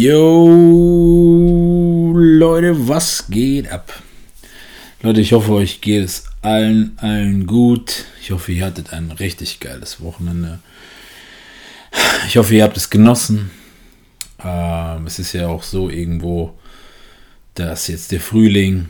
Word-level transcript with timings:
Yo, 0.00 0.48
Leute, 2.14 2.88
was 2.88 3.26
geht 3.28 3.70
ab? 3.70 3.92
Leute, 5.02 5.20
ich 5.20 5.34
hoffe, 5.34 5.52
euch 5.52 5.82
geht 5.82 6.02
es 6.02 6.24
allen, 6.40 6.96
allen 6.96 7.46
gut. 7.46 8.06
Ich 8.22 8.30
hoffe, 8.30 8.50
ihr 8.50 8.64
hattet 8.64 8.94
ein 8.94 9.10
richtig 9.10 9.60
geiles 9.60 10.00
Wochenende. 10.00 10.60
Ich 12.26 12.38
hoffe, 12.38 12.54
ihr 12.54 12.64
habt 12.64 12.78
es 12.78 12.88
genossen. 12.88 13.50
Ähm, 14.42 15.06
es 15.06 15.18
ist 15.18 15.34
ja 15.34 15.48
auch 15.48 15.62
so 15.62 15.90
irgendwo, 15.90 16.58
dass 17.54 17.86
jetzt 17.86 18.10
der 18.10 18.22
Frühling, 18.22 18.88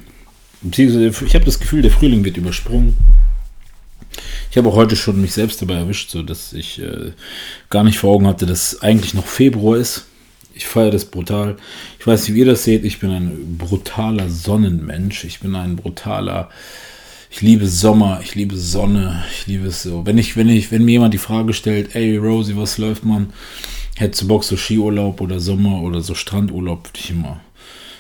beziehungsweise 0.63 1.25
ich 1.27 1.35
habe 1.35 1.45
das 1.45 1.59
Gefühl, 1.59 1.83
der 1.83 1.91
Frühling 1.91 2.25
wird 2.25 2.37
übersprungen. 2.37 2.97
Ich 4.49 4.57
habe 4.57 4.69
auch 4.69 4.77
heute 4.77 4.95
schon 4.95 5.21
mich 5.21 5.33
selbst 5.33 5.61
dabei 5.61 5.75
erwischt, 5.75 6.11
so 6.11 6.23
dass 6.23 6.53
ich 6.53 6.81
äh, 6.81 7.15
gar 7.69 7.83
nicht 7.83 7.99
vor 7.99 8.15
Augen 8.15 8.29
hatte, 8.29 8.47
dass 8.47 8.81
eigentlich 8.81 9.15
noch 9.15 9.27
Februar 9.27 9.77
ist. 9.77 10.07
Ich 10.61 10.67
feiere 10.67 10.91
das 10.91 11.07
brutal. 11.07 11.57
Ich 11.99 12.07
weiß 12.07 12.29
nicht, 12.29 12.35
wie 12.35 12.41
ihr 12.41 12.45
das 12.45 12.65
seht. 12.65 12.85
Ich 12.85 12.99
bin 13.01 13.11
ein 13.11 13.57
brutaler 13.57 14.29
Sonnenmensch. 14.29 15.25
Ich 15.25 15.41
bin 15.41 15.55
ein 15.55 15.77
brutaler. 15.77 16.51
Ich 17.31 17.41
liebe 17.41 17.67
Sommer. 17.67 18.21
Ich 18.23 18.35
liebe 18.35 18.59
Sonne. 18.59 19.25
Ich 19.33 19.47
liebe 19.47 19.69
es 19.69 19.83
so. 19.83 20.05
Wenn 20.05 20.19
ich, 20.19 20.37
wenn 20.37 20.51
ich, 20.51 20.71
wenn 20.71 20.85
mir 20.85 20.93
jemand 20.93 21.15
die 21.15 21.19
Frage 21.19 21.55
stellt, 21.55 21.95
ey 21.95 22.19
Rosie, 22.19 22.59
was 22.59 22.77
läuft 22.77 23.07
man? 23.07 23.33
Hättest 23.97 24.21
du 24.21 24.29
Bock 24.29 24.45
so 24.45 24.55
Skiurlaub 24.55 25.23
oder 25.23 25.41
Sommer 25.41 25.81
oder 25.81 26.03
so 26.03 26.15
Strandurlaub? 26.15 26.89
Würde 26.89 27.01
ich 27.03 27.09
immer, 27.09 27.41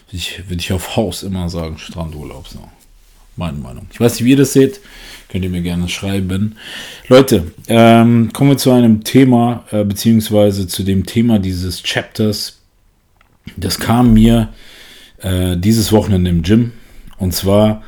würde 0.08 0.18
ich, 0.18 0.42
würde 0.46 0.60
ich 0.60 0.72
auf 0.74 0.96
Haus 0.96 1.22
immer 1.22 1.48
sagen 1.48 1.78
Strandurlaub. 1.78 2.46
So. 2.46 2.68
Meine 3.36 3.56
Meinung. 3.56 3.86
Ich 3.90 4.00
weiß 4.00 4.16
nicht, 4.16 4.24
wie 4.24 4.32
ihr 4.32 4.36
das 4.36 4.52
seht. 4.52 4.80
Könnt 5.30 5.44
ihr 5.44 5.50
mir 5.50 5.62
gerne 5.62 5.88
schreiben. 5.88 6.56
Leute, 7.08 7.52
ähm, 7.68 8.32
kommen 8.32 8.50
wir 8.50 8.58
zu 8.58 8.72
einem 8.72 9.04
Thema, 9.04 9.64
äh, 9.70 9.84
beziehungsweise 9.84 10.66
zu 10.66 10.82
dem 10.82 11.06
Thema 11.06 11.38
dieses 11.38 11.84
Chapters. 11.84 12.58
Das 13.56 13.78
kam 13.78 14.12
mir 14.12 14.48
äh, 15.22 15.56
dieses 15.56 15.92
Wochenende 15.92 16.30
im 16.30 16.42
Gym. 16.42 16.72
Und 17.18 17.32
zwar, 17.32 17.82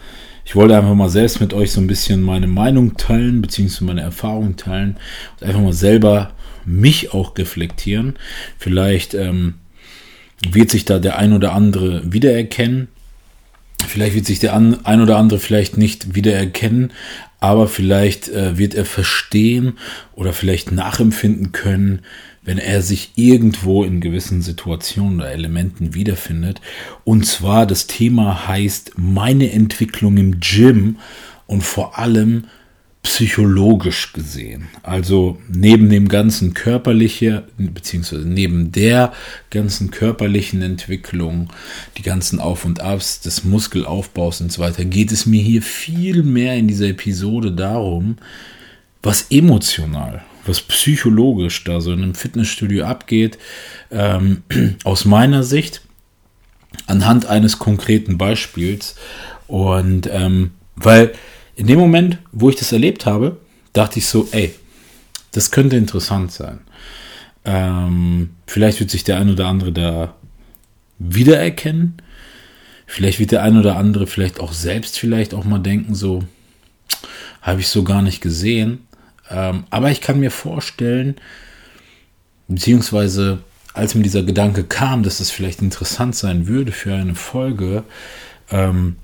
ich 0.44 0.54
wollte 0.54 0.76
einfach 0.76 0.94
mal 0.94 1.08
selbst 1.08 1.40
mit 1.40 1.52
euch 1.52 1.72
so 1.72 1.80
ein 1.80 1.88
bisschen 1.88 2.22
meine 2.22 2.46
Meinung 2.46 2.96
teilen, 2.96 3.42
beziehungsweise 3.42 3.84
meine 3.84 4.02
Erfahrung 4.02 4.56
teilen 4.56 4.96
und 5.40 5.46
einfach 5.46 5.62
mal 5.62 5.72
selber 5.72 6.30
mich 6.64 7.12
auch 7.12 7.36
reflektieren. 7.36 8.14
Vielleicht 8.56 9.14
ähm, 9.14 9.54
wird 10.48 10.70
sich 10.70 10.84
da 10.84 11.00
der 11.00 11.18
ein 11.18 11.32
oder 11.32 11.54
andere 11.54 12.12
wiedererkennen. 12.12 12.86
Vielleicht 13.86 14.14
wird 14.14 14.26
sich 14.26 14.38
der 14.38 14.54
ein 14.54 15.00
oder 15.00 15.16
andere 15.16 15.38
vielleicht 15.38 15.76
nicht 15.76 16.14
wiedererkennen, 16.14 16.92
aber 17.40 17.66
vielleicht 17.66 18.28
äh, 18.28 18.56
wird 18.58 18.74
er 18.74 18.84
verstehen 18.84 19.74
oder 20.14 20.32
vielleicht 20.32 20.70
nachempfinden 20.72 21.52
können, 21.52 22.02
wenn 22.42 22.58
er 22.58 22.82
sich 22.82 23.12
irgendwo 23.14 23.84
in 23.84 24.00
gewissen 24.00 24.42
Situationen 24.42 25.20
oder 25.20 25.32
Elementen 25.32 25.94
wiederfindet. 25.94 26.60
Und 27.04 27.26
zwar 27.26 27.66
das 27.66 27.86
Thema 27.86 28.48
heißt 28.48 28.92
meine 28.96 29.52
Entwicklung 29.52 30.16
im 30.16 30.40
Gym 30.40 30.98
und 31.46 31.62
vor 31.62 31.98
allem 31.98 32.44
psychologisch 33.02 34.12
gesehen. 34.12 34.68
Also 34.84 35.38
neben 35.48 35.90
dem 35.90 36.08
ganzen 36.08 36.54
körperlichen, 36.54 37.42
beziehungsweise 37.58 38.28
neben 38.28 38.70
der 38.70 39.12
ganzen 39.50 39.90
körperlichen 39.90 40.62
Entwicklung, 40.62 41.52
die 41.98 42.02
ganzen 42.02 42.38
Auf 42.38 42.64
und 42.64 42.80
Abs 42.80 43.20
des 43.20 43.44
Muskelaufbaus 43.44 44.40
und 44.40 44.52
so 44.52 44.62
weiter, 44.62 44.84
geht 44.84 45.10
es 45.10 45.26
mir 45.26 45.42
hier 45.42 45.62
viel 45.62 46.22
mehr 46.22 46.54
in 46.54 46.68
dieser 46.68 46.86
Episode 46.86 47.50
darum, 47.50 48.18
was 49.02 49.26
emotional, 49.30 50.22
was 50.46 50.60
psychologisch 50.60 51.64
da 51.64 51.80
so 51.80 51.92
in 51.92 52.04
einem 52.04 52.14
Fitnessstudio 52.14 52.84
abgeht, 52.84 53.36
ähm, 53.90 54.44
aus 54.84 55.04
meiner 55.04 55.42
Sicht, 55.42 55.82
anhand 56.86 57.26
eines 57.26 57.58
konkreten 57.58 58.16
Beispiels. 58.16 58.94
Und 59.48 60.08
ähm, 60.10 60.52
weil 60.76 61.12
in 61.62 61.68
dem 61.68 61.78
Moment, 61.78 62.18
wo 62.32 62.50
ich 62.50 62.56
das 62.56 62.72
erlebt 62.72 63.06
habe, 63.06 63.36
dachte 63.72 64.00
ich 64.00 64.06
so, 64.06 64.28
ey, 64.32 64.52
das 65.30 65.52
könnte 65.52 65.76
interessant 65.76 66.32
sein. 66.32 66.58
Ähm, 67.44 68.30
vielleicht 68.48 68.80
wird 68.80 68.90
sich 68.90 69.04
der 69.04 69.18
ein 69.18 69.30
oder 69.30 69.46
andere 69.46 69.70
da 69.70 70.16
wiedererkennen. 70.98 71.98
Vielleicht 72.84 73.20
wird 73.20 73.30
der 73.30 73.44
ein 73.44 73.56
oder 73.56 73.76
andere 73.76 74.08
vielleicht 74.08 74.40
auch 74.40 74.52
selbst 74.52 74.98
vielleicht 74.98 75.34
auch 75.34 75.44
mal 75.44 75.60
denken, 75.60 75.94
so 75.94 76.24
habe 77.42 77.60
ich 77.60 77.68
so 77.68 77.84
gar 77.84 78.02
nicht 78.02 78.20
gesehen. 78.20 78.88
Ähm, 79.30 79.62
aber 79.70 79.92
ich 79.92 80.00
kann 80.00 80.18
mir 80.18 80.32
vorstellen, 80.32 81.14
beziehungsweise 82.48 83.38
als 83.72 83.94
mir 83.94 84.02
dieser 84.02 84.24
Gedanke 84.24 84.64
kam, 84.64 85.04
dass 85.04 85.18
das 85.18 85.30
vielleicht 85.30 85.62
interessant 85.62 86.16
sein 86.16 86.48
würde 86.48 86.72
für 86.72 86.92
eine 86.92 87.14
Folge, 87.14 87.84
ähm, 88.50 88.96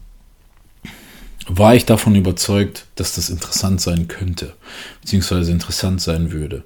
war 1.48 1.74
ich 1.74 1.86
davon 1.86 2.14
überzeugt, 2.14 2.86
dass 2.94 3.14
das 3.14 3.30
interessant 3.30 3.80
sein 3.80 4.06
könnte, 4.06 4.54
beziehungsweise 5.00 5.50
interessant 5.50 6.00
sein 6.00 6.30
würde. 6.30 6.62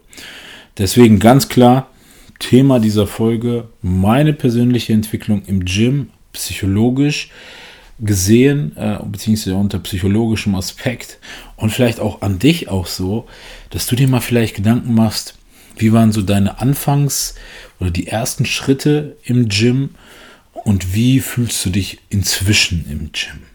Deswegen 0.78 1.18
ganz 1.18 1.48
klar, 1.48 1.88
Thema 2.38 2.80
dieser 2.80 3.06
Folge, 3.06 3.68
meine 3.80 4.32
persönliche 4.32 4.92
Entwicklung 4.92 5.42
im 5.46 5.64
Gym, 5.64 6.10
psychologisch 6.32 7.30
gesehen, 8.00 8.76
äh, 8.76 8.98
beziehungsweise 9.04 9.54
unter 9.54 9.78
psychologischem 9.78 10.56
Aspekt 10.56 11.18
und 11.56 11.70
vielleicht 11.70 12.00
auch 12.00 12.22
an 12.22 12.40
dich 12.40 12.68
auch 12.68 12.86
so, 12.86 13.28
dass 13.70 13.86
du 13.86 13.94
dir 13.94 14.08
mal 14.08 14.20
vielleicht 14.20 14.56
Gedanken 14.56 14.94
machst, 14.94 15.34
wie 15.76 15.92
waren 15.92 16.10
so 16.10 16.22
deine 16.22 16.60
Anfangs- 16.60 17.34
oder 17.78 17.90
die 17.90 18.08
ersten 18.08 18.44
Schritte 18.44 19.16
im 19.24 19.48
Gym 19.48 19.90
und 20.52 20.94
wie 20.94 21.20
fühlst 21.20 21.64
du 21.64 21.70
dich 21.70 22.00
inzwischen 22.08 22.86
im 22.90 23.12
Gym? 23.12 23.51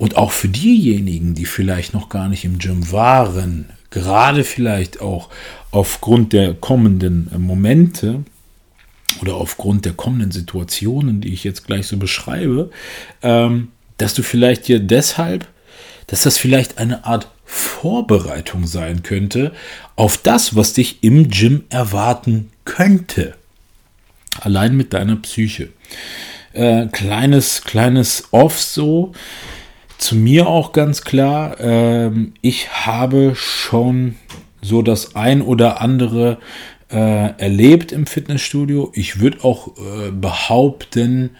Und 0.00 0.16
auch 0.16 0.32
für 0.32 0.48
diejenigen, 0.48 1.34
die 1.34 1.44
vielleicht 1.44 1.92
noch 1.92 2.08
gar 2.08 2.30
nicht 2.30 2.46
im 2.46 2.56
Gym 2.56 2.90
waren, 2.90 3.68
gerade 3.90 4.44
vielleicht 4.44 5.02
auch 5.02 5.28
aufgrund 5.72 6.32
der 6.32 6.54
kommenden 6.54 7.30
Momente 7.36 8.24
oder 9.20 9.34
aufgrund 9.34 9.84
der 9.84 9.92
kommenden 9.92 10.30
Situationen, 10.30 11.20
die 11.20 11.34
ich 11.34 11.44
jetzt 11.44 11.66
gleich 11.66 11.86
so 11.86 11.98
beschreibe, 11.98 12.70
ähm, 13.20 13.68
dass 13.98 14.14
du 14.14 14.22
vielleicht 14.22 14.68
dir 14.68 14.80
deshalb, 14.80 15.46
dass 16.06 16.22
das 16.22 16.38
vielleicht 16.38 16.78
eine 16.78 17.04
Art 17.04 17.28
Vorbereitung 17.44 18.66
sein 18.66 19.02
könnte 19.02 19.52
auf 19.96 20.16
das, 20.16 20.56
was 20.56 20.72
dich 20.72 21.04
im 21.04 21.28
Gym 21.28 21.64
erwarten 21.68 22.50
könnte. 22.64 23.34
Allein 24.40 24.78
mit 24.78 24.94
deiner 24.94 25.16
Psyche. 25.16 25.68
Äh, 26.54 26.86
kleines, 26.86 27.60
kleines 27.64 28.28
Off 28.30 28.58
so 28.58 29.12
zu 30.00 30.16
mir 30.16 30.48
auch 30.48 30.72
ganz 30.72 31.02
klar, 31.02 31.60
ähm, 31.60 32.32
ich 32.40 32.86
habe 32.86 33.34
schon 33.34 34.16
so 34.62 34.82
das 34.82 35.14
ein 35.14 35.42
oder 35.42 35.80
andere 35.80 36.38
äh, 36.90 37.38
erlebt 37.38 37.92
im 37.92 38.06
Fitnessstudio. 38.06 38.90
Ich 38.94 39.20
würde 39.20 39.44
auch 39.44 39.76
äh, 39.76 40.10
behaupten, 40.10 41.30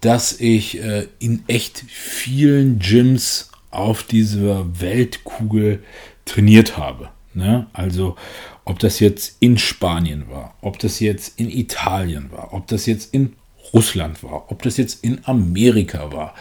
dass 0.00 0.32
ich 0.40 0.82
äh, 0.82 1.06
in 1.20 1.44
echt 1.46 1.84
vielen 1.88 2.80
Gyms 2.80 3.50
auf 3.70 4.02
dieser 4.02 4.80
Weltkugel 4.80 5.82
trainiert 6.24 6.76
habe. 6.76 7.08
Ne? 7.34 7.68
Also 7.72 8.16
ob 8.64 8.80
das 8.80 9.00
jetzt 9.00 9.36
in 9.40 9.58
Spanien 9.58 10.28
war, 10.28 10.56
ob 10.60 10.78
das 10.80 11.00
jetzt 11.00 11.38
in 11.38 11.48
Italien 11.48 12.30
war, 12.32 12.52
ob 12.52 12.66
das 12.66 12.86
jetzt 12.86 13.14
in 13.14 13.34
Russland 13.72 14.22
war, 14.22 14.50
ob 14.50 14.62
das 14.62 14.76
jetzt 14.76 15.04
in 15.04 15.20
Amerika 15.24 16.12
war. 16.12 16.34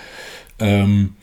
Ähm, 0.59 1.15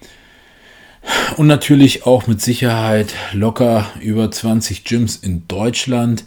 und 1.39 1.47
natürlich 1.47 2.05
auch 2.05 2.27
mit 2.27 2.41
Sicherheit 2.41 3.15
locker 3.33 3.87
über 4.01 4.29
20 4.29 4.83
Gyms 4.83 5.15
in 5.15 5.47
Deutschland. 5.47 6.25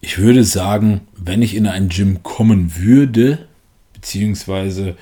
Ich 0.00 0.18
würde 0.18 0.42
sagen, 0.42 1.02
wenn 1.16 1.40
ich 1.40 1.54
in 1.54 1.68
ein 1.68 1.88
Gym 1.88 2.24
kommen 2.24 2.76
würde, 2.76 3.46
beziehungsweise 3.92 4.96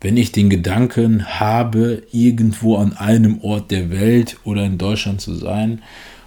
wenn 0.00 0.16
ich 0.16 0.32
den 0.32 0.48
Gedanken 0.48 1.38
habe, 1.38 2.02
irgendwo 2.12 2.76
an 2.76 2.96
einem 2.96 3.42
Ort 3.42 3.70
der 3.72 3.90
Welt 3.90 4.38
oder 4.44 4.64
in 4.64 4.78
Deutschland 4.78 5.20
zu 5.20 5.34
sein 5.34 5.82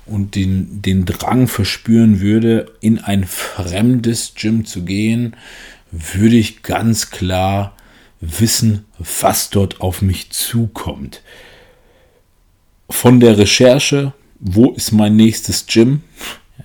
und 0.05 0.35
den, 0.35 0.83
den 0.83 1.05
Drang 1.05 1.47
verspüren 1.47 2.19
würde, 2.19 2.71
in 2.79 2.99
ein 2.99 3.23
fremdes 3.23 4.33
Gym 4.35 4.65
zu 4.65 4.83
gehen, 4.83 5.35
würde 5.91 6.35
ich 6.35 6.61
ganz 6.61 7.09
klar 7.09 7.75
wissen, 8.19 8.85
was 8.99 9.49
dort 9.49 9.81
auf 9.81 10.03
mich 10.03 10.29
zukommt. 10.29 11.23
Von 12.91 13.19
der 13.21 13.37
Recherche, 13.37 14.13
wo 14.39 14.71
ist 14.71 14.91
mein 14.91 15.15
nächstes 15.15 15.65
Gym? 15.65 16.01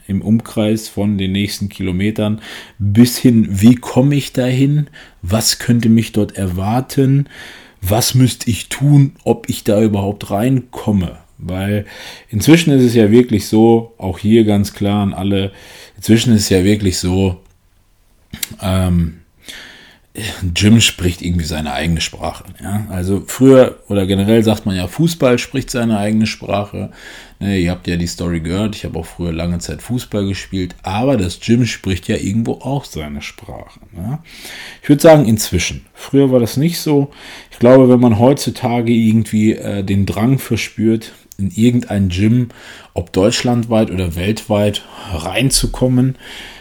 Im 0.08 0.23
Umkreis 0.23 0.88
von 0.88 1.19
den 1.19 1.32
nächsten 1.32 1.69
Kilometern, 1.69 2.40
bis 2.78 3.17
hin, 3.17 3.46
wie 3.49 3.76
komme 3.76 4.14
ich 4.17 4.32
dahin, 4.32 4.88
was 5.23 5.58
könnte 5.58 5.88
mich 5.88 6.12
dort 6.12 6.37
erwarten, 6.37 7.28
was 7.81 8.14
müsste 8.14 8.50
ich 8.50 8.69
tun, 8.69 9.12
ob 9.25 9.49
ich 9.49 9.64
da 9.64 9.81
überhaupt 9.82 10.31
reinkomme. 10.31 11.19
Weil 11.38 11.87
inzwischen 12.29 12.72
ist 12.72 12.84
es 12.84 12.94
ja 12.94 13.11
wirklich 13.11 13.46
so, 13.46 13.94
auch 13.96 14.19
hier 14.19 14.44
ganz 14.44 14.75
klar 14.75 15.02
an 15.02 15.14
alle, 15.14 15.52
inzwischen 15.96 16.34
ist 16.34 16.43
es 16.43 16.49
ja 16.50 16.64
wirklich 16.64 16.99
so, 16.99 17.40
ähm, 18.61 19.20
Jim 20.54 20.80
spricht 20.80 21.22
irgendwie 21.22 21.44
seine 21.44 21.72
eigene 21.72 22.00
Sprache. 22.00 22.44
Ja? 22.62 22.86
Also 22.88 23.22
früher 23.26 23.78
oder 23.88 24.06
generell 24.06 24.42
sagt 24.42 24.66
man 24.66 24.76
ja, 24.76 24.86
Fußball 24.86 25.38
spricht 25.38 25.70
seine 25.70 25.98
eigene 25.98 26.26
Sprache. 26.26 26.90
Ne, 27.38 27.58
ihr 27.58 27.70
habt 27.70 27.86
ja 27.86 27.96
die 27.96 28.06
Story 28.06 28.40
gehört, 28.40 28.76
ich 28.76 28.84
habe 28.84 28.98
auch 28.98 29.04
früher 29.04 29.32
lange 29.32 29.58
Zeit 29.58 29.82
Fußball 29.82 30.26
gespielt, 30.26 30.74
aber 30.82 31.18
das 31.18 31.38
Gym 31.40 31.66
spricht 31.66 32.08
ja 32.08 32.16
irgendwo 32.16 32.52
auch 32.52 32.86
seine 32.86 33.20
Sprache. 33.20 33.80
Ne? 33.92 34.20
Ich 34.82 34.88
würde 34.88 35.02
sagen, 35.02 35.26
inzwischen. 35.26 35.84
Früher 35.92 36.30
war 36.30 36.40
das 36.40 36.56
nicht 36.56 36.78
so. 36.78 37.10
Ich 37.50 37.58
glaube, 37.58 37.90
wenn 37.90 38.00
man 38.00 38.19
heutzutage 38.19 38.92
irgendwie 38.92 39.52
äh, 39.52 39.84
den 39.84 40.06
Drang 40.06 40.38
verspürt, 40.38 41.12
in 41.38 41.50
irgendein 41.50 42.08
Gym, 42.08 42.48
ob 42.94 43.12
deutschlandweit 43.12 43.90
oder 43.90 44.16
weltweit, 44.16 44.86
reinzukommen, 45.12 46.16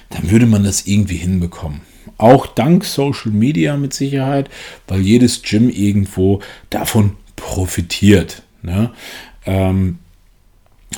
dann 0.09 0.29
würde 0.29 0.45
man 0.45 0.65
das 0.65 0.85
irgendwie 0.85 1.15
hinbekommen. 1.15 1.81
Auch 2.17 2.47
dank 2.47 2.85
Social 2.85 3.31
Media 3.31 3.77
mit 3.77 3.93
Sicherheit, 3.93 4.49
weil 4.87 5.01
jedes 5.01 5.41
Gym 5.41 5.69
irgendwo 5.69 6.41
davon 6.69 7.17
profitiert. 7.35 8.43
Ne? 8.61 8.91
Ähm, 9.45 9.99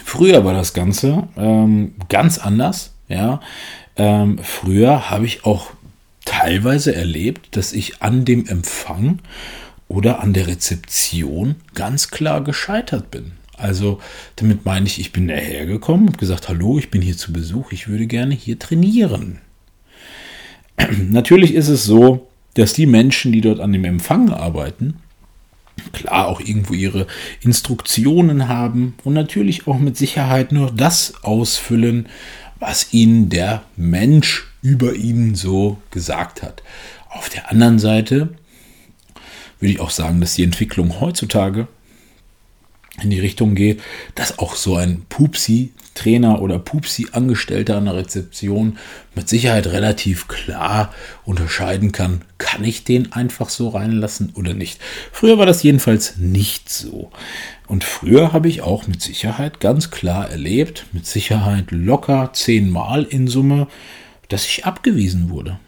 früher 0.03 0.45
war 0.45 0.53
das 0.53 0.73
Ganze 0.73 1.27
ähm, 1.37 1.95
ganz 2.09 2.37
anders. 2.37 2.93
Ja? 3.07 3.41
Ähm, 3.95 4.39
früher 4.41 5.09
habe 5.09 5.25
ich 5.25 5.45
auch 5.45 5.71
teilweise 6.25 6.93
erlebt, 6.93 7.55
dass 7.55 7.73
ich 7.73 8.01
an 8.01 8.25
dem 8.25 8.45
Empfang 8.45 9.19
oder 9.87 10.21
an 10.21 10.33
der 10.33 10.47
Rezeption 10.47 11.55
ganz 11.73 12.09
klar 12.09 12.43
gescheitert 12.43 13.09
bin. 13.09 13.31
Also 13.57 13.99
damit 14.35 14.65
meine 14.65 14.85
ich, 14.85 14.99
ich 14.99 15.11
bin 15.11 15.27
dahergekommen 15.27 16.09
und 16.09 16.17
gesagt, 16.17 16.47
hallo, 16.47 16.77
ich 16.77 16.91
bin 16.91 17.01
hier 17.01 17.17
zu 17.17 17.33
Besuch, 17.33 17.71
ich 17.71 17.87
würde 17.87 18.05
gerne 18.05 18.35
hier 18.35 18.59
trainieren. 18.59 19.39
Natürlich 21.09 21.53
ist 21.53 21.67
es 21.67 21.83
so, 21.83 22.27
dass 22.53 22.73
die 22.73 22.85
Menschen, 22.85 23.31
die 23.31 23.41
dort 23.41 23.59
an 23.59 23.73
dem 23.73 23.83
Empfang 23.83 24.29
arbeiten, 24.29 24.95
klar 25.93 26.27
auch 26.27 26.39
irgendwo 26.39 26.73
ihre 26.73 27.07
Instruktionen 27.41 28.47
haben 28.47 28.95
und 29.03 29.13
natürlich 29.13 29.67
auch 29.67 29.77
mit 29.77 29.97
Sicherheit 29.97 30.51
nur 30.51 30.71
das 30.71 31.23
ausfüllen, 31.23 32.07
was 32.59 32.93
ihnen 32.93 33.29
der 33.29 33.63
Mensch 33.75 34.47
über 34.61 34.95
ihnen 34.95 35.35
so 35.35 35.77
gesagt 35.91 36.41
hat. 36.41 36.63
Auf 37.09 37.29
der 37.29 37.51
anderen 37.51 37.79
Seite 37.79 38.29
würde 39.59 39.71
ich 39.71 39.79
auch 39.79 39.91
sagen, 39.91 40.19
dass 40.19 40.35
die 40.35 40.43
Entwicklung 40.43 40.99
heutzutage 40.99 41.67
in 43.01 43.09
die 43.09 43.19
Richtung 43.19 43.55
geht, 43.55 43.81
dass 44.15 44.39
auch 44.39 44.55
so 44.55 44.75
ein 44.75 45.03
Pupsi-Trainer 45.09 46.41
oder 46.41 46.57
Pupsi-Angestellter 46.57 47.77
an 47.77 47.85
der 47.85 47.95
Rezeption 47.95 48.77
mit 49.15 49.29
Sicherheit 49.29 49.67
relativ 49.67 50.27
klar 50.27 50.93
unterscheiden 51.23 51.91
kann, 51.91 52.21
kann 52.37 52.63
ich 52.63 52.83
den 52.83 53.11
einfach 53.13 53.49
so 53.49 53.69
reinlassen 53.69 54.31
oder 54.35 54.53
nicht. 54.53 54.79
Früher 55.11 55.37
war 55.37 55.45
das 55.45 55.63
jedenfalls 55.63 56.17
nicht 56.17 56.69
so. 56.69 57.11
Und 57.67 57.83
früher 57.83 58.33
habe 58.33 58.49
ich 58.49 58.61
auch 58.61 58.87
mit 58.87 59.01
Sicherheit 59.01 59.59
ganz 59.59 59.91
klar 59.91 60.29
erlebt, 60.29 60.85
mit 60.91 61.05
Sicherheit 61.05 61.71
locker 61.71 62.31
zehnmal 62.33 63.03
in 63.03 63.27
Summe, 63.27 63.67
dass 64.29 64.45
ich 64.45 64.65
abgewiesen 64.65 65.29
wurde. 65.29 65.59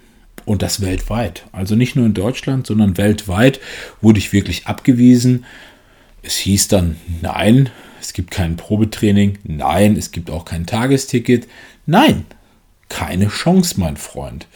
Und 0.45 0.63
das 0.63 0.81
weltweit. 0.81 1.45
Also 1.51 1.75
nicht 1.75 1.95
nur 1.95 2.07
in 2.07 2.15
Deutschland, 2.15 2.65
sondern 2.65 2.97
weltweit 2.97 3.59
wurde 4.01 4.17
ich 4.17 4.33
wirklich 4.33 4.65
abgewiesen 4.65 5.45
es 6.21 6.37
hieß 6.37 6.67
dann, 6.67 6.97
nein, 7.21 7.69
es 8.01 8.13
gibt 8.13 8.31
kein 8.31 8.55
Probetraining, 8.55 9.37
nein, 9.43 9.95
es 9.95 10.11
gibt 10.11 10.29
auch 10.29 10.45
kein 10.45 10.65
Tagesticket, 10.65 11.47
nein, 11.85 12.25
keine 12.89 13.27
Chance, 13.27 13.79
mein 13.79 13.97
Freund. 13.97 14.47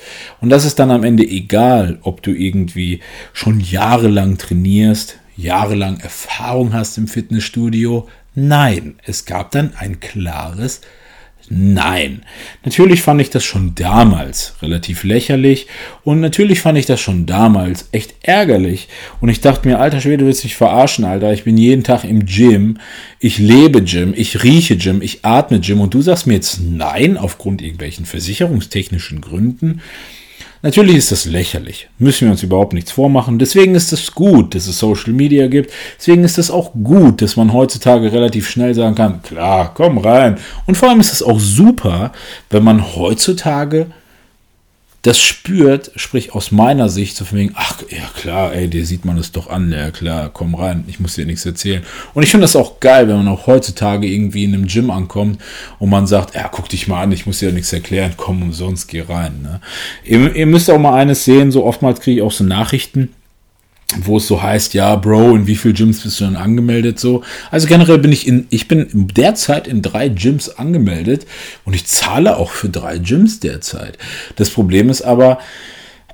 Und 0.42 0.50
das 0.50 0.65
ist 0.65 0.80
dann 0.80 0.92
am 0.92 1.04
Ende 1.04 1.24
egal, 1.24 2.00
ob 2.01 2.21
du 2.24 2.31
irgendwie 2.31 3.01
schon 3.31 3.60
jahrelang 3.60 4.38
trainierst, 4.38 5.19
jahrelang 5.38 6.00
Erfahrung 6.00 6.74
hast 6.74 6.98
im 6.98 7.07
Fitnessstudio. 7.07 8.07
Nein, 8.36 8.95
es 9.06 9.25
gab 9.25 9.51
dann 9.51 9.74
ein 9.75 10.00
klares 10.00 10.81
Nein. 11.50 12.24
Natürlich 12.63 13.01
fand 13.01 13.22
ich 13.22 13.30
das 13.30 13.44
schon 13.44 13.75
damals 13.75 14.56
relativ 14.62 15.04
lächerlich 15.04 15.68
und 16.04 16.19
natürlich 16.19 16.62
fand 16.62 16.78
ich 16.78 16.86
das 16.86 17.01
schon 17.01 17.25
damals 17.25 17.90
echt 17.92 18.16
ärgerlich. 18.22 18.88
Und 19.22 19.30
ich 19.30 19.42
dachte 19.42 19.68
mir, 19.68 19.80
alter 19.80 20.01
Schwede, 20.01 20.19
du 20.19 20.25
willst 20.25 20.44
mich 20.44 20.56
verarschen, 20.56 21.06
Alter. 21.06 21.34
Ich 21.34 21.44
bin 21.44 21.57
jeden 21.57 21.84
Tag 21.84 22.04
im 22.06 22.25
Gym. 22.25 22.78
Ich 23.19 23.38
lebe 23.38 23.84
Gym. 23.84 24.13
Ich 24.16 24.44
rieche 24.44 24.78
Gym. 24.78 25.01
Ich 25.01 25.24
atme 25.24 25.60
Gym. 25.60 25.81
Und 25.81 25.94
du 25.94 26.01
sagst 26.01 26.28
mir 26.28 26.34
jetzt 26.34 26.60
nein 26.62 27.18
aufgrund 27.18 27.62
irgendwelchen 27.62 28.06
versicherungstechnischen 28.06 29.22
Gründen. 29.22 29.81
Natürlich 30.63 30.95
ist 30.95 31.12
das 31.12 31.25
lächerlich. 31.25 31.89
Müssen 32.00 32.25
wir 32.25 32.31
uns 32.31 32.42
überhaupt 32.42 32.71
nichts 32.71 32.94
vormachen. 32.94 33.38
Deswegen 33.38 33.75
ist 33.75 33.92
es 33.92 34.13
gut, 34.13 34.56
dass 34.56 34.65
es 34.65 34.80
Social 34.80 35.12
Media 35.12 35.48
gibt. 35.48 35.74
Deswegen 36.00 36.24
ist 36.24 36.38
es 36.38 36.50
auch 36.50 36.71
gut, 36.71 37.21
dass 37.21 37.36
man 37.36 37.51
heutzutage 37.51 38.13
relativ 38.13 38.50
schnell 38.50 38.74
sagen 38.74 38.95
kann, 38.95 39.21
klar, 39.24 39.74
komm 39.74 39.98
rein. 39.98 40.38
Und 40.65 40.75
vor 40.75 40.88
allem 40.88 41.01
ist 41.01 41.12
es 41.12 41.21
auch 41.21 41.42
super, 41.42 42.13
wenn 42.50 42.63
man 42.63 42.95
heutzutage 42.95 43.88
das 45.03 45.19
spürt, 45.19 45.91
sprich 45.97 46.33
aus 46.33 46.51
meiner 46.51 46.88
Sicht, 46.88 47.17
so 47.17 47.25
von 47.25 47.38
wegen, 47.38 47.51
ach, 47.55 47.81
ja 47.89 48.09
klar, 48.15 48.53
ey, 48.53 48.69
dir 48.69 48.85
sieht 48.85 49.03
man 49.03 49.17
es 49.17 49.33
doch 49.33 49.50
an, 49.50 49.69
ja 49.71 49.91
klar, 49.91 50.29
komm 50.31 50.55
rein, 50.55 50.85
ich 50.88 51.01
muss 51.01 51.15
dir 51.15 51.25
nichts 51.25 51.45
erzählen. 51.45 51.83
Und 52.13 52.23
ich 52.23 52.31
finde 52.31 52.45
das 52.45 52.55
auch 52.55 52.79
geil, 52.79 53.09
wenn 53.09 53.17
man 53.17 53.27
auch 53.27 53.45
heutzutage 53.45 54.07
irgendwie 54.07 54.45
in 54.45 54.53
einem 54.53 54.67
Gym 54.67 54.89
ankommt 54.89 55.41
und 55.77 55.89
man 55.89 56.07
sagt, 56.07 56.35
ja, 56.35 56.47
guck 56.50 56.69
dich 56.69 56.88
mal 56.88 57.03
an, 57.03 57.11
ich 57.11 57.25
muss 57.25 57.39
dir 57.39 57.51
nichts 57.51 57.73
erklären, 57.73 58.13
komm 58.15 58.41
umsonst, 58.41 58.88
geh 58.88 59.01
rein. 59.01 59.41
Ne? 59.44 59.59
Ihr, 60.05 60.33
ihr 60.33 60.45
müsst 60.45 60.71
auch 60.71 60.79
mal 60.79 60.97
eines 60.97 61.25
sehen, 61.25 61.51
so 61.51 61.65
oftmals 61.65 62.00
kriege 62.00 62.21
ich 62.21 62.25
auch 62.25 62.31
so 62.31 62.45
Nachrichten, 62.45 63.09
wo 64.01 64.17
es 64.17 64.27
so 64.27 64.41
heißt, 64.41 64.73
ja, 64.73 64.95
Bro, 64.95 65.35
in 65.35 65.47
wie 65.47 65.55
viel 65.55 65.73
Gyms 65.73 66.01
bist 66.01 66.19
du 66.19 66.25
denn 66.25 66.35
angemeldet? 66.35 67.00
So, 67.00 67.23
also 67.51 67.67
generell 67.67 67.97
bin 67.97 68.12
ich 68.12 68.27
in, 68.27 68.47
ich 68.50 68.67
bin 68.67 68.88
derzeit 68.93 69.67
in 69.67 69.81
drei 69.81 70.09
Gyms 70.09 70.50
angemeldet 70.50 71.25
und 71.65 71.73
ich 71.73 71.85
zahle 71.85 72.38
auch 72.38 72.51
für 72.51 72.69
drei 72.69 72.97
Gyms 72.97 73.39
derzeit. 73.39 73.97
Das 74.35 74.50
Problem 74.50 74.89
ist 74.89 75.01
aber, 75.01 75.39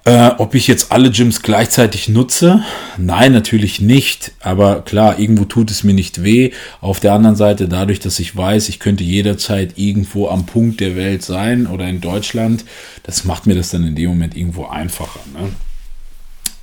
äh, 0.06 0.32
ob 0.38 0.56
ich 0.56 0.68
jetzt 0.68 0.92
alle 0.92 1.12
Gyms 1.12 1.42
gleichzeitig 1.42 2.10
nutze? 2.10 2.64
Nein, 2.98 3.34
natürlich 3.34 3.82
nicht. 3.82 4.32
Aber 4.40 4.82
klar, 4.82 5.20
irgendwo 5.20 5.46
tut 5.46 5.72
es 5.72 5.84
mir 5.84 5.94
nicht 5.94 6.24
weh. 6.24 6.52
Auf 6.82 7.00
der 7.00 7.14
anderen 7.14 7.36
Seite, 7.36 7.68
dadurch, 7.68 8.00
dass 8.00 8.20
ich 8.20 8.36
weiß, 8.36 8.70
ich 8.70 8.80
könnte 8.80 9.04
jederzeit 9.04 9.74
irgendwo 9.78 10.30
am 10.30 10.46
Punkt 10.46 10.80
der 10.80 10.96
Welt 10.96 11.24
sein 11.24 11.68
oder 11.68 11.88
in 11.88 12.02
Deutschland, 12.02 12.66
das 13.04 13.26
macht 13.26 13.46
mir 13.46 13.56
das 13.56 13.70
dann 13.70 13.86
in 13.86 13.96
dem 13.96 14.10
Moment 14.10 14.36
irgendwo 14.36 14.66
einfacher. 14.66 15.20
Ne? 15.34 15.50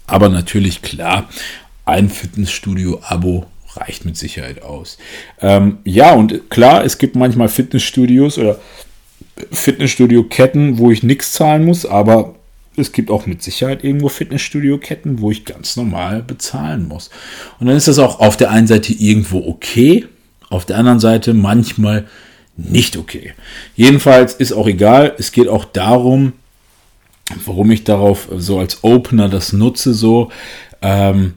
Aber 0.07 0.29
natürlich 0.29 0.83
klar, 0.83 1.29
ein 1.85 2.09
Fitnessstudio-Abo 2.09 3.47
reicht 3.75 4.05
mit 4.05 4.17
Sicherheit 4.17 4.63
aus. 4.63 4.99
Ähm, 5.41 5.79
ja, 5.85 6.15
und 6.15 6.51
klar, 6.51 6.85
es 6.85 6.99
gibt 6.99 7.17
manchmal 7.17 7.49
Fitnessstudios 7.49 8.39
oder 8.39 8.59
Fitnessstudio-Ketten, 9.53 10.79
wo 10.79 10.91
ich 10.91 11.03
nichts 11.03 11.33
zahlen 11.33 11.65
muss, 11.65 11.85
aber 11.85 12.35
es 12.77 12.93
gibt 12.93 13.11
auch 13.11 13.27
mit 13.27 13.43
Sicherheit 13.43 13.85
irgendwo 13.85 14.09
Fitnessstudio-Ketten, 14.09 15.21
wo 15.21 15.31
ich 15.31 15.45
ganz 15.45 15.77
normal 15.77 16.23
bezahlen 16.23 16.89
muss. 16.89 17.11
Und 17.59 17.67
dann 17.67 17.77
ist 17.77 17.89
das 17.89 17.99
auch 17.99 18.21
auf 18.21 18.37
der 18.37 18.51
einen 18.51 18.67
Seite 18.67 18.93
irgendwo 18.93 19.47
okay, 19.47 20.07
auf 20.51 20.65
der 20.65 20.79
anderen 20.79 21.01
Seite 21.01 21.35
manchmal 21.35 22.07
nicht 22.57 22.97
okay. 22.97 23.33
Jedenfalls 23.75 24.35
ist 24.35 24.53
auch 24.53 24.67
egal, 24.67 25.15
es 25.19 25.33
geht 25.33 25.49
auch 25.49 25.65
darum, 25.65 26.33
warum 27.45 27.71
ich 27.71 27.85
darauf 27.85 28.29
so 28.37 28.59
als 28.59 28.85
Opener 28.85 29.29
das 29.29 29.53
nutze, 29.53 29.95
so, 29.95 30.31
ähm, 30.83 31.35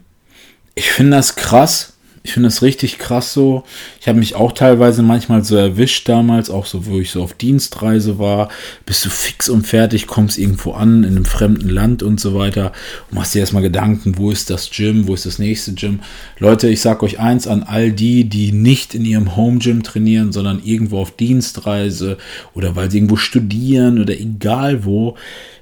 ich 0.75 0.91
finde 0.91 1.17
das 1.17 1.36
krass. 1.36 1.93
Ich 2.22 2.34
finde 2.34 2.50
das 2.50 2.62
richtig 2.62 3.00
krass 3.00 3.34
so. 3.34 3.63
Ich 4.01 4.08
habe 4.10 4.19
mich 4.19 4.36
auch 4.36 4.51
teilweise 4.51 5.01
manchmal 5.01 5.43
so 5.43 5.55
erwischt 5.55 6.08
damals, 6.10 6.50
auch 6.50 6.65
so, 6.65 6.86
wo 6.86 7.00
ich 7.00 7.12
so 7.12 7.24
auf 7.24 7.34
Dienstreise 7.34 8.19
war. 8.19 8.50
Bist 8.86 9.05
du 9.05 9.10
fix 9.10 9.48
und 9.48 9.65
fertig, 9.65 10.05
kommst 10.05 10.38
irgendwo 10.38 10.74
an 10.74 11.05
in 11.05 11.12
einem 11.15 11.25
fremden 11.25 11.69
Land 11.69 12.03
und 12.03 12.19
so 12.19 12.36
weiter 12.36 12.74
und 13.10 13.15
machst 13.15 13.34
dir 13.34 13.39
erstmal 13.39 13.63
Gedanken, 13.63 14.17
wo 14.17 14.31
ist 14.31 14.50
das 14.50 14.69
Gym, 14.69 15.08
wo 15.08 15.13
ist 15.13 15.25
das 15.25 15.39
nächste 15.39 15.74
Gym. 15.74 16.01
Leute, 16.39 16.67
ich 16.67 16.81
sag 16.81 17.03
euch 17.03 17.19
eins 17.19 17.48
an 17.48 17.63
all 17.63 17.93
die, 17.93 18.25
die 18.25 18.51
nicht 18.51 18.96
in 18.96 19.05
ihrem 19.05 19.38
Home 19.38 19.60
Gym 19.60 19.81
trainieren, 19.81 20.34
sondern 20.34 20.62
irgendwo 20.63 21.00
auf 21.00 21.12
Dienstreise 21.12 22.17
oder 22.53 22.75
weil 22.75 22.91
sie 22.91 22.98
irgendwo 22.98 23.15
studieren 23.15 24.00
oder 24.00 24.13
egal 24.19 24.84
wo 24.84 25.15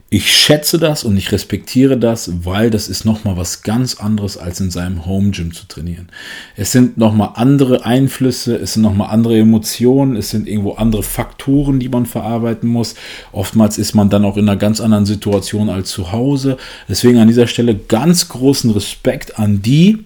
Ich 0.09 0.33
schätze 0.33 0.79
das 0.79 1.03
und 1.03 1.17
ich 1.17 1.33
respektiere 1.33 1.97
das, 1.97 2.45
weil 2.45 2.69
das 2.69 2.87
ist 2.87 3.03
nochmal 3.03 3.35
was 3.35 3.61
ganz 3.61 3.95
anderes, 3.95 4.37
als 4.37 4.61
in 4.61 4.71
seinem 4.71 5.05
Home 5.05 5.31
Gym 5.31 5.53
zu 5.53 5.67
trainieren. 5.67 6.07
Es 6.55 6.71
sind 6.71 6.97
nochmal 6.97 7.31
andere 7.33 7.85
Einflüsse, 7.85 8.55
es 8.55 8.73
sind 8.73 8.83
nochmal 8.83 9.09
andere 9.09 9.37
Emotionen, 9.37 10.15
es 10.15 10.29
sind 10.29 10.47
irgendwo 10.47 10.73
andere 10.75 11.03
Faktoren, 11.03 11.81
die 11.81 11.89
man 11.89 12.05
verarbeiten 12.05 12.69
muss. 12.69 12.95
Oftmals 13.33 13.77
ist 13.77 13.95
man 13.95 14.09
dann 14.09 14.23
auch 14.23 14.37
in 14.37 14.47
einer 14.47 14.57
ganz 14.57 14.79
anderen 14.79 15.05
Situation 15.05 15.69
als 15.69 15.89
zu 15.89 16.13
Hause. 16.13 16.55
Deswegen 16.87 17.17
an 17.17 17.27
dieser 17.27 17.47
Stelle 17.47 17.75
ganz 17.75 18.29
großen 18.29 18.71
Respekt 18.71 19.37
an 19.37 19.61
die, 19.61 20.05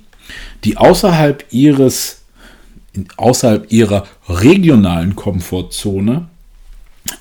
die 0.63 0.77
außerhalb 0.77 1.45
ihres, 1.51 2.23
außerhalb 3.17 3.71
ihrer 3.71 4.07
regionalen 4.27 5.15
Komfortzone 5.15 6.27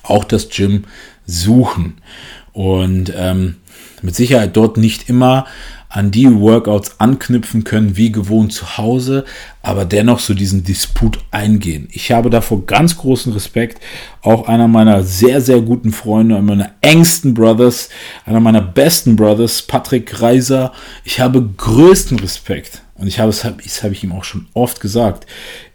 auch 0.01 0.23
das 0.23 0.49
Gym 0.49 0.85
suchen 1.27 2.01
und 2.53 3.13
ähm, 3.15 3.55
mit 4.01 4.15
Sicherheit 4.15 4.55
dort 4.57 4.77
nicht 4.77 5.09
immer 5.09 5.45
an 5.91 6.09
die 6.09 6.33
Workouts 6.33 6.99
anknüpfen 6.99 7.65
können 7.65 7.97
wie 7.97 8.13
gewohnt 8.13 8.53
zu 8.53 8.77
Hause, 8.77 9.25
aber 9.61 9.83
dennoch 9.83 10.19
so 10.19 10.33
diesen 10.33 10.63
Disput 10.63 11.19
eingehen. 11.31 11.89
Ich 11.91 12.13
habe 12.13 12.29
davor 12.29 12.65
ganz 12.65 12.97
großen 12.97 13.33
Respekt. 13.33 13.81
Auch 14.21 14.47
einer 14.47 14.69
meiner 14.69 15.03
sehr, 15.03 15.41
sehr 15.41 15.59
guten 15.59 15.91
Freunde, 15.91 16.35
einer 16.35 16.45
meiner 16.45 16.71
engsten 16.79 17.33
Brothers, 17.33 17.89
einer 18.25 18.39
meiner 18.39 18.61
besten 18.61 19.17
Brothers, 19.17 19.63
Patrick 19.63 20.21
Reiser. 20.21 20.71
Ich 21.03 21.19
habe 21.19 21.49
größten 21.57 22.19
Respekt. 22.19 22.83
Und 22.95 23.07
ich 23.07 23.19
habe 23.19 23.29
es, 23.29 23.41
das 23.41 23.83
habe 23.83 23.93
ich 23.93 24.03
ihm 24.03 24.13
auch 24.13 24.23
schon 24.23 24.47
oft 24.53 24.79
gesagt 24.79 25.25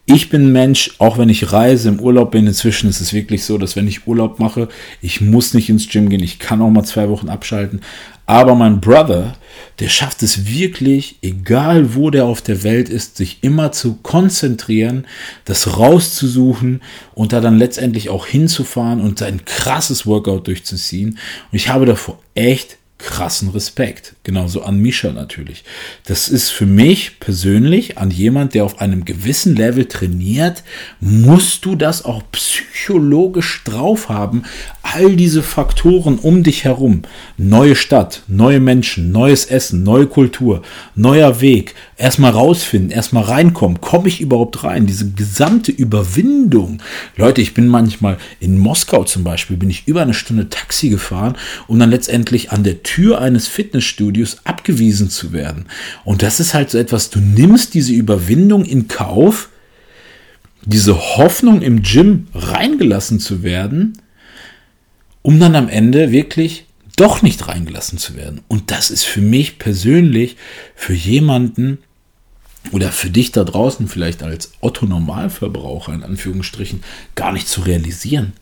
ich 0.09 0.29
bin 0.29 0.53
Mensch, 0.53 0.93
auch 0.99 1.19
wenn 1.19 1.29
ich 1.29 1.53
reise, 1.53 1.89
im 1.89 1.99
Urlaub 1.99 2.31
bin, 2.31 2.47
inzwischen 2.47 2.89
ist 2.89 3.01
es 3.01 3.13
wirklich 3.13 3.45
so, 3.45 3.59
dass 3.59 3.75
wenn 3.75 3.89
ich 3.89 4.07
Urlaub 4.07 4.39
mache, 4.39 4.69
ich 5.03 5.21
muss 5.21 5.53
nicht 5.53 5.69
ins 5.69 5.89
Gym 5.89 6.09
gehen, 6.09 6.23
ich 6.23 6.39
kann 6.39 6.63
auch 6.63 6.71
mal 6.71 6.85
zwei 6.85 7.09
Wochen 7.09 7.29
abschalten. 7.29 7.81
Aber 8.25 8.57
mein 8.57 8.81
Brother, 8.81 9.37
der 9.79 9.89
schafft 9.89 10.23
es 10.23 10.47
wirklich, 10.47 11.17
egal 11.23 11.95
wo 11.95 12.11
der 12.11 12.25
auf 12.25 12.43
der 12.43 12.65
Welt 12.65 12.89
ist, 12.89 13.17
sich 13.17 13.39
immer 13.43 13.71
zu 13.71 13.99
konzentrieren, 14.03 15.07
das 15.45 15.79
rauszusuchen 15.79 16.83
und 17.15 17.33
da 17.33 17.41
dann 17.41 17.59
letztendlich 17.59 18.09
auch 18.09 18.27
hinzufahren 18.27 19.01
und 19.01 19.21
sein 19.21 19.45
krasses 19.45 20.07
Workout 20.07 20.49
durchzuziehen. 20.49 21.19
Und 21.53 21.57
ich 21.57 21.69
habe 21.69 21.87
davor 21.87 22.19
echt 22.35 22.79
krassen 22.99 23.51
Respekt. 23.51 24.16
Genauso 24.27 24.63
an 24.63 24.81
Misha 24.81 25.13
natürlich. 25.13 25.63
Das 26.05 26.29
ist 26.29 26.51
für 26.51 26.67
mich 26.67 27.21
persönlich 27.21 27.97
an 27.97 28.11
jemand, 28.11 28.55
der 28.55 28.65
auf 28.65 28.81
einem 28.81 29.05
gewissen 29.05 29.55
Level 29.55 29.85
trainiert, 29.85 30.65
musst 30.99 31.65
du 31.65 31.77
das 31.77 32.05
auch 32.05 32.25
psychologisch 32.33 33.63
drauf 33.63 34.09
haben. 34.09 34.43
All 34.83 35.15
diese 35.15 35.45
Faktoren 35.45 36.19
um 36.19 36.43
dich 36.43 36.65
herum. 36.65 37.03
Neue 37.37 37.77
Stadt, 37.77 38.25
neue 38.27 38.59
Menschen, 38.59 39.13
neues 39.13 39.45
Essen, 39.45 39.85
neue 39.85 40.09
Kultur, 40.09 40.63
neuer 40.97 41.41
Weg. 41.41 41.77
Erstmal 41.97 42.33
rausfinden, 42.33 42.91
erstmal 42.91 43.25
reinkommen. 43.25 43.81
Komme 43.81 44.09
ich 44.09 44.21
überhaupt 44.21 44.65
rein? 44.65 44.87
Diese 44.87 45.13
gesamte 45.13 45.71
Überwindung. 45.71 46.83
Leute, 47.17 47.43
ich 47.43 47.55
bin 47.55 47.69
manchmal 47.69 48.19
in 48.41 48.59
Moskau 48.59 49.05
zum 49.05 49.23
Beispiel, 49.23 49.57
bin 49.57 49.71
ich 49.71 49.87
über 49.87 50.03
eine 50.03 50.15
Stunde 50.15 50.49
Taxi 50.49 50.89
gefahren 50.89 51.37
und 51.69 51.79
dann 51.79 51.91
letztendlich 51.91 52.51
an 52.51 52.65
der 52.65 52.83
Tür 52.83 53.21
eines 53.21 53.47
Fitnessstudios 53.47 54.16
abgewiesen 54.45 55.11
zu 55.11 55.33
werden. 55.33 55.67
Und 56.05 56.23
das 56.23 56.41
ist 56.41 56.55
halt 56.55 56.71
so 56.71 56.79
etwas, 56.79 57.11
du 57.11 57.21
nimmst 57.21 57.75
diese 57.75 57.93
Überwindung 57.93 58.65
in 58.65 58.89
Kauf, 58.89 59.51
diese 60.65 61.17
Hoffnung 61.17 61.63
im 61.63 61.83
Gym 61.83 62.27
reingelassen 62.35 63.21
zu 63.21 63.43
werden, 63.43 63.99
um 65.23 65.39
dann 65.39 65.55
am 65.55 65.69
Ende 65.69 66.11
wirklich 66.11 66.67
doch 66.97 67.23
nicht 67.23 67.47
reingelassen 67.47 67.99
zu 67.99 68.17
werden. 68.17 68.41
Und 68.49 68.71
das 68.71 68.91
ist 68.91 69.05
für 69.05 69.21
mich 69.21 69.59
persönlich, 69.59 70.37
für 70.75 70.95
jemanden 70.95 71.79
oder 72.73 72.91
für 72.91 73.11
dich 73.11 73.33
da 73.33 73.45
draußen 73.45 73.87
vielleicht 73.87 74.23
als 74.23 74.53
Otto 74.61 74.87
Normalverbraucher 74.87 75.93
in 75.93 76.03
Anführungsstrichen 76.03 76.83
gar 77.15 77.33
nicht 77.33 77.49
zu 77.49 77.61
realisieren. 77.61 78.33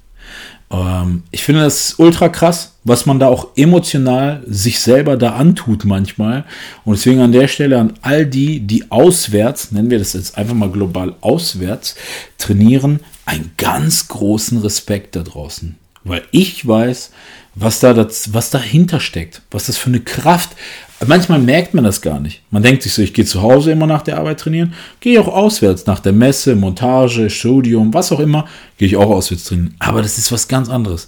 Ähm, 0.71 1.23
ich 1.31 1.43
finde 1.43 1.63
das 1.63 1.95
ultra 1.99 2.29
krass, 2.29 2.75
was 2.85 3.07
man 3.07 3.19
da 3.19 3.29
auch 3.29 3.49
emotional 3.57 4.43
sich 4.47 4.81
selber 4.81 5.17
da 5.17 5.35
antut 5.35 5.85
manchmal. 5.85 6.45
Und 6.85 6.97
deswegen 6.97 7.21
an 7.21 7.33
der 7.33 7.49
Stelle 7.49 7.79
an 7.79 7.95
all 8.03 8.27
die, 8.27 8.61
die 8.61 8.91
auswärts, 8.91 9.73
nennen 9.73 9.91
wir 9.91 9.99
das 9.99 10.13
jetzt 10.13 10.37
einfach 10.37 10.55
mal 10.55 10.71
global 10.71 11.15
auswärts, 11.21 11.97
trainieren, 12.39 13.01
einen 13.25 13.53
ganz 13.57 14.09
großen 14.09 14.59
Respekt 14.59 15.17
da 15.17 15.23
draußen. 15.23 15.77
Weil 16.05 16.23
ich 16.33 16.67
weiß, 16.67 17.11
was 17.55 17.81
da 17.81 17.95
das, 17.95 18.33
was 18.33 18.51
dahinter 18.51 19.01
steckt, 19.01 19.43
was 19.51 19.67
das 19.67 19.77
für 19.77 19.89
eine 19.89 20.01
Kraft. 20.01 20.51
Manchmal 21.07 21.39
merkt 21.39 21.75
man 21.75 21.85
das 21.85 22.01
gar 22.01 22.21
nicht. 22.21 22.43
Man 22.51 22.63
denkt 22.63 22.83
sich 22.83 22.93
so, 22.95 23.03
ich 23.03 23.15
gehe 23.15 23.25
zu 23.25 23.43
Hause 23.43 23.73
immer 23.73 23.87
nach 23.87 24.03
der 24.03 24.19
Arbeit 24.19 24.41
trainieren, 24.41 24.75
gehe 25.01 25.21
auch 25.21 25.29
auswärts 25.29 25.87
nach 25.87 26.01
der 26.01 26.13
Messe, 26.13 26.57
Montage, 26.57 27.31
Studium, 27.31 27.93
was 27.93 28.13
auch 28.13 28.21
immer, 28.21 28.47
gehe 28.79 28.89
ich 28.89 28.97
auch 28.97 29.11
auswärts 29.11 29.45
trainieren. 29.45 29.75
Aber 29.79 30.03
das 30.03 30.19
ist 30.19 30.33
was 30.33 30.49
ganz 30.49 30.69
anderes. 30.69 31.07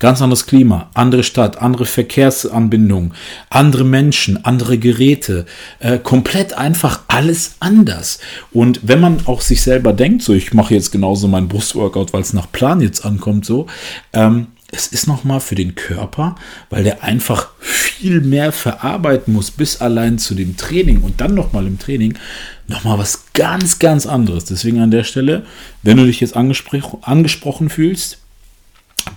Ganz 0.00 0.22
anderes 0.22 0.46
Klima, 0.46 0.90
andere 0.94 1.24
Stadt, 1.24 1.60
andere 1.60 1.84
Verkehrsanbindungen, 1.84 3.14
andere 3.50 3.82
Menschen, 3.82 4.44
andere 4.44 4.78
Geräte, 4.78 5.44
äh, 5.80 5.98
komplett 5.98 6.52
einfach 6.52 7.00
alles 7.08 7.56
anders. 7.58 8.20
Und 8.52 8.80
wenn 8.84 9.00
man 9.00 9.26
auch 9.26 9.40
sich 9.40 9.60
selber 9.60 9.92
denkt, 9.92 10.22
so 10.22 10.34
ich 10.34 10.54
mache 10.54 10.74
jetzt 10.74 10.92
genauso 10.92 11.26
mein 11.26 11.48
Brustworkout, 11.48 12.12
weil 12.12 12.20
es 12.20 12.32
nach 12.32 12.52
Plan 12.52 12.80
jetzt 12.80 13.04
ankommt, 13.04 13.44
so, 13.44 13.66
ähm, 14.12 14.46
es 14.70 14.86
ist 14.86 15.06
nochmal 15.06 15.40
für 15.40 15.54
den 15.54 15.74
Körper, 15.74 16.36
weil 16.68 16.84
der 16.84 17.02
einfach 17.02 17.50
viel 17.60 18.20
mehr 18.20 18.52
verarbeiten 18.52 19.32
muss, 19.32 19.50
bis 19.50 19.80
allein 19.80 20.18
zu 20.18 20.34
dem 20.34 20.56
Training 20.56 21.00
und 21.00 21.20
dann 21.20 21.34
nochmal 21.34 21.66
im 21.66 21.78
Training, 21.78 22.18
nochmal 22.66 22.98
was 22.98 23.24
ganz, 23.32 23.78
ganz 23.78 24.06
anderes. 24.06 24.44
Deswegen 24.44 24.80
an 24.80 24.90
der 24.90 25.04
Stelle, 25.04 25.46
wenn 25.82 25.96
du 25.96 26.04
dich 26.04 26.20
jetzt 26.20 26.36
angespro 26.36 27.00
angesprochen 27.02 27.70
fühlst, 27.70 28.18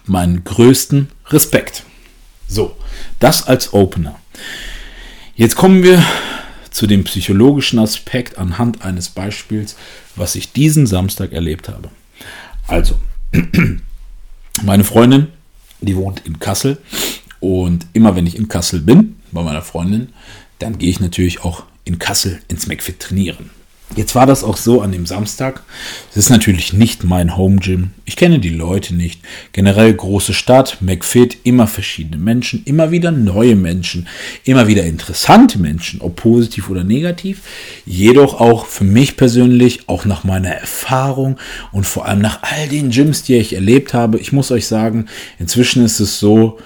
meinen 0.05 0.43
größten 0.45 1.09
Respekt. 1.27 1.83
So, 2.47 2.75
das 3.19 3.45
als 3.45 3.73
Opener. 3.73 4.17
Jetzt 5.35 5.55
kommen 5.55 5.83
wir 5.83 6.03
zu 6.69 6.87
dem 6.87 7.03
psychologischen 7.03 7.79
Aspekt 7.79 8.37
anhand 8.37 8.85
eines 8.85 9.09
Beispiels, 9.09 9.75
was 10.15 10.35
ich 10.35 10.53
diesen 10.53 10.87
Samstag 10.87 11.33
erlebt 11.33 11.67
habe. 11.67 11.89
Also, 12.67 12.97
meine 14.63 14.85
Freundin 14.85 15.27
die 15.81 15.95
wohnt 15.95 16.25
in 16.25 16.39
Kassel. 16.39 16.77
Und 17.39 17.87
immer 17.93 18.15
wenn 18.15 18.27
ich 18.27 18.37
in 18.37 18.47
Kassel 18.47 18.81
bin, 18.81 19.17
bei 19.31 19.41
meiner 19.43 19.61
Freundin, 19.61 20.09
dann 20.59 20.77
gehe 20.77 20.89
ich 20.89 20.99
natürlich 20.99 21.43
auch 21.43 21.63
in 21.85 21.99
Kassel 21.99 22.41
ins 22.47 22.67
McFit 22.67 22.99
trainieren. 22.99 23.49
Jetzt 23.95 24.15
war 24.15 24.25
das 24.25 24.45
auch 24.45 24.55
so 24.55 24.81
an 24.81 24.93
dem 24.93 25.05
Samstag. 25.05 25.63
Es 26.11 26.17
ist 26.17 26.29
natürlich 26.29 26.71
nicht 26.71 27.03
mein 27.03 27.35
Home 27.35 27.57
Gym. 27.57 27.91
Ich 28.05 28.15
kenne 28.15 28.39
die 28.39 28.49
Leute 28.49 28.95
nicht. 28.95 29.19
Generell 29.51 29.93
große 29.93 30.33
Stadt, 30.33 30.77
McFit, 30.79 31.37
immer 31.43 31.67
verschiedene 31.67 32.17
Menschen, 32.17 32.61
immer 32.63 32.91
wieder 32.91 33.11
neue 33.11 33.57
Menschen, 33.57 34.07
immer 34.45 34.67
wieder 34.67 34.85
interessante 34.85 35.59
Menschen, 35.59 35.99
ob 35.99 36.15
positiv 36.15 36.69
oder 36.69 36.85
negativ. 36.85 37.41
Jedoch 37.85 38.39
auch 38.39 38.65
für 38.65 38.85
mich 38.85 39.17
persönlich, 39.17 39.89
auch 39.89 40.05
nach 40.05 40.23
meiner 40.23 40.51
Erfahrung 40.51 41.37
und 41.73 41.85
vor 41.85 42.05
allem 42.05 42.21
nach 42.21 42.43
all 42.43 42.69
den 42.69 42.91
Gyms, 42.91 43.23
die 43.23 43.35
ich 43.35 43.53
erlebt 43.53 43.93
habe. 43.93 44.19
Ich 44.19 44.31
muss 44.31 44.51
euch 44.51 44.67
sagen, 44.67 45.07
inzwischen 45.37 45.83
ist 45.83 45.99
es 45.99 46.17
so, 46.17 46.59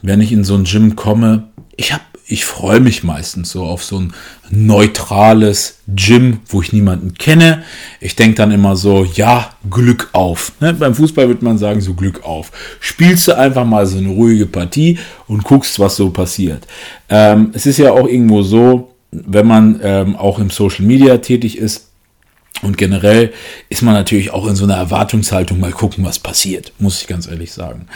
wenn 0.00 0.20
ich 0.20 0.30
in 0.30 0.44
so 0.44 0.54
ein 0.54 0.62
Gym 0.62 0.94
komme, 0.94 1.48
ich 1.76 1.92
habe 1.92 2.02
ich 2.30 2.44
freue 2.44 2.80
mich 2.80 3.02
meistens 3.04 3.50
so 3.50 3.64
auf 3.64 3.82
so 3.82 3.98
ein 3.98 4.12
neutrales 4.50 5.78
Gym, 5.88 6.40
wo 6.46 6.60
ich 6.60 6.74
niemanden 6.74 7.14
kenne. 7.14 7.64
Ich 8.00 8.16
denke 8.16 8.36
dann 8.36 8.50
immer 8.50 8.76
so, 8.76 9.04
ja, 9.04 9.54
Glück 9.70 10.10
auf. 10.12 10.52
Ne? 10.60 10.74
Beim 10.74 10.94
Fußball 10.94 11.26
würde 11.26 11.44
man 11.44 11.56
sagen, 11.56 11.80
so 11.80 11.94
Glück 11.94 12.24
auf. 12.24 12.52
Spielst 12.80 13.28
du 13.28 13.36
einfach 13.36 13.64
mal 13.64 13.86
so 13.86 13.96
eine 13.96 14.10
ruhige 14.10 14.44
Partie 14.44 14.98
und 15.26 15.42
guckst, 15.42 15.78
was 15.80 15.96
so 15.96 16.10
passiert. 16.10 16.66
Ähm, 17.08 17.50
es 17.54 17.64
ist 17.64 17.78
ja 17.78 17.92
auch 17.92 18.06
irgendwo 18.06 18.42
so, 18.42 18.92
wenn 19.10 19.46
man 19.46 19.80
ähm, 19.82 20.14
auch 20.14 20.38
im 20.38 20.50
Social 20.50 20.84
Media 20.84 21.16
tätig 21.18 21.56
ist, 21.56 21.86
und 22.60 22.76
generell 22.76 23.32
ist 23.68 23.82
man 23.82 23.94
natürlich 23.94 24.32
auch 24.32 24.48
in 24.48 24.56
so 24.56 24.64
einer 24.64 24.74
Erwartungshaltung, 24.74 25.60
mal 25.60 25.70
gucken, 25.70 26.04
was 26.04 26.18
passiert, 26.18 26.72
muss 26.80 27.00
ich 27.00 27.06
ganz 27.06 27.28
ehrlich 27.28 27.52
sagen. 27.52 27.86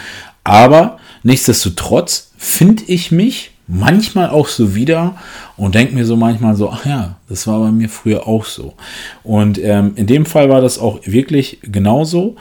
Aber 0.45 0.99
nichtsdestotrotz 1.25 2.31
finde 2.39 2.85
ich 2.87 3.11
mich 3.11 3.52
manchmal 3.73 4.29
auch 4.29 4.49
so 4.49 4.75
wieder 4.75 5.17
und 5.57 5.75
denke 5.75 5.95
mir 5.95 6.05
so 6.05 6.17
manchmal 6.17 6.55
so, 6.55 6.71
ach 6.71 6.85
ja, 6.85 7.17
das 7.29 7.47
war 7.47 7.59
bei 7.61 7.71
mir 7.71 7.89
früher 7.89 8.29
auch 8.29 8.45
so. 8.45 8.75
Und 9.23 9.59
ähm, 9.63 9.93
in 9.97 10.07
dem 10.07 10.27
Fall 10.27 10.51
war 10.51 10.61
das 10.61 10.79
auch 10.79 11.01
wirklich 11.05 11.59
genauso. 11.63 12.37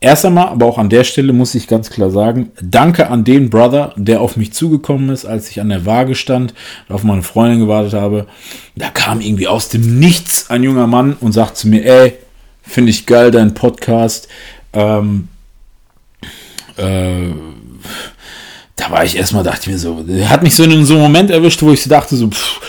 Erst 0.00 0.26
einmal, 0.26 0.48
aber 0.48 0.66
auch 0.66 0.76
an 0.76 0.90
der 0.90 1.04
Stelle 1.04 1.32
muss 1.32 1.54
ich 1.54 1.66
ganz 1.66 1.88
klar 1.88 2.10
sagen, 2.10 2.50
danke 2.60 3.08
an 3.08 3.24
den 3.24 3.48
Brother, 3.48 3.94
der 3.96 4.20
auf 4.20 4.36
mich 4.36 4.52
zugekommen 4.52 5.08
ist, 5.08 5.24
als 5.24 5.50
ich 5.50 5.60
an 5.60 5.70
der 5.70 5.86
Waage 5.86 6.14
stand 6.14 6.52
und 6.88 6.94
auf 6.94 7.02
meine 7.02 7.22
Freundin 7.22 7.60
gewartet 7.60 7.94
habe. 7.94 8.26
Da 8.76 8.90
kam 8.90 9.22
irgendwie 9.22 9.48
aus 9.48 9.70
dem 9.70 9.98
Nichts 9.98 10.50
ein 10.50 10.62
junger 10.62 10.86
Mann 10.86 11.16
und 11.18 11.32
sagt 11.32 11.56
zu 11.56 11.68
mir, 11.68 11.86
ey, 11.86 12.12
finde 12.62 12.90
ich 12.90 13.06
geil, 13.06 13.30
dein 13.30 13.54
Podcast. 13.54 14.28
Ähm, 14.74 15.28
äh, 16.76 17.30
da 18.76 18.90
war 18.90 19.04
ich 19.04 19.16
erstmal, 19.16 19.42
dachte 19.42 19.62
ich 19.62 19.68
mir 19.68 19.78
so, 19.78 20.04
hat 20.28 20.42
mich 20.42 20.54
so 20.54 20.62
in 20.62 20.84
so 20.84 20.94
einem 20.94 21.02
Moment 21.02 21.30
erwischt, 21.30 21.62
wo 21.62 21.72
ich 21.72 21.82
so 21.82 21.90
dachte, 21.90 22.14
so, 22.14 22.28
pff, 22.28 22.60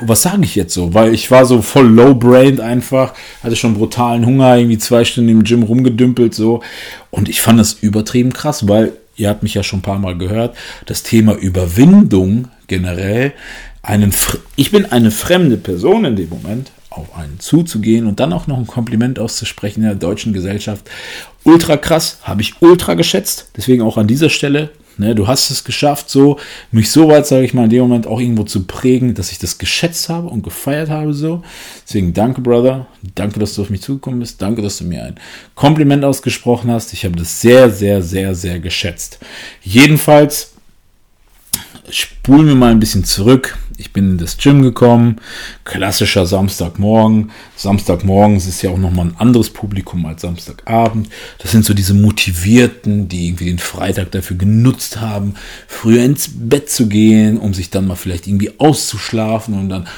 was 0.00 0.22
sage 0.22 0.44
ich 0.44 0.54
jetzt 0.54 0.74
so? 0.74 0.94
Weil 0.94 1.14
ich 1.14 1.30
war 1.30 1.44
so 1.44 1.62
voll 1.62 1.86
low-brained 1.86 2.60
einfach, 2.60 3.14
hatte 3.42 3.56
schon 3.56 3.74
brutalen 3.74 4.24
Hunger, 4.24 4.56
irgendwie 4.56 4.78
zwei 4.78 5.04
Stunden 5.04 5.30
im 5.30 5.44
Gym 5.44 5.62
rumgedümpelt 5.62 6.34
so. 6.34 6.62
Und 7.10 7.28
ich 7.28 7.40
fand 7.40 7.58
das 7.58 7.74
übertrieben 7.74 8.32
krass, 8.32 8.68
weil 8.68 8.92
ihr 9.16 9.28
habt 9.28 9.42
mich 9.42 9.54
ja 9.54 9.62
schon 9.62 9.80
ein 9.80 9.82
paar 9.82 9.98
Mal 9.98 10.16
gehört, 10.16 10.56
das 10.86 11.02
Thema 11.02 11.34
Überwindung 11.34 12.48
generell, 12.66 13.32
einen, 13.82 14.14
ich 14.56 14.70
bin 14.70 14.86
eine 14.86 15.10
fremde 15.10 15.56
Person 15.56 16.04
in 16.04 16.16
dem 16.16 16.28
Moment, 16.28 16.70
auf 16.88 17.16
einen 17.16 17.40
zuzugehen 17.40 18.06
und 18.06 18.20
dann 18.20 18.32
auch 18.32 18.46
noch 18.46 18.58
ein 18.58 18.66
Kompliment 18.66 19.18
auszusprechen 19.18 19.80
in 19.80 19.86
der 19.86 19.94
deutschen 19.96 20.32
Gesellschaft. 20.32 20.88
Ultra 21.42 21.76
krass, 21.76 22.18
habe 22.22 22.42
ich 22.42 22.54
ultra 22.60 22.94
geschätzt. 22.94 23.50
Deswegen 23.56 23.82
auch 23.82 23.96
an 23.96 24.06
dieser 24.06 24.28
Stelle 24.30 24.70
Ne, 24.98 25.14
du 25.14 25.26
hast 25.26 25.50
es 25.50 25.64
geschafft, 25.64 26.10
so 26.10 26.38
mich 26.70 26.90
so 26.90 27.08
weit, 27.08 27.26
sage 27.26 27.44
ich 27.44 27.54
mal, 27.54 27.64
in 27.64 27.70
dem 27.70 27.82
Moment 27.82 28.06
auch 28.06 28.20
irgendwo 28.20 28.44
zu 28.44 28.64
prägen, 28.64 29.14
dass 29.14 29.32
ich 29.32 29.38
das 29.38 29.58
geschätzt 29.58 30.08
habe 30.08 30.28
und 30.28 30.42
gefeiert 30.42 30.90
habe. 30.90 31.14
So, 31.14 31.42
deswegen 31.86 32.12
danke, 32.12 32.40
Brother, 32.40 32.86
danke, 33.14 33.40
dass 33.40 33.54
du 33.54 33.62
auf 33.62 33.70
mich 33.70 33.82
zugekommen 33.82 34.20
bist, 34.20 34.42
danke, 34.42 34.60
dass 34.60 34.78
du 34.78 34.84
mir 34.84 35.04
ein 35.04 35.14
Kompliment 35.54 36.04
ausgesprochen 36.04 36.70
hast. 36.70 36.92
Ich 36.92 37.04
habe 37.04 37.16
das 37.16 37.40
sehr, 37.40 37.70
sehr, 37.70 38.02
sehr, 38.02 38.34
sehr 38.34 38.60
geschätzt. 38.60 39.18
Jedenfalls 39.62 40.52
spulen 41.90 42.46
wir 42.46 42.54
mal 42.54 42.70
ein 42.70 42.80
bisschen 42.80 43.04
zurück. 43.04 43.58
Ich 43.82 43.92
bin 43.92 44.12
in 44.12 44.18
das 44.18 44.38
Gym 44.38 44.62
gekommen, 44.62 45.16
klassischer 45.64 46.24
Samstagmorgen. 46.24 47.32
Samstagmorgens 47.56 48.46
ist 48.46 48.62
ja 48.62 48.70
auch 48.70 48.78
nochmal 48.78 49.06
ein 49.06 49.16
anderes 49.18 49.50
Publikum 49.50 50.06
als 50.06 50.22
Samstagabend. 50.22 51.08
Das 51.38 51.50
sind 51.50 51.64
so 51.64 51.74
diese 51.74 51.94
Motivierten, 51.94 53.08
die 53.08 53.26
irgendwie 53.26 53.46
den 53.46 53.58
Freitag 53.58 54.12
dafür 54.12 54.36
genutzt 54.36 55.00
haben, 55.00 55.34
früher 55.66 56.04
ins 56.04 56.30
Bett 56.32 56.70
zu 56.70 56.86
gehen, 56.86 57.38
um 57.38 57.54
sich 57.54 57.70
dann 57.70 57.88
mal 57.88 57.96
vielleicht 57.96 58.28
irgendwie 58.28 58.52
auszuschlafen 58.58 59.58
und 59.58 59.68
dann 59.68 59.88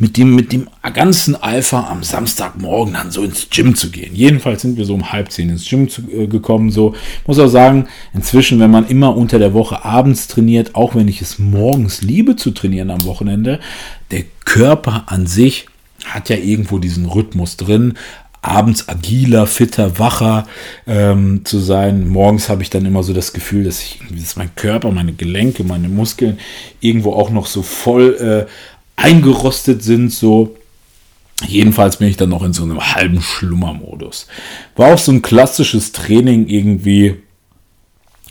mit 0.00 0.16
dem, 0.16 0.34
mit 0.34 0.52
dem 0.52 0.66
ganzen 0.94 1.40
Alpha 1.40 1.88
am 1.88 2.02
Samstagmorgen 2.02 2.94
dann 2.94 3.10
so 3.10 3.22
ins 3.22 3.48
Gym 3.50 3.74
zu 3.74 3.90
gehen. 3.90 4.14
Jedenfalls 4.14 4.62
sind 4.62 4.76
wir 4.76 4.86
so 4.86 4.94
um 4.94 5.12
halb 5.12 5.30
zehn 5.30 5.50
ins 5.50 5.68
Gym 5.68 5.88
zu, 5.88 6.02
äh, 6.10 6.26
gekommen. 6.26 6.70
So 6.70 6.94
muss 7.26 7.38
auch 7.38 7.48
sagen, 7.48 7.86
inzwischen, 8.14 8.58
wenn 8.60 8.70
man 8.70 8.88
immer 8.88 9.16
unter 9.16 9.38
der 9.38 9.52
Woche 9.52 9.84
abends 9.84 10.26
trainiert, 10.26 10.74
auch 10.74 10.94
wenn 10.94 11.06
ich 11.06 11.20
es 11.20 11.38
morgens 11.38 12.02
liebe 12.02 12.34
zu 12.34 12.50
trainieren 12.50 12.90
am 12.90 13.04
Wochenende, 13.04 13.60
der 14.10 14.24
Körper 14.44 15.04
an 15.06 15.26
sich 15.26 15.66
hat 16.04 16.30
ja 16.30 16.36
irgendwo 16.36 16.78
diesen 16.78 17.04
Rhythmus 17.04 17.58
drin 17.58 17.94
abends 18.42 18.88
agiler, 18.88 19.46
fitter, 19.46 19.98
wacher 19.98 20.46
ähm, 20.86 21.44
zu 21.44 21.58
sein. 21.58 22.08
Morgens 22.08 22.48
habe 22.48 22.62
ich 22.62 22.70
dann 22.70 22.86
immer 22.86 23.02
so 23.02 23.12
das 23.12 23.32
Gefühl, 23.32 23.64
dass 23.64 23.82
ich, 23.82 24.00
dass 24.10 24.36
mein 24.36 24.54
Körper, 24.54 24.90
meine 24.90 25.12
Gelenke, 25.12 25.62
meine 25.62 25.88
Muskeln 25.88 26.38
irgendwo 26.80 27.12
auch 27.12 27.30
noch 27.30 27.46
so 27.46 27.62
voll 27.62 28.46
äh, 28.48 28.50
eingerostet 29.00 29.82
sind, 29.82 30.12
so. 30.12 30.56
Jedenfalls 31.46 31.96
bin 31.96 32.08
ich 32.08 32.18
dann 32.18 32.28
noch 32.28 32.42
in 32.42 32.52
so 32.52 32.64
einem 32.64 32.94
halben 32.94 33.22
Schlummermodus. 33.22 34.26
War 34.76 34.94
auch 34.94 34.98
so 34.98 35.10
ein 35.10 35.22
klassisches 35.22 35.92
Training 35.92 36.46
irgendwie. 36.48 37.16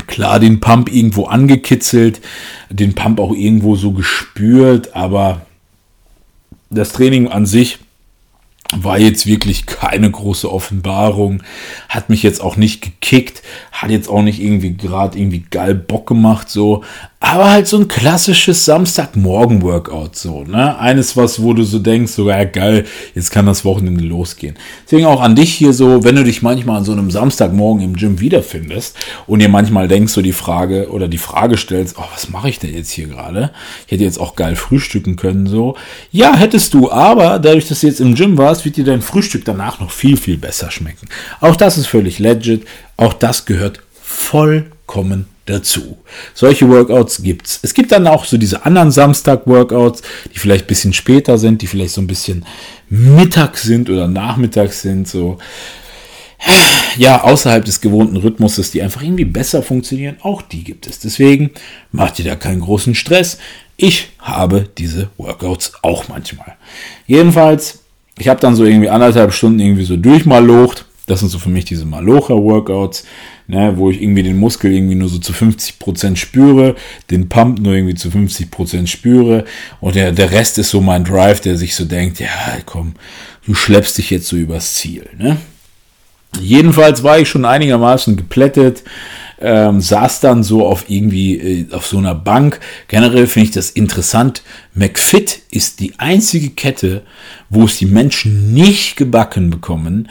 Klar, 0.08 0.40
den 0.40 0.60
Pump 0.60 0.94
irgendwo 0.94 1.26
angekitzelt, 1.26 2.22
den 2.70 2.96
Pump 2.96 3.20
auch 3.20 3.34
irgendwo 3.34 3.76
so 3.76 3.92
gespürt, 3.92 4.96
aber 4.96 5.46
das 6.70 6.94
Training 6.94 7.28
an 7.28 7.46
sich 7.46 7.80
war 8.72 9.00
jetzt 9.00 9.26
wirklich 9.26 9.66
keine 9.66 10.10
große 10.10 10.52
Offenbarung, 10.52 11.42
hat 11.90 12.10
mich 12.10 12.22
jetzt 12.22 12.40
auch 12.40 12.56
nicht 12.56 12.82
gekickt, 12.82 13.42
hat 13.72 13.90
jetzt 13.90 14.08
auch 14.08 14.22
nicht 14.22 14.40
irgendwie 14.40 14.74
gerade 14.74 15.18
irgendwie 15.18 15.44
geil 15.50 15.74
Bock 15.74 16.08
gemacht, 16.08 16.50
so, 16.50 16.84
aber 17.22 17.52
halt 17.52 17.68
so 17.68 17.78
ein 17.78 17.90
klassisches 17.90 18.64
Samstagmorgen-Workout, 18.64 20.16
so, 20.16 20.46
ne? 20.46 20.80
Eines, 20.80 21.18
was, 21.18 21.42
wo 21.42 21.54
du 21.54 21.64
so 21.64 21.78
denkst, 21.78 22.14
so, 22.14 22.30
ja, 22.30 22.46
geil, 22.46 22.86
jetzt 23.14 23.32
kann 23.32 23.46
das 23.46 23.66
Wochenende 23.66 24.06
losgehen. 24.06 24.56
Deswegen 24.86 25.06
auch 25.06 25.20
an 25.20 25.36
dich 25.36 25.54
hier 25.54 25.74
so, 25.74 26.06
wenn 26.06 26.16
du 26.16 26.24
dich 26.24 26.42
manchmal 26.42 26.78
an 26.78 26.86
so 26.86 26.94
einem 26.94 27.12
Samstagmorgen 27.12 27.84
im 27.84 27.98
Gym 27.98 28.22
wiederfindest 28.22 28.96
und 29.28 29.40
dir 29.40 29.50
manchmal 29.50 29.90
denkst, 29.90 30.14
so 30.14 30.22
die 30.22 30.32
Frage 30.32 30.90
oder 30.92 31.10
die 31.10 31.18
Frage 31.18 31.58
stellst, 31.58 31.98
oh, 32.00 32.06
was 32.14 32.30
mache 32.30 32.50
ich 32.50 32.60
denn 32.60 32.74
jetzt 32.74 32.92
hier 32.92 33.08
gerade? 33.08 33.52
Ich 33.86 33.92
hätte 33.92 34.06
jetzt 34.06 34.20
auch 34.20 34.38
geil 34.38 34.56
frühstücken 34.56 35.18
können, 35.18 35.46
so. 35.46 35.76
Ja, 36.12 36.38
hättest 36.38 36.74
du, 36.74 36.90
aber 36.90 37.38
dadurch, 37.38 37.68
dass 37.68 37.82
du 37.82 37.88
jetzt 37.88 38.00
im 38.00 38.16
Gym 38.16 38.38
warst, 38.38 38.64
wird 38.64 38.78
dir 38.78 38.86
dein 38.86 39.02
Frühstück 39.02 39.44
danach 39.44 39.82
noch 39.82 39.92
viel, 39.92 40.16
viel 40.16 40.38
besser 40.38 40.72
schmecken. 40.72 41.10
Auch 41.42 41.58
das 41.58 41.78
ist 41.78 41.88
völlig 41.88 42.18
legit. 42.20 42.66
Auch 42.96 43.14
das 43.14 43.46
gehört 43.46 43.82
vollkommen 44.02 45.26
dazu. 45.50 45.98
Solche 46.34 46.70
Workouts 46.70 47.22
gibt's. 47.24 47.60
Es 47.62 47.74
gibt 47.74 47.92
dann 47.92 48.08
auch 48.08 48.26
so 48.26 48.38
diese 48.38 48.66
anderen 48.66 48.92
Samstag-Workouts, 48.92 50.02
die 50.34 50.40
vielleicht 50.40 50.66
ein 50.66 50.68
bisschen 50.68 50.94
später 50.94 51.38
sind, 51.38 51.62
die 51.62 51.68
vielleicht 51.68 51.94
so 51.94 52.02
ein 52.02 52.08
bisschen 52.08 52.46
Mittag 52.90 53.58
sind 53.58 53.90
oder 53.90 54.08
nachmittags 54.08 54.82
sind, 54.82 55.08
so 55.08 55.38
ja, 56.98 57.24
außerhalb 57.24 57.66
des 57.66 57.82
gewohnten 57.82 58.18
Rhythmuses, 58.18 58.72
die 58.72 58.82
einfach 58.82 59.02
irgendwie 59.02 59.26
besser 59.26 59.62
funktionieren, 59.62 60.18
auch 60.22 60.42
die 60.42 60.64
gibt 60.64 60.88
es. 60.88 61.00
Deswegen 61.00 61.52
macht 61.92 62.20
ihr 62.20 62.26
da 62.26 62.36
keinen 62.36 62.62
großen 62.62 62.96
Stress. 62.96 63.38
Ich 63.78 64.10
habe 64.20 64.68
diese 64.78 65.10
Workouts 65.18 65.74
auch 65.82 66.08
manchmal. 66.08 66.56
Jedenfalls, 67.08 67.80
ich 68.18 68.28
habe 68.28 68.40
dann 68.40 68.56
so 68.56 68.66
irgendwie 68.66 68.90
anderthalb 68.90 69.34
Stunden 69.34 69.60
irgendwie 69.60 69.86
so 69.86 69.98
durchmalocht. 69.98 70.86
Das 71.08 71.22
sind 71.22 71.30
so 71.30 71.40
für 71.40 71.50
mich 71.50 71.66
diese 71.66 71.86
Malocha-Workouts 71.86 73.06
ne, 73.50 73.74
wo 73.78 73.90
ich 73.90 74.02
irgendwie 74.02 74.22
den 74.22 74.38
Muskel 74.38 74.72
irgendwie 74.72 74.96
nur 74.96 75.10
so 75.10 75.18
zu 75.18 75.34
50 75.34 75.80
Prozent 75.80 76.20
spüre, 76.20 76.76
den 77.10 77.30
Pump 77.30 77.60
nur 77.60 77.74
irgendwie 77.74 77.96
zu 77.96 78.12
50 78.12 78.52
Prozent 78.52 78.90
spüre 78.90 79.44
und 79.82 79.96
der, 79.96 80.12
der 80.12 80.32
Rest 80.32 80.60
ist 80.60 80.70
so 80.70 80.82
mein 80.82 81.04
Drive, 81.04 81.42
der 81.42 81.58
sich 81.58 81.76
so 81.76 81.86
denkt, 81.86 82.20
ja, 82.20 82.30
komm, 82.66 82.94
du 83.48 83.56
schleppst 83.56 83.98
dich 83.98 84.12
jetzt 84.12 84.28
so 84.28 84.36
übers 84.36 84.76
Ziel. 84.76 85.10
Ne? 85.18 85.38
Jedenfalls 86.40 87.02
war 87.02 87.18
ich 87.18 87.28
schon 87.28 87.44
einigermaßen 87.44 88.16
geplättet, 88.16 88.84
ähm, 89.42 89.82
saß 89.82 90.20
dann 90.20 90.44
so 90.44 90.68
auf 90.68 90.86
irgendwie 90.88 91.38
äh, 91.38 91.74
auf 91.74 91.88
so 91.88 91.98
einer 91.98 92.14
Bank. 92.14 92.60
Generell 92.88 93.26
finde 93.26 93.48
ich 93.48 93.56
das 93.56 93.72
interessant. 93.72 94.44
McFit 94.76 95.42
ist 95.50 95.80
die 95.80 95.98
einzige 95.98 96.52
Kette, 96.52 97.02
wo 97.50 97.64
es 97.64 97.78
die 97.78 97.88
Menschen 97.88 98.54
nicht 98.54 98.96
gebacken 98.96 99.50
bekommen, 99.50 100.08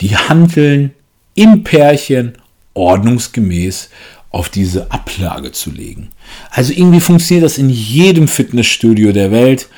die 0.00 0.16
Handeln 0.16 0.92
im 1.34 1.64
Pärchen 1.64 2.38
ordnungsgemäß 2.78 3.90
auf 4.30 4.48
diese 4.48 4.90
Ablage 4.92 5.52
zu 5.52 5.70
legen. 5.70 6.08
Also 6.50 6.72
irgendwie 6.72 7.00
funktioniert 7.00 7.44
das 7.44 7.58
in 7.58 7.70
jedem 7.70 8.28
Fitnessstudio 8.28 9.12
der 9.12 9.30
Welt, 9.30 9.68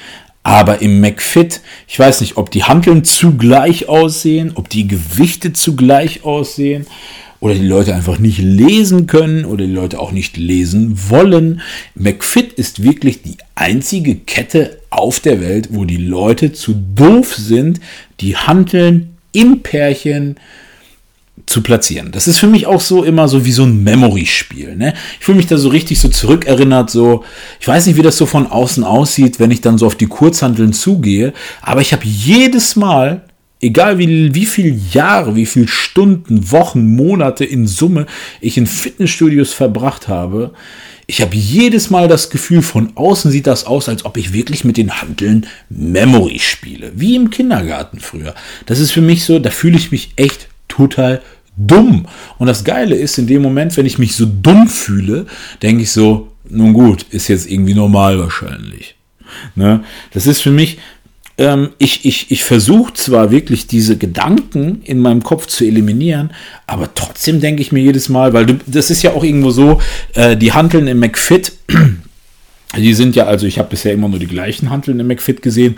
aber 0.42 0.80
im 0.82 1.00
McFit, 1.00 1.60
ich 1.86 1.98
weiß 1.98 2.20
nicht, 2.20 2.36
ob 2.36 2.50
die 2.50 2.64
Hanteln 2.64 3.04
zugleich 3.04 3.88
aussehen, 3.88 4.52
ob 4.54 4.68
die 4.68 4.88
Gewichte 4.88 5.52
zugleich 5.52 6.24
aussehen 6.24 6.86
oder 7.40 7.54
die 7.54 7.66
Leute 7.66 7.94
einfach 7.94 8.18
nicht 8.18 8.38
lesen 8.38 9.06
können 9.06 9.44
oder 9.44 9.66
die 9.66 9.72
Leute 9.72 9.98
auch 9.98 10.12
nicht 10.12 10.36
lesen 10.36 10.98
wollen. 11.08 11.62
McFit 11.94 12.52
ist 12.52 12.82
wirklich 12.82 13.22
die 13.22 13.36
einzige 13.54 14.14
Kette 14.16 14.78
auf 14.90 15.20
der 15.20 15.40
Welt, 15.40 15.68
wo 15.72 15.84
die 15.84 15.96
Leute 15.96 16.52
zu 16.52 16.74
doof 16.74 17.34
sind, 17.34 17.80
die 18.20 18.36
Hanteln 18.36 19.16
im 19.32 19.62
Pärchen 19.62 20.36
zu 21.46 21.62
platzieren. 21.62 22.12
Das 22.12 22.28
ist 22.28 22.38
für 22.38 22.46
mich 22.46 22.66
auch 22.66 22.80
so 22.80 23.04
immer 23.04 23.28
so 23.28 23.44
wie 23.44 23.52
so 23.52 23.64
ein 23.64 23.82
Memory-Spiel. 23.82 24.76
Ne? 24.76 24.94
Ich 25.18 25.24
fühle 25.24 25.36
mich 25.36 25.46
da 25.46 25.58
so 25.58 25.68
richtig 25.68 26.00
so 26.00 26.08
zurückerinnert, 26.08 26.90
so, 26.90 27.24
ich 27.60 27.68
weiß 27.68 27.86
nicht, 27.86 27.96
wie 27.96 28.02
das 28.02 28.16
so 28.16 28.26
von 28.26 28.46
außen 28.46 28.84
aussieht, 28.84 29.40
wenn 29.40 29.50
ich 29.50 29.60
dann 29.60 29.78
so 29.78 29.86
auf 29.86 29.96
die 29.96 30.06
Kurzhanteln 30.06 30.72
zugehe, 30.72 31.32
aber 31.62 31.80
ich 31.80 31.92
habe 31.92 32.04
jedes 32.04 32.76
Mal, 32.76 33.22
egal 33.60 33.98
wie, 33.98 34.34
wie 34.34 34.46
viel 34.46 34.80
Jahre, 34.92 35.36
wie 35.36 35.46
viel 35.46 35.68
Stunden, 35.68 36.50
Wochen, 36.50 36.94
Monate 36.94 37.44
in 37.44 37.66
Summe 37.66 38.06
ich 38.40 38.56
in 38.56 38.66
Fitnessstudios 38.66 39.52
verbracht 39.52 40.08
habe, 40.08 40.52
ich 41.10 41.20
habe 41.20 41.34
jedes 41.34 41.90
Mal 41.90 42.06
das 42.06 42.30
Gefühl, 42.30 42.62
von 42.62 42.92
außen 42.96 43.32
sieht 43.32 43.48
das 43.48 43.64
aus, 43.64 43.88
als 43.88 44.04
ob 44.04 44.16
ich 44.16 44.32
wirklich 44.32 44.64
mit 44.64 44.76
den 44.76 45.02
Handeln 45.02 45.44
Memory 45.68 46.38
spiele. 46.38 46.92
Wie 46.94 47.16
im 47.16 47.30
Kindergarten 47.30 47.98
früher. 47.98 48.32
Das 48.66 48.78
ist 48.78 48.92
für 48.92 49.00
mich 49.00 49.24
so, 49.24 49.40
da 49.40 49.50
fühle 49.50 49.76
ich 49.76 49.90
mich 49.90 50.12
echt 50.14 50.49
total 50.70 51.20
dumm. 51.56 52.06
Und 52.38 52.46
das 52.46 52.64
Geile 52.64 52.94
ist, 52.94 53.18
in 53.18 53.26
dem 53.26 53.42
Moment, 53.42 53.76
wenn 53.76 53.86
ich 53.86 53.98
mich 53.98 54.16
so 54.16 54.26
dumm 54.26 54.68
fühle, 54.68 55.26
denke 55.62 55.82
ich 55.82 55.92
so, 55.92 56.28
nun 56.48 56.72
gut, 56.72 57.04
ist 57.10 57.28
jetzt 57.28 57.50
irgendwie 57.50 57.74
normal 57.74 58.18
wahrscheinlich. 58.18 58.96
Ne? 59.54 59.84
Das 60.12 60.26
ist 60.26 60.40
für 60.40 60.50
mich, 60.50 60.78
ähm, 61.38 61.70
ich, 61.78 62.04
ich, 62.04 62.30
ich 62.30 62.44
versuche 62.44 62.94
zwar 62.94 63.30
wirklich 63.30 63.66
diese 63.66 63.96
Gedanken 63.96 64.82
in 64.82 64.98
meinem 64.98 65.22
Kopf 65.22 65.46
zu 65.46 65.64
eliminieren, 65.64 66.30
aber 66.66 66.92
trotzdem 66.94 67.40
denke 67.40 67.62
ich 67.62 67.72
mir 67.72 67.80
jedes 67.80 68.08
Mal, 68.08 68.32
weil 68.32 68.46
du, 68.46 68.58
das 68.66 68.90
ist 68.90 69.02
ja 69.02 69.12
auch 69.12 69.24
irgendwo 69.24 69.50
so, 69.50 69.80
äh, 70.14 70.36
die 70.36 70.52
Handeln 70.52 70.86
im 70.86 70.98
McFit, 70.98 71.52
die 72.76 72.94
sind 72.94 73.16
ja, 73.16 73.26
also 73.26 73.46
ich 73.46 73.58
habe 73.58 73.70
bisher 73.70 73.92
immer 73.92 74.08
nur 74.08 74.18
die 74.18 74.26
gleichen 74.26 74.70
Handeln 74.70 75.00
im 75.00 75.06
McFit 75.06 75.42
gesehen. 75.42 75.76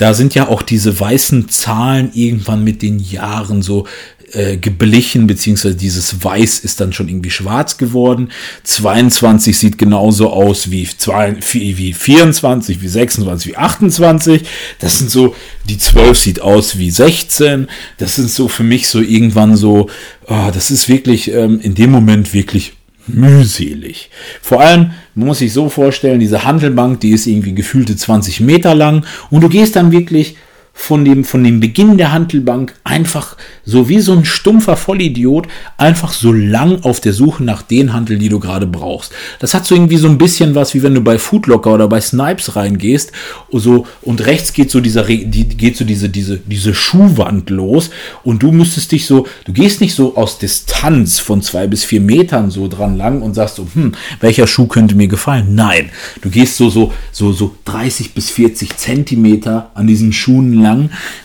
Da 0.00 0.14
sind 0.14 0.34
ja 0.34 0.48
auch 0.48 0.62
diese 0.62 0.98
weißen 0.98 1.50
Zahlen 1.50 2.10
irgendwann 2.14 2.64
mit 2.64 2.80
den 2.80 2.98
Jahren 2.98 3.60
so 3.60 3.86
äh, 4.32 4.56
geblichen, 4.56 5.26
beziehungsweise 5.26 5.74
dieses 5.74 6.24
Weiß 6.24 6.60
ist 6.60 6.80
dann 6.80 6.94
schon 6.94 7.10
irgendwie 7.10 7.30
schwarz 7.30 7.76
geworden. 7.76 8.30
22 8.62 9.58
sieht 9.58 9.76
genauso 9.76 10.30
aus 10.30 10.70
wie, 10.70 10.88
zwei, 10.88 11.36
wie 11.52 11.92
24, 11.92 12.80
wie 12.80 12.88
26, 12.88 13.52
wie 13.52 13.56
28. 13.58 14.42
Das 14.78 14.98
sind 14.98 15.10
so, 15.10 15.36
die 15.68 15.76
12 15.76 16.18
sieht 16.18 16.40
aus 16.40 16.78
wie 16.78 16.90
16. 16.90 17.68
Das 17.98 18.16
sind 18.16 18.30
so 18.30 18.48
für 18.48 18.62
mich 18.62 18.88
so 18.88 19.02
irgendwann 19.02 19.54
so, 19.54 19.90
oh, 20.28 20.50
das 20.54 20.70
ist 20.70 20.88
wirklich 20.88 21.30
ähm, 21.30 21.60
in 21.60 21.74
dem 21.74 21.90
Moment 21.90 22.32
wirklich 22.32 22.72
mühselig. 23.06 24.10
Vor 24.42 24.60
allem, 24.60 24.92
man 25.14 25.28
muss 25.28 25.38
sich 25.38 25.52
so 25.52 25.68
vorstellen, 25.68 26.20
diese 26.20 26.44
Handelbank, 26.44 27.00
die 27.00 27.10
ist 27.10 27.26
irgendwie 27.26 27.54
gefühlte 27.54 27.96
20 27.96 28.40
Meter 28.40 28.74
lang 28.74 29.04
und 29.30 29.42
du 29.42 29.48
gehst 29.48 29.76
dann 29.76 29.92
wirklich 29.92 30.36
von 30.80 31.04
dem, 31.04 31.24
von 31.24 31.44
dem 31.44 31.60
Beginn 31.60 31.98
der 31.98 32.10
Handelbank 32.10 32.74
einfach 32.84 33.36
so 33.66 33.90
wie 33.90 34.00
so 34.00 34.12
ein 34.12 34.24
stumpfer 34.24 34.76
Vollidiot 34.76 35.46
einfach 35.76 36.12
so 36.12 36.32
lang 36.32 36.82
auf 36.82 37.00
der 37.00 37.12
Suche 37.12 37.44
nach 37.44 37.60
den 37.60 37.92
Handeln, 37.92 38.18
die 38.18 38.30
du 38.30 38.40
gerade 38.40 38.66
brauchst. 38.66 39.12
Das 39.40 39.52
hat 39.52 39.66
so 39.66 39.74
irgendwie 39.74 39.98
so 39.98 40.08
ein 40.08 40.16
bisschen 40.16 40.54
was, 40.54 40.72
wie 40.74 40.82
wenn 40.82 40.94
du 40.94 41.02
bei 41.02 41.18
Foodlocker 41.18 41.74
oder 41.74 41.86
bei 41.86 42.00
Snipes 42.00 42.56
reingehst 42.56 43.12
und 43.50 43.60
so 43.60 43.86
und 44.00 44.24
rechts 44.24 44.54
geht 44.54 44.70
so 44.70 44.80
dieser 44.80 45.04
die, 45.04 45.26
geht 45.26 45.76
so 45.76 45.84
diese 45.84 46.08
diese 46.08 46.38
diese 46.38 46.74
Schuhwand 46.74 47.50
los 47.50 47.90
und 48.24 48.42
du 48.42 48.50
müsstest 48.50 48.90
dich 48.92 49.06
so, 49.06 49.26
du 49.44 49.52
gehst 49.52 49.82
nicht 49.82 49.94
so 49.94 50.16
aus 50.16 50.38
Distanz 50.38 51.18
von 51.18 51.42
zwei 51.42 51.66
bis 51.66 51.84
vier 51.84 52.00
Metern 52.00 52.50
so 52.50 52.68
dran 52.68 52.96
lang 52.96 53.20
und 53.20 53.34
sagst 53.34 53.56
so, 53.56 53.68
hm, 53.74 53.92
welcher 54.20 54.46
Schuh 54.46 54.66
könnte 54.66 54.94
mir 54.94 55.08
gefallen? 55.08 55.54
Nein, 55.54 55.90
du 56.22 56.30
gehst 56.30 56.56
so 56.56 56.70
so 56.70 56.92
so 57.12 57.32
so 57.32 57.54
30 57.66 58.14
bis 58.14 58.30
40 58.30 58.78
Zentimeter 58.78 59.70
an 59.74 59.86
diesen 59.86 60.14
Schuhen 60.14 60.54
lang, 60.54 60.69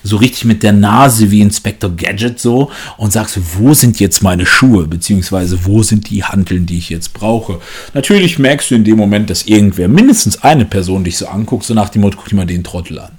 so 0.04 0.18
richtig 0.18 0.46
mit 0.46 0.64
der 0.64 0.74
Nase 0.74 1.32
wie 1.32 1.42
Inspector 1.42 1.90
Gadget 1.90 2.40
so 2.40 2.72
und 2.98 3.14
sagst, 3.14 3.40
wo 3.58 3.74
sind 3.74 4.00
jetzt 4.00 4.22
meine 4.24 4.46
Schuhe, 4.46 4.88
beziehungsweise 4.88 5.66
wo 5.66 5.84
sind 5.84 6.10
die 6.10 6.24
Handeln, 6.24 6.66
die 6.66 6.78
ich 6.78 6.90
jetzt 6.90 7.14
brauche. 7.14 7.60
Natürlich 7.94 8.40
merkst 8.40 8.72
du 8.72 8.76
in 8.76 8.84
dem 8.84 8.98
Moment, 8.98 9.30
dass 9.30 9.44
irgendwer, 9.44 9.88
mindestens 9.88 10.44
eine 10.44 10.66
Person 10.66 11.04
dich 11.04 11.18
so 11.18 11.28
anguckt, 11.28 11.66
so 11.66 11.74
nach 11.74 11.90
dem 11.90 12.02
Motto, 12.02 12.18
guck 12.18 12.30
dir 12.30 12.36
mal 12.36 12.46
den 12.46 12.64
Trottel 12.64 13.00
an. 13.00 13.12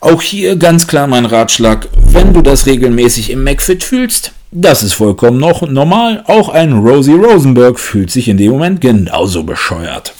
Auch 0.00 0.20
hier 0.20 0.56
ganz 0.56 0.86
klar 0.86 1.06
mein 1.06 1.24
Ratschlag, 1.24 1.88
wenn 1.96 2.34
du 2.34 2.42
das 2.42 2.66
regelmäßig 2.66 3.30
im 3.30 3.42
McFit 3.42 3.82
fühlst, 3.82 4.32
das 4.56 4.84
ist 4.84 4.92
vollkommen 4.92 5.38
noch 5.38 5.62
normal. 5.62 6.22
Auch 6.26 6.48
ein 6.48 6.74
Rosie 6.74 7.14
Rosenberg 7.14 7.80
fühlt 7.80 8.12
sich 8.12 8.28
in 8.28 8.36
dem 8.36 8.52
Moment 8.52 8.80
genauso 8.80 9.42
bescheuert. 9.42 10.14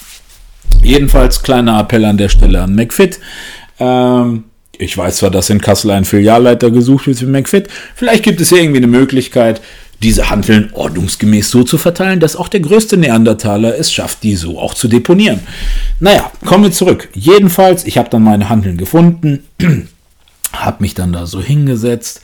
Jedenfalls 0.83 1.43
kleiner 1.43 1.79
Appell 1.79 2.05
an 2.05 2.17
der 2.17 2.29
Stelle 2.29 2.63
an 2.63 2.75
McFit. 2.75 3.21
Ähm, 3.79 4.45
ich 4.79 4.97
weiß 4.97 5.17
zwar, 5.17 5.31
dass 5.31 5.51
in 5.51 5.61
Kassel 5.61 5.91
ein 5.91 6.05
Filialleiter 6.05 6.71
gesucht 6.71 7.07
wird 7.07 7.19
für 7.19 7.27
McFit. 7.27 7.69
Vielleicht 7.95 8.23
gibt 8.23 8.41
es 8.41 8.53
irgendwie 8.53 8.79
eine 8.79 8.87
Möglichkeit, 8.87 9.61
diese 10.03 10.29
Handeln 10.29 10.71
ordnungsgemäß 10.73 11.51
so 11.51 11.63
zu 11.63 11.79
verteilen, 11.79 12.21
dass 12.21 12.37
auch 12.37 12.49
der 12.49 12.61
größte 12.61 12.97
Neandertaler 12.97 13.79
es 13.79 13.93
schafft, 13.93 14.23
die 14.23 14.37
so 14.37 14.59
auch 14.59 14.75
zu 14.75 14.89
deponieren. 14.89 15.41
Naja, 16.01 16.31
kommen 16.45 16.65
wir 16.65 16.73
zurück. 16.73 17.09
Jedenfalls, 17.15 17.85
ich 17.85 17.97
habe 17.97 18.11
dann 18.11 18.23
meine 18.23 18.49
Handeln 18.49 18.77
gefunden, 18.77 19.45
habe 20.53 20.83
mich 20.83 20.95
dann 20.95 21.13
da 21.13 21.27
so 21.27 21.41
hingesetzt 21.41 22.21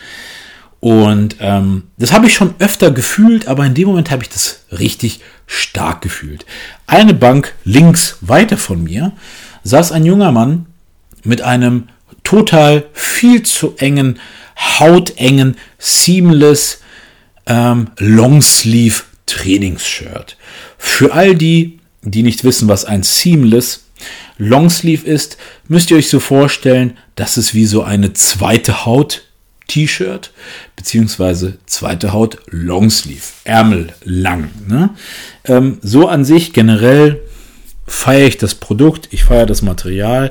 und 0.80 1.36
ähm, 1.40 1.84
das 1.98 2.12
habe 2.12 2.26
ich 2.26 2.34
schon 2.34 2.54
öfter 2.58 2.90
gefühlt, 2.90 3.48
aber 3.48 3.66
in 3.66 3.74
dem 3.74 3.88
Moment 3.88 4.10
habe 4.10 4.22
ich 4.22 4.30
das 4.30 4.64
richtig 4.72 5.20
stark 5.46 6.00
gefühlt. 6.00 6.46
Eine 6.86 7.12
Bank 7.12 7.54
links 7.64 8.16
weiter 8.22 8.56
von 8.56 8.82
mir 8.82 9.12
saß 9.62 9.92
ein 9.92 10.06
junger 10.06 10.32
Mann 10.32 10.66
mit 11.22 11.42
einem 11.42 11.88
total 12.30 12.86
viel 12.92 13.42
zu 13.42 13.74
engen, 13.78 14.20
hautengen, 14.78 15.56
seamless 15.78 16.80
ähm, 17.46 17.90
Longsleeve 17.98 19.02
Trainingsshirt. 19.26 20.36
Für 20.78 21.12
all 21.12 21.34
die, 21.34 21.80
die 22.02 22.22
nicht 22.22 22.44
wissen, 22.44 22.68
was 22.68 22.84
ein 22.84 23.02
seamless 23.02 23.86
Longsleeve 24.38 25.04
ist, 25.04 25.38
müsst 25.66 25.90
ihr 25.90 25.96
euch 25.96 26.08
so 26.08 26.20
vorstellen, 26.20 26.96
dass 27.16 27.36
es 27.36 27.52
wie 27.52 27.66
so 27.66 27.82
eine 27.82 28.12
zweite 28.12 28.86
Haut 28.86 29.24
T-Shirt, 29.66 30.32
beziehungsweise 30.76 31.58
zweite 31.66 32.12
Haut 32.12 32.38
Longsleeve, 32.46 33.24
Ärmel 33.42 33.92
lang. 34.04 34.50
Ne? 34.68 34.90
Ähm, 35.46 35.78
so 35.82 36.06
an 36.06 36.24
sich 36.24 36.52
generell 36.52 37.20
feiere 37.88 38.28
ich 38.28 38.38
das 38.38 38.54
Produkt, 38.54 39.08
ich 39.10 39.24
feiere 39.24 39.46
das 39.46 39.62
Material, 39.62 40.30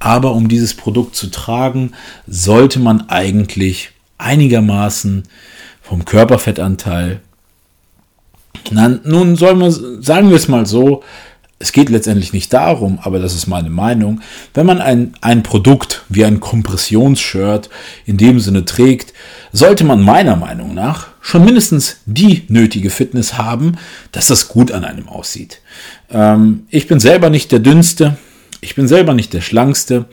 aber 0.00 0.32
um 0.32 0.48
dieses 0.48 0.74
Produkt 0.74 1.14
zu 1.14 1.28
tragen, 1.28 1.92
sollte 2.26 2.80
man 2.80 3.08
eigentlich 3.08 3.90
einigermaßen 4.18 5.22
vom 5.82 6.04
Körperfettanteil, 6.04 7.20
na, 8.70 8.88
nun 8.88 9.36
soll 9.36 9.54
man, 9.54 10.02
sagen 10.02 10.30
wir 10.30 10.36
es 10.36 10.48
mal 10.48 10.66
so, 10.66 11.02
es 11.62 11.72
geht 11.72 11.90
letztendlich 11.90 12.32
nicht 12.32 12.52
darum, 12.54 12.98
aber 13.02 13.18
das 13.18 13.34
ist 13.34 13.46
meine 13.46 13.68
Meinung, 13.68 14.22
wenn 14.54 14.64
man 14.64 14.80
ein, 14.80 15.12
ein 15.20 15.42
Produkt 15.42 16.04
wie 16.08 16.24
ein 16.24 16.40
Kompressionsshirt 16.40 17.68
in 18.06 18.16
dem 18.16 18.40
Sinne 18.40 18.64
trägt, 18.64 19.12
sollte 19.52 19.84
man 19.84 20.02
meiner 20.02 20.36
Meinung 20.36 20.74
nach 20.74 21.08
schon 21.20 21.44
mindestens 21.44 21.98
die 22.06 22.44
nötige 22.48 22.88
Fitness 22.88 23.36
haben, 23.36 23.76
dass 24.12 24.28
das 24.28 24.48
gut 24.48 24.72
an 24.72 24.84
einem 24.84 25.08
aussieht. 25.08 25.60
Ähm, 26.10 26.64
ich 26.70 26.88
bin 26.88 26.98
selber 26.98 27.28
nicht 27.28 27.52
der 27.52 27.58
dünnste, 27.58 28.16
ich 28.60 28.74
bin 28.74 28.88
selber 28.88 29.14
nicht 29.14 29.32
der 29.32 29.40
Schlankste, 29.40 30.06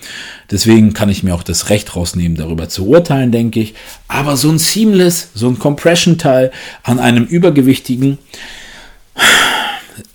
deswegen 0.51 0.93
kann 0.93 1.09
ich 1.09 1.23
mir 1.23 1.35
auch 1.35 1.43
das 1.43 1.69
Recht 1.69 1.95
rausnehmen, 1.95 2.37
darüber 2.37 2.69
zu 2.69 2.87
urteilen, 2.87 3.31
denke 3.31 3.59
ich. 3.59 3.73
Aber 4.07 4.37
so 4.37 4.49
ein 4.49 4.59
Seamless, 4.59 5.29
so 5.33 5.47
ein 5.49 5.59
Compression-Teil 5.59 6.51
an 6.83 6.99
einem 6.99 7.25
übergewichtigen, 7.25 8.17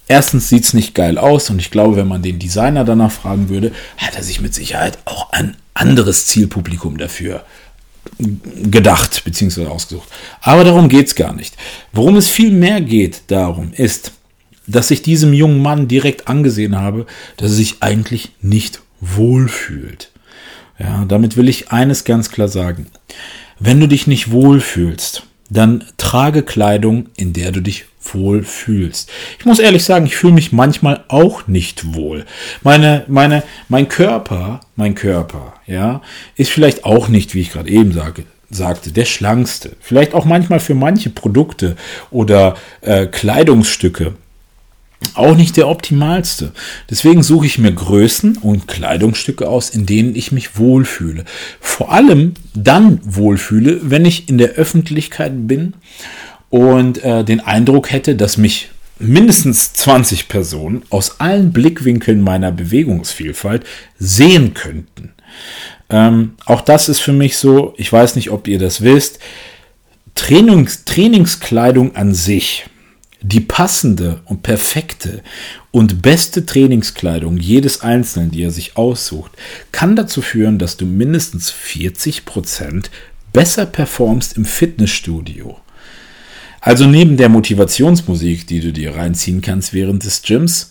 erstens 0.08 0.48
sieht 0.48 0.64
es 0.64 0.74
nicht 0.74 0.94
geil 0.94 1.18
aus 1.18 1.50
und 1.50 1.58
ich 1.58 1.70
glaube, 1.70 1.96
wenn 1.96 2.08
man 2.08 2.22
den 2.22 2.38
Designer 2.38 2.84
danach 2.84 3.12
fragen 3.12 3.48
würde, 3.48 3.72
hat 3.98 4.16
er 4.16 4.22
sich 4.22 4.40
mit 4.40 4.54
Sicherheit 4.54 4.98
auch 5.04 5.30
ein 5.32 5.56
anderes 5.74 6.26
Zielpublikum 6.26 6.98
dafür 6.98 7.44
gedacht 8.18 9.22
bzw. 9.24 9.66
ausgesucht. 9.66 10.08
Aber 10.40 10.64
darum 10.64 10.88
geht 10.88 11.06
es 11.06 11.14
gar 11.14 11.34
nicht. 11.34 11.56
Worum 11.92 12.16
es 12.16 12.28
viel 12.28 12.50
mehr 12.50 12.80
geht, 12.80 13.22
darum 13.28 13.72
ist, 13.72 14.12
dass 14.66 14.90
ich 14.90 15.02
diesem 15.02 15.32
jungen 15.32 15.60
Mann 15.60 15.88
direkt 15.88 16.28
angesehen 16.28 16.78
habe, 16.78 17.06
dass 17.36 17.50
er 17.50 17.56
sich 17.56 17.76
eigentlich 17.80 18.32
nicht 18.40 18.80
wohlfühlt. 19.00 20.10
Ja, 20.78 21.04
damit 21.06 21.36
will 21.36 21.48
ich 21.48 21.70
eines 21.70 22.04
ganz 22.04 22.30
klar 22.30 22.48
sagen. 22.48 22.86
Wenn 23.58 23.80
du 23.80 23.86
dich 23.86 24.06
nicht 24.06 24.30
wohlfühlst, 24.32 25.24
dann 25.50 25.84
trage 25.98 26.42
Kleidung, 26.42 27.06
in 27.16 27.32
der 27.32 27.52
du 27.52 27.60
dich 27.60 27.84
wohl 28.02 28.42
fühlst. 28.42 29.10
Ich 29.38 29.44
muss 29.44 29.58
ehrlich 29.58 29.84
sagen, 29.84 30.06
ich 30.06 30.16
fühle 30.16 30.32
mich 30.32 30.50
manchmal 30.50 31.04
auch 31.08 31.46
nicht 31.46 31.94
wohl. 31.94 32.24
Meine, 32.62 33.04
meine, 33.06 33.42
mein 33.68 33.88
Körper, 33.88 34.60
mein 34.76 34.94
Körper, 34.94 35.54
ja, 35.66 36.02
ist 36.36 36.50
vielleicht 36.50 36.84
auch 36.84 37.08
nicht, 37.08 37.34
wie 37.34 37.42
ich 37.42 37.52
gerade 37.52 37.70
eben 37.70 37.92
sage, 37.92 38.24
sagte, 38.50 38.92
der 38.92 39.04
schlankste. 39.04 39.76
Vielleicht 39.80 40.14
auch 40.14 40.24
manchmal 40.24 40.60
für 40.60 40.74
manche 40.74 41.10
Produkte 41.10 41.76
oder 42.10 42.56
äh, 42.80 43.06
Kleidungsstücke 43.06 44.14
auch 45.14 45.36
nicht 45.36 45.56
der 45.56 45.68
optimalste. 45.68 46.52
Deswegen 46.90 47.22
suche 47.22 47.46
ich 47.46 47.58
mir 47.58 47.72
Größen 47.72 48.36
und 48.38 48.68
Kleidungsstücke 48.68 49.48
aus, 49.48 49.70
in 49.70 49.86
denen 49.86 50.14
ich 50.14 50.32
mich 50.32 50.58
wohlfühle. 50.58 51.24
Vor 51.60 51.92
allem 51.92 52.34
dann 52.54 53.00
wohlfühle, 53.04 53.80
wenn 53.82 54.04
ich 54.04 54.28
in 54.28 54.38
der 54.38 54.50
Öffentlichkeit 54.50 55.32
bin 55.48 55.74
und 56.50 57.02
äh, 57.02 57.24
den 57.24 57.40
Eindruck 57.40 57.90
hätte, 57.90 58.14
dass 58.14 58.36
mich 58.36 58.70
mindestens 58.98 59.72
20 59.72 60.28
Personen 60.28 60.82
aus 60.90 61.20
allen 61.20 61.52
Blickwinkeln 61.52 62.20
meiner 62.20 62.52
Bewegungsvielfalt 62.52 63.64
sehen 63.98 64.54
könnten. 64.54 65.12
Ähm, 65.90 66.34
auch 66.46 66.60
das 66.60 66.88
ist 66.88 67.00
für 67.00 67.12
mich 67.12 67.36
so, 67.36 67.74
ich 67.76 67.92
weiß 67.92 68.16
nicht, 68.16 68.30
ob 68.30 68.48
ihr 68.48 68.58
das 68.58 68.82
wisst, 68.82 69.18
Trainings, 70.14 70.84
Trainingskleidung 70.84 71.96
an 71.96 72.14
sich 72.14 72.66
die 73.22 73.40
passende 73.40 74.20
und 74.24 74.42
perfekte 74.42 75.22
und 75.70 76.02
beste 76.02 76.44
Trainingskleidung 76.44 77.38
jedes 77.38 77.80
Einzelnen, 77.80 78.30
die 78.30 78.42
er 78.42 78.50
sich 78.50 78.76
aussucht, 78.76 79.32
kann 79.70 79.96
dazu 79.96 80.22
führen, 80.22 80.58
dass 80.58 80.76
du 80.76 80.86
mindestens 80.86 81.50
40 81.50 82.24
Prozent 82.24 82.90
besser 83.32 83.66
performst 83.66 84.36
im 84.36 84.44
Fitnessstudio. 84.44 85.58
Also 86.60 86.86
neben 86.86 87.16
der 87.16 87.28
Motivationsmusik, 87.28 88.46
die 88.46 88.60
du 88.60 88.72
dir 88.72 88.94
reinziehen 88.94 89.40
kannst 89.40 89.72
während 89.72 90.04
des 90.04 90.22
Gyms, 90.22 90.70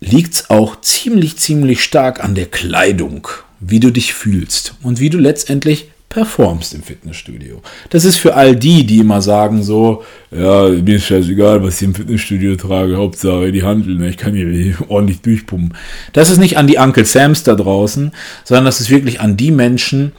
liegt 0.00 0.34
es 0.34 0.50
auch 0.50 0.80
ziemlich, 0.80 1.36
ziemlich 1.36 1.82
stark 1.82 2.22
an 2.22 2.34
der 2.34 2.46
Kleidung, 2.46 3.28
wie 3.60 3.80
du 3.80 3.90
dich 3.90 4.12
fühlst 4.12 4.74
und 4.82 5.00
wie 5.00 5.10
du 5.10 5.18
letztendlich 5.18 5.90
performst 6.14 6.74
im 6.74 6.82
Fitnessstudio. 6.84 7.60
Das 7.90 8.04
ist 8.04 8.18
für 8.18 8.36
all 8.36 8.54
die, 8.54 8.86
die 8.86 9.00
immer 9.00 9.20
sagen 9.20 9.64
so, 9.64 10.04
ja, 10.30 10.68
mir 10.68 10.94
ist 10.94 11.06
scheißegal, 11.06 11.60
was 11.64 11.82
ich 11.82 11.88
im 11.88 11.94
Fitnessstudio 11.96 12.54
trage, 12.54 12.96
Hauptsache 12.96 13.50
die 13.50 13.64
Handeln, 13.64 14.00
ich 14.04 14.16
kann 14.16 14.32
hier 14.32 14.76
ordentlich 14.88 15.22
durchpumpen. 15.22 15.76
Das 16.12 16.30
ist 16.30 16.38
nicht 16.38 16.56
an 16.56 16.68
die 16.68 16.78
Uncle 16.78 17.04
Sams 17.04 17.42
da 17.42 17.56
draußen, 17.56 18.12
sondern 18.44 18.64
das 18.64 18.80
ist 18.80 18.90
wirklich 18.90 19.20
an 19.20 19.36
die 19.36 19.50
Menschen, 19.50 20.12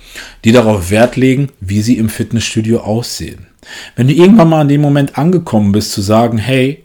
die 0.43 0.51
darauf 0.51 0.91
Wert 0.91 1.15
legen, 1.15 1.47
wie 1.61 1.81
sie 1.81 1.97
im 1.97 2.09
Fitnessstudio 2.09 2.81
aussehen. 2.81 3.47
Wenn 3.95 4.09
du 4.09 4.13
irgendwann 4.13 4.49
mal 4.49 4.59
an 4.59 4.67
dem 4.67 4.81
Moment 4.81 5.17
angekommen 5.17 5.71
bist, 5.71 5.93
zu 5.93 6.01
sagen, 6.01 6.37
hey, 6.37 6.83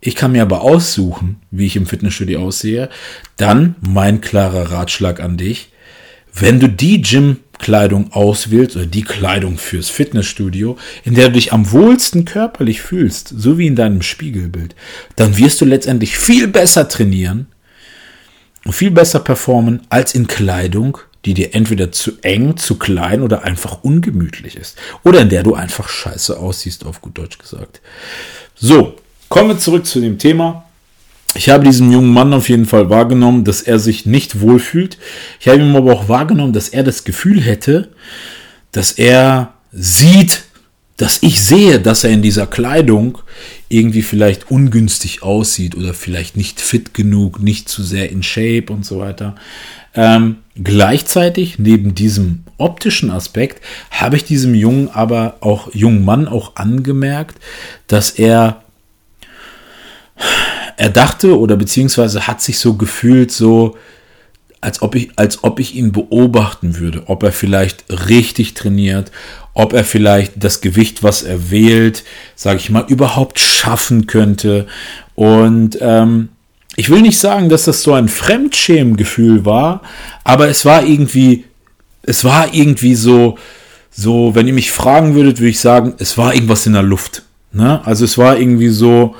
ich 0.00 0.14
kann 0.14 0.30
mir 0.30 0.42
aber 0.42 0.60
aussuchen, 0.60 1.40
wie 1.50 1.66
ich 1.66 1.74
im 1.74 1.86
Fitnessstudio 1.86 2.40
aussehe, 2.40 2.90
dann 3.38 3.74
mein 3.80 4.20
klarer 4.20 4.70
Ratschlag 4.70 5.18
an 5.18 5.36
dich. 5.36 5.72
Wenn 6.32 6.60
du 6.60 6.68
die 6.68 7.00
Gym-Kleidung 7.58 8.12
auswählst 8.12 8.76
oder 8.76 8.86
die 8.86 9.02
Kleidung 9.02 9.58
fürs 9.58 9.88
Fitnessstudio, 9.88 10.76
in 11.04 11.14
der 11.14 11.28
du 11.28 11.34
dich 11.34 11.52
am 11.52 11.70
wohlsten 11.72 12.24
körperlich 12.24 12.80
fühlst, 12.80 13.32
so 13.36 13.58
wie 13.58 13.66
in 13.66 13.76
deinem 13.76 14.02
Spiegelbild, 14.02 14.74
dann 15.16 15.36
wirst 15.36 15.60
du 15.60 15.64
letztendlich 15.64 16.18
viel 16.18 16.48
besser 16.48 16.88
trainieren 16.88 17.46
und 18.64 18.72
viel 18.72 18.90
besser 18.90 19.20
performen 19.20 19.82
als 19.88 20.14
in 20.14 20.26
Kleidung, 20.26 20.98
die 21.24 21.34
dir 21.34 21.54
entweder 21.54 21.90
zu 21.92 22.12
eng, 22.22 22.56
zu 22.56 22.78
klein 22.78 23.22
oder 23.22 23.42
einfach 23.42 23.82
ungemütlich 23.82 24.56
ist. 24.56 24.78
Oder 25.02 25.20
in 25.22 25.28
der 25.28 25.42
du 25.42 25.54
einfach 25.54 25.88
scheiße 25.88 26.38
aussiehst, 26.38 26.84
auf 26.86 27.00
gut 27.00 27.18
Deutsch 27.18 27.38
gesagt. 27.38 27.80
So, 28.54 28.96
kommen 29.28 29.48
wir 29.48 29.58
zurück 29.58 29.86
zu 29.86 30.00
dem 30.00 30.18
Thema. 30.18 30.65
Ich 31.34 31.50
habe 31.50 31.64
diesen 31.64 31.92
jungen 31.92 32.12
Mann 32.12 32.32
auf 32.32 32.48
jeden 32.48 32.66
Fall 32.66 32.88
wahrgenommen, 32.88 33.44
dass 33.44 33.60
er 33.60 33.78
sich 33.78 34.06
nicht 34.06 34.40
wohlfühlt. 34.40 34.98
Ich 35.40 35.48
habe 35.48 35.60
ihm 35.60 35.76
aber 35.76 35.92
auch 35.92 36.08
wahrgenommen, 36.08 36.52
dass 36.52 36.68
er 36.68 36.82
das 36.82 37.04
Gefühl 37.04 37.40
hätte, 37.40 37.90
dass 38.72 38.92
er 38.92 39.54
sieht, 39.72 40.44
dass 40.96 41.22
ich 41.22 41.42
sehe, 41.42 41.78
dass 41.78 42.04
er 42.04 42.10
in 42.10 42.22
dieser 42.22 42.46
Kleidung 42.46 43.18
irgendwie 43.68 44.02
vielleicht 44.02 44.50
ungünstig 44.50 45.22
aussieht 45.22 45.74
oder 45.74 45.92
vielleicht 45.92 46.36
nicht 46.36 46.60
fit 46.60 46.94
genug, 46.94 47.42
nicht 47.42 47.68
zu 47.68 47.82
sehr 47.82 48.10
in 48.10 48.22
Shape 48.22 48.72
und 48.72 48.86
so 48.86 48.98
weiter. 48.98 49.34
Ähm, 49.94 50.36
gleichzeitig, 50.62 51.58
neben 51.58 51.94
diesem 51.94 52.44
optischen 52.58 53.10
Aspekt, 53.10 53.62
habe 53.90 54.16
ich 54.16 54.24
diesem 54.24 54.54
jungen, 54.54 54.88
aber 54.88 55.38
auch 55.40 55.74
jungen 55.74 56.04
Mann 56.04 56.28
auch 56.28 56.56
angemerkt, 56.56 57.38
dass 57.86 58.10
er, 58.10 58.62
er 60.76 60.90
dachte 60.90 61.38
oder 61.38 61.56
beziehungsweise 61.56 62.26
hat 62.26 62.42
sich 62.42 62.58
so 62.58 62.74
gefühlt, 62.74 63.32
so, 63.32 63.76
als 64.60 64.82
ob 64.82 64.94
ich, 64.94 65.10
als 65.16 65.44
ob 65.44 65.60
ich 65.60 65.74
ihn 65.74 65.92
beobachten 65.92 66.78
würde, 66.78 67.04
ob 67.06 67.22
er 67.22 67.32
vielleicht 67.32 67.84
richtig 68.08 68.54
trainiert, 68.54 69.10
ob 69.54 69.72
er 69.72 69.84
vielleicht 69.84 70.32
das 70.36 70.60
Gewicht, 70.60 71.02
was 71.02 71.22
er 71.22 71.50
wählt, 71.50 72.04
sage 72.34 72.58
ich 72.58 72.70
mal, 72.70 72.84
überhaupt 72.88 73.38
schaffen 73.38 74.06
könnte. 74.06 74.66
Und 75.14 75.78
ähm, 75.80 76.28
ich 76.76 76.90
will 76.90 77.00
nicht 77.00 77.18
sagen, 77.18 77.48
dass 77.48 77.64
das 77.64 77.82
so 77.82 77.94
ein 77.94 78.08
Fremdschämengefühl 78.08 79.46
war, 79.46 79.80
aber 80.24 80.48
es 80.48 80.66
war 80.66 80.84
irgendwie, 80.84 81.44
es 82.02 82.22
war 82.22 82.52
irgendwie 82.52 82.94
so, 82.94 83.38
so, 83.90 84.34
wenn 84.34 84.46
ihr 84.46 84.52
mich 84.52 84.72
fragen 84.72 85.14
würdet, 85.14 85.38
würde 85.38 85.50
ich 85.50 85.60
sagen, 85.60 85.94
es 85.98 86.18
war 86.18 86.34
irgendwas 86.34 86.66
in 86.66 86.74
der 86.74 86.82
Luft. 86.82 87.22
Ne? 87.52 87.80
Also 87.86 88.04
es 88.04 88.18
war 88.18 88.38
irgendwie 88.38 88.68
so, 88.68 89.14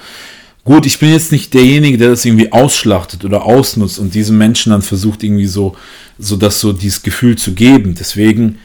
gut, 0.67 0.85
ich 0.85 0.99
bin 0.99 1.13
jetzt 1.13 1.33
nicht 1.33 1.55
derjenige, 1.55 1.97
der 1.97 2.11
das 2.11 2.25
irgendwie 2.25 2.53
ausschlachtet 2.53 3.25
oder 3.25 3.45
ausnutzt 3.45 3.99
und 3.99 4.15
diesen 4.15 4.37
Menschen 4.37 4.71
dann 4.73 4.83
versucht 4.83 5.23
irgendwie 5.23 5.47
so, 5.47 5.77
so 6.19 6.37
das 6.37 6.61
so 6.61 6.73
dieses 6.73 7.03
Gefühl 7.03 7.39
zu 7.39 7.55
geben. 7.55 7.95
Deswegen 7.99 8.59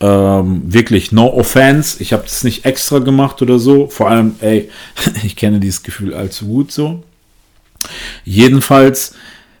ähm, 0.00 0.62
wirklich 0.66 1.12
no 1.12 1.32
offense. 1.32 2.00
Ich 2.02 2.12
habe 2.12 2.22
das 2.24 2.44
nicht 2.44 2.66
extra 2.66 2.98
gemacht 2.98 3.40
oder 3.42 3.58
so. 3.58 3.88
Vor 3.88 4.10
allem, 4.10 4.36
ey, 4.40 4.70
ich 5.24 5.34
kenne 5.34 5.58
dieses 5.60 5.82
Gefühl 5.82 6.14
allzu 6.14 6.46
gut 6.46 6.70
so. 6.70 7.02
Jedenfalls 8.24 9.14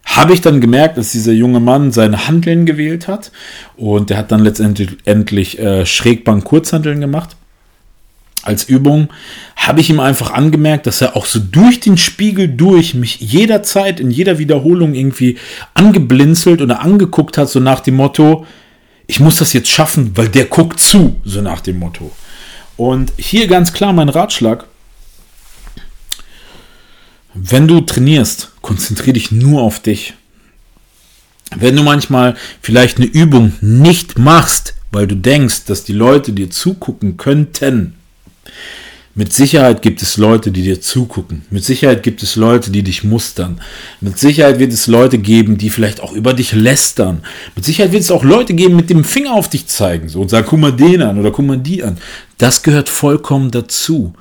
habe 0.04 0.34
ich 0.34 0.42
dann 0.42 0.60
gemerkt, 0.60 0.98
dass 0.98 1.12
dieser 1.12 1.32
junge 1.32 1.60
Mann 1.60 1.92
seine 1.92 2.28
Handeln 2.28 2.66
gewählt 2.66 3.08
hat 3.08 3.32
und 3.76 4.10
der 4.10 4.18
hat 4.18 4.32
dann 4.32 4.40
letztendlich 4.40 4.98
endlich 5.04 5.58
äh, 5.58 5.86
Schrägbank 5.86 6.44
Kurzhandeln 6.44 7.00
gemacht. 7.00 7.36
Als 8.42 8.64
Übung 8.64 9.08
habe 9.56 9.80
ich 9.80 9.90
ihm 9.90 10.00
einfach 10.00 10.30
angemerkt, 10.30 10.86
dass 10.86 11.02
er 11.02 11.16
auch 11.16 11.26
so 11.26 11.38
durch 11.38 11.80
den 11.80 11.98
Spiegel 11.98 12.48
durch 12.48 12.94
mich 12.94 13.20
jederzeit 13.20 14.00
in 14.00 14.10
jeder 14.10 14.38
Wiederholung 14.38 14.94
irgendwie 14.94 15.38
angeblinzelt 15.74 16.62
oder 16.62 16.80
angeguckt 16.80 17.36
hat, 17.36 17.50
so 17.50 17.60
nach 17.60 17.80
dem 17.80 17.96
Motto, 17.96 18.46
ich 19.06 19.20
muss 19.20 19.36
das 19.36 19.52
jetzt 19.52 19.68
schaffen, 19.68 20.16
weil 20.16 20.28
der 20.28 20.46
guckt 20.46 20.80
zu, 20.80 21.20
so 21.24 21.42
nach 21.42 21.60
dem 21.60 21.78
Motto. 21.78 22.12
Und 22.76 23.12
hier 23.18 23.46
ganz 23.46 23.72
klar 23.74 23.92
mein 23.92 24.08
Ratschlag, 24.08 24.64
wenn 27.34 27.68
du 27.68 27.80
trainierst, 27.80 28.52
konzentriere 28.62 29.14
dich 29.14 29.30
nur 29.30 29.62
auf 29.62 29.80
dich. 29.80 30.14
Wenn 31.56 31.76
du 31.76 31.82
manchmal 31.82 32.36
vielleicht 32.62 32.96
eine 32.96 33.06
Übung 33.06 33.52
nicht 33.60 34.18
machst, 34.18 34.74
weil 34.92 35.06
du 35.06 35.16
denkst, 35.16 35.64
dass 35.66 35.84
die 35.84 35.92
Leute 35.92 36.32
dir 36.32 36.50
zugucken 36.50 37.16
könnten, 37.16 37.94
mit 39.12 39.32
Sicherheit 39.32 39.82
gibt 39.82 40.02
es 40.02 40.16
Leute, 40.16 40.52
die 40.52 40.62
dir 40.62 40.80
zugucken. 40.80 41.42
Mit 41.50 41.64
Sicherheit 41.64 42.04
gibt 42.04 42.22
es 42.22 42.36
Leute, 42.36 42.70
die 42.70 42.84
dich 42.84 43.02
mustern. 43.02 43.60
Mit 44.00 44.18
Sicherheit 44.18 44.60
wird 44.60 44.72
es 44.72 44.86
Leute 44.86 45.18
geben, 45.18 45.58
die 45.58 45.68
vielleicht 45.68 46.00
auch 46.00 46.12
über 46.12 46.32
dich 46.32 46.52
lästern. 46.52 47.22
Mit 47.56 47.64
Sicherheit 47.64 47.90
wird 47.90 48.02
es 48.02 48.12
auch 48.12 48.22
Leute 48.22 48.54
geben, 48.54 48.76
mit 48.76 48.88
dem 48.88 49.02
Finger 49.02 49.34
auf 49.34 49.50
dich 49.50 49.66
zeigen 49.66 50.08
so, 50.08 50.20
und 50.20 50.30
sagen, 50.30 50.46
guck 50.48 50.60
mal 50.60 50.72
den 50.72 51.02
an 51.02 51.18
oder 51.18 51.32
guck 51.32 51.44
mal 51.44 51.58
die 51.58 51.82
an. 51.82 51.98
Das 52.38 52.62
gehört 52.62 52.88
vollkommen 52.88 53.50
dazu. 53.50 54.14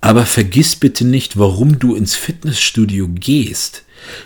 Aber 0.00 0.26
vergiss 0.26 0.76
bitte 0.76 1.06
nicht, 1.06 1.38
warum 1.38 1.78
du 1.78 1.94
ins 1.94 2.14
Fitnessstudio 2.14 3.08
gehst. 3.08 3.82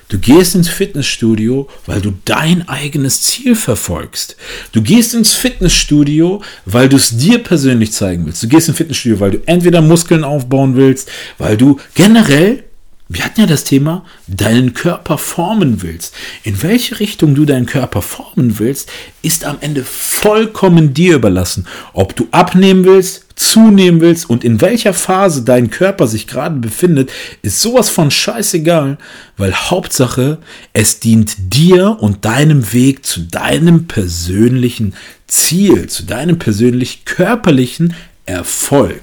Du 0.09 0.19
gehst 0.19 0.55
ins 0.55 0.69
Fitnessstudio, 0.69 1.69
weil 1.87 2.01
du 2.01 2.13
dein 2.25 2.69
eigenes 2.69 3.23
Ziel 3.23 3.55
verfolgst. 3.55 4.37
Du 4.73 4.83
gehst 4.83 5.15
ins 5.15 5.33
Fitnessstudio, 5.33 6.43
weil 6.67 6.89
du 6.89 6.97
es 6.97 7.17
dir 7.17 7.39
persönlich 7.39 7.93
zeigen 7.93 8.27
willst. 8.27 8.43
Du 8.43 8.49
gehst 8.49 8.69
ins 8.69 8.77
Fitnessstudio, 8.77 9.21
weil 9.21 9.31
du 9.31 9.39
entweder 9.47 9.81
Muskeln 9.81 10.25
aufbauen 10.25 10.77
willst, 10.77 11.09
weil 11.39 11.57
du 11.57 11.79
generell 11.95 12.65
wir 13.13 13.25
hatten 13.25 13.41
ja 13.41 13.47
das 13.49 13.65
Thema, 13.65 14.05
deinen 14.29 14.73
Körper 14.73 15.19
formen 15.19 15.83
willst. 15.83 16.15
In 16.45 16.63
welche 16.63 17.01
Richtung 17.01 17.35
du 17.35 17.45
deinen 17.45 17.67
Körper 17.67 18.03
formen 18.03 18.61
willst, 18.61 18.89
ist 19.21 19.45
am 19.45 19.59
Ende 19.61 19.83
vollkommen 19.83 20.95
dir 20.95 21.17
überlassen. 21.17 21.67
Ob 21.93 22.15
du 22.15 22.29
abnehmen 22.31 22.85
willst, 22.85 23.27
zunehmen 23.41 24.01
willst 24.01 24.29
und 24.29 24.45
in 24.45 24.61
welcher 24.61 24.93
Phase 24.93 25.43
dein 25.43 25.71
Körper 25.71 26.07
sich 26.07 26.27
gerade 26.27 26.57
befindet, 26.57 27.11
ist 27.43 27.61
sowas 27.61 27.89
von 27.89 28.11
scheißegal, 28.11 28.99
weil 29.37 29.55
Hauptsache, 29.55 30.39
es 30.73 31.01
dient 31.01 31.35
dir 31.55 31.97
und 32.01 32.25
deinem 32.25 32.73
Weg 32.73 33.07
zu 33.07 33.21
deinem 33.21 33.87
persönlichen 33.87 34.95
Ziel, 35.27 35.89
zu 35.89 36.05
deinem 36.05 36.39
persönlich 36.39 37.05
körperlichen 37.05 37.95
Erfolg. 38.27 39.01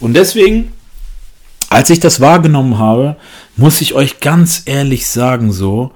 Und 0.00 0.14
deswegen 0.14 0.72
als 1.72 1.88
ich 1.88 2.00
das 2.00 2.20
wahrgenommen 2.20 2.78
habe, 2.78 3.16
muss 3.56 3.80
ich 3.80 3.94
euch 3.94 4.20
ganz 4.20 4.62
ehrlich 4.66 5.08
sagen, 5.08 5.52
so, 5.52 5.92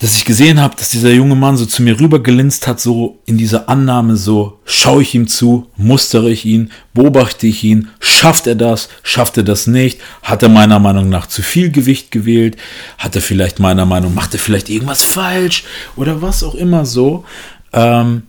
dass 0.00 0.16
ich 0.16 0.24
gesehen 0.24 0.58
habe, 0.60 0.76
dass 0.76 0.88
dieser 0.88 1.12
junge 1.12 1.34
Mann 1.34 1.58
so 1.58 1.66
zu 1.66 1.82
mir 1.82 2.00
rübergelinst 2.00 2.66
hat, 2.66 2.80
so 2.80 3.18
in 3.26 3.36
dieser 3.36 3.68
Annahme, 3.68 4.16
so 4.16 4.58
schaue 4.64 5.02
ich 5.02 5.14
ihm 5.14 5.28
zu, 5.28 5.66
mustere 5.76 6.30
ich 6.30 6.46
ihn, 6.46 6.72
beobachte 6.94 7.46
ich 7.46 7.62
ihn, 7.64 7.88
schafft 8.00 8.46
er 8.46 8.54
das, 8.54 8.88
schafft 9.02 9.36
er 9.36 9.42
das 9.42 9.66
nicht, 9.66 10.00
hat 10.22 10.42
er 10.42 10.48
meiner 10.48 10.78
Meinung 10.78 11.10
nach 11.10 11.26
zu 11.26 11.42
viel 11.42 11.70
Gewicht 11.70 12.10
gewählt, 12.10 12.56
hat 12.96 13.14
er 13.14 13.20
vielleicht 13.20 13.58
meiner 13.58 13.84
Meinung, 13.84 14.14
macht 14.14 14.32
er 14.32 14.40
vielleicht 14.40 14.70
irgendwas 14.70 15.02
falsch 15.02 15.64
oder 15.96 16.22
was 16.22 16.42
auch 16.42 16.54
immer 16.54 16.86
so, 16.86 17.24
ähm, 17.74 18.22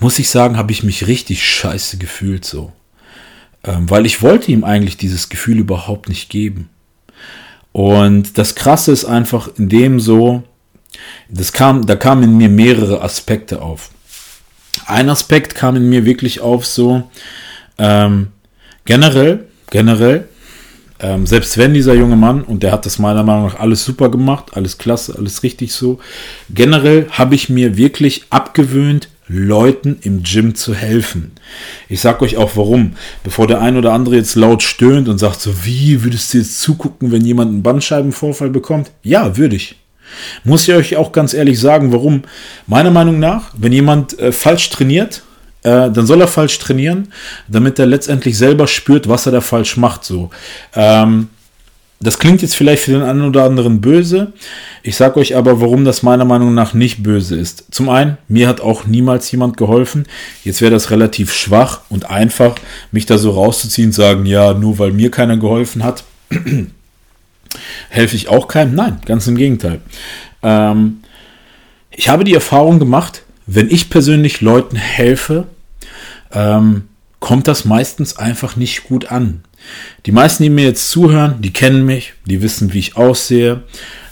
muss 0.00 0.18
ich 0.18 0.28
sagen, 0.28 0.58
habe 0.58 0.72
ich 0.72 0.82
mich 0.82 1.06
richtig 1.06 1.48
scheiße 1.48 1.96
gefühlt 1.96 2.44
so. 2.44 2.72
Ähm, 3.64 3.88
weil 3.88 4.04
ich 4.04 4.20
wollte 4.20 4.52
ihm 4.52 4.64
eigentlich 4.64 4.98
dieses 4.98 5.30
Gefühl 5.30 5.60
überhaupt 5.60 6.10
nicht 6.10 6.28
geben. 6.28 6.68
Und 7.72 8.36
das 8.36 8.54
Krasse 8.54 8.92
ist 8.92 9.06
einfach 9.06 9.48
in 9.56 9.70
dem 9.70 9.98
so, 9.98 10.44
das 11.28 11.52
kam, 11.52 11.86
da 11.86 11.96
kamen 11.96 12.24
in 12.24 12.36
mir 12.36 12.48
mehrere 12.48 13.02
Aspekte 13.02 13.62
auf. 13.62 13.90
Ein 14.86 15.08
Aspekt 15.08 15.54
kam 15.54 15.76
in 15.76 15.88
mir 15.88 16.04
wirklich 16.04 16.40
auf 16.40 16.66
so, 16.66 17.04
ähm, 17.78 18.28
generell, 18.84 19.46
generell, 19.70 20.28
ähm, 21.00 21.26
selbst 21.26 21.58
wenn 21.58 21.74
dieser 21.74 21.94
junge 21.94 22.16
Mann, 22.16 22.42
und 22.42 22.62
der 22.62 22.72
hat 22.72 22.86
das 22.86 22.98
meiner 22.98 23.22
Meinung 23.22 23.46
nach 23.46 23.60
alles 23.60 23.84
super 23.84 24.10
gemacht, 24.10 24.52
alles 24.54 24.78
klasse, 24.78 25.14
alles 25.16 25.42
richtig 25.42 25.72
so, 25.72 25.98
generell 26.50 27.06
habe 27.10 27.34
ich 27.34 27.48
mir 27.48 27.76
wirklich 27.76 28.24
abgewöhnt, 28.30 29.08
Leuten 29.26 29.96
im 30.02 30.22
Gym 30.22 30.54
zu 30.54 30.74
helfen. 30.74 31.32
Ich 31.88 32.00
sag 32.00 32.20
euch 32.20 32.36
auch 32.36 32.56
warum. 32.56 32.92
Bevor 33.22 33.46
der 33.46 33.60
ein 33.60 33.76
oder 33.76 33.92
andere 33.92 34.16
jetzt 34.16 34.34
laut 34.34 34.62
stöhnt 34.62 35.08
und 35.08 35.18
sagt 35.18 35.40
so, 35.40 35.64
wie 35.64 36.04
würdest 36.04 36.34
du 36.34 36.38
jetzt 36.38 36.60
zugucken, 36.60 37.10
wenn 37.10 37.24
jemand 37.24 37.50
einen 37.50 37.62
Bandscheibenvorfall 37.62 38.50
bekommt? 38.50 38.90
Ja, 39.02 39.36
würde 39.36 39.56
ich. 39.56 39.76
Muss 40.44 40.68
ich 40.68 40.74
euch 40.74 40.96
auch 40.96 41.12
ganz 41.12 41.34
ehrlich 41.34 41.60
sagen, 41.60 41.92
warum? 41.92 42.22
Meiner 42.66 42.90
Meinung 42.90 43.18
nach, 43.18 43.50
wenn 43.56 43.72
jemand 43.72 44.18
äh, 44.18 44.32
falsch 44.32 44.70
trainiert, 44.70 45.22
äh, 45.62 45.90
dann 45.90 46.06
soll 46.06 46.20
er 46.20 46.28
falsch 46.28 46.58
trainieren, 46.58 47.12
damit 47.48 47.78
er 47.78 47.86
letztendlich 47.86 48.36
selber 48.36 48.66
spürt, 48.66 49.08
was 49.08 49.26
er 49.26 49.32
da 49.32 49.40
falsch 49.40 49.76
macht. 49.76 50.04
So. 50.04 50.30
Ähm, 50.74 51.28
das 52.00 52.18
klingt 52.18 52.42
jetzt 52.42 52.54
vielleicht 52.54 52.82
für 52.82 52.92
den 52.92 53.02
einen 53.02 53.22
oder 53.22 53.44
anderen 53.44 53.80
böse. 53.80 54.32
Ich 54.82 54.96
sage 54.96 55.18
euch 55.18 55.36
aber, 55.36 55.60
warum 55.60 55.84
das 55.86 56.02
meiner 56.02 56.26
Meinung 56.26 56.52
nach 56.52 56.74
nicht 56.74 57.02
böse 57.02 57.36
ist. 57.36 57.64
Zum 57.70 57.88
einen, 57.88 58.18
mir 58.28 58.46
hat 58.46 58.60
auch 58.60 58.84
niemals 58.84 59.30
jemand 59.30 59.56
geholfen. 59.56 60.04
Jetzt 60.44 60.60
wäre 60.60 60.70
das 60.70 60.90
relativ 60.90 61.32
schwach 61.32 61.80
und 61.88 62.10
einfach, 62.10 62.56
mich 62.92 63.06
da 63.06 63.16
so 63.16 63.30
rauszuziehen 63.30 63.88
und 63.88 63.92
sagen, 63.92 64.26
ja, 64.26 64.52
nur 64.52 64.78
weil 64.78 64.92
mir 64.92 65.10
keiner 65.10 65.38
geholfen 65.38 65.82
hat, 65.82 66.04
helfe 67.88 68.16
ich 68.16 68.28
auch 68.28 68.48
keinem. 68.48 68.74
Nein, 68.74 69.00
ganz 69.06 69.26
im 69.26 69.36
Gegenteil. 69.36 69.80
Ähm, 70.42 71.00
ich 71.90 72.08
habe 72.08 72.24
die 72.24 72.34
Erfahrung 72.34 72.78
gemacht, 72.78 73.22
wenn 73.46 73.70
ich 73.70 73.90
persönlich 73.90 74.40
Leuten 74.40 74.76
helfe, 74.76 75.46
ähm, 76.32 76.84
kommt 77.20 77.48
das 77.48 77.64
meistens 77.64 78.16
einfach 78.16 78.56
nicht 78.56 78.84
gut 78.84 79.10
an. 79.10 79.42
Die 80.06 80.12
meisten, 80.12 80.42
die 80.42 80.50
mir 80.50 80.64
jetzt 80.64 80.90
zuhören, 80.90 81.40
die 81.40 81.52
kennen 81.52 81.86
mich, 81.86 82.12
die 82.26 82.42
wissen, 82.42 82.72
wie 82.72 82.80
ich 82.80 82.96
aussehe. 82.96 83.62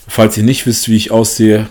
Falls 0.09 0.37
ihr 0.37 0.44
nicht 0.44 0.66
wisst, 0.66 0.88
wie 0.88 0.96
ich 0.96 1.11
aussehe, 1.11 1.66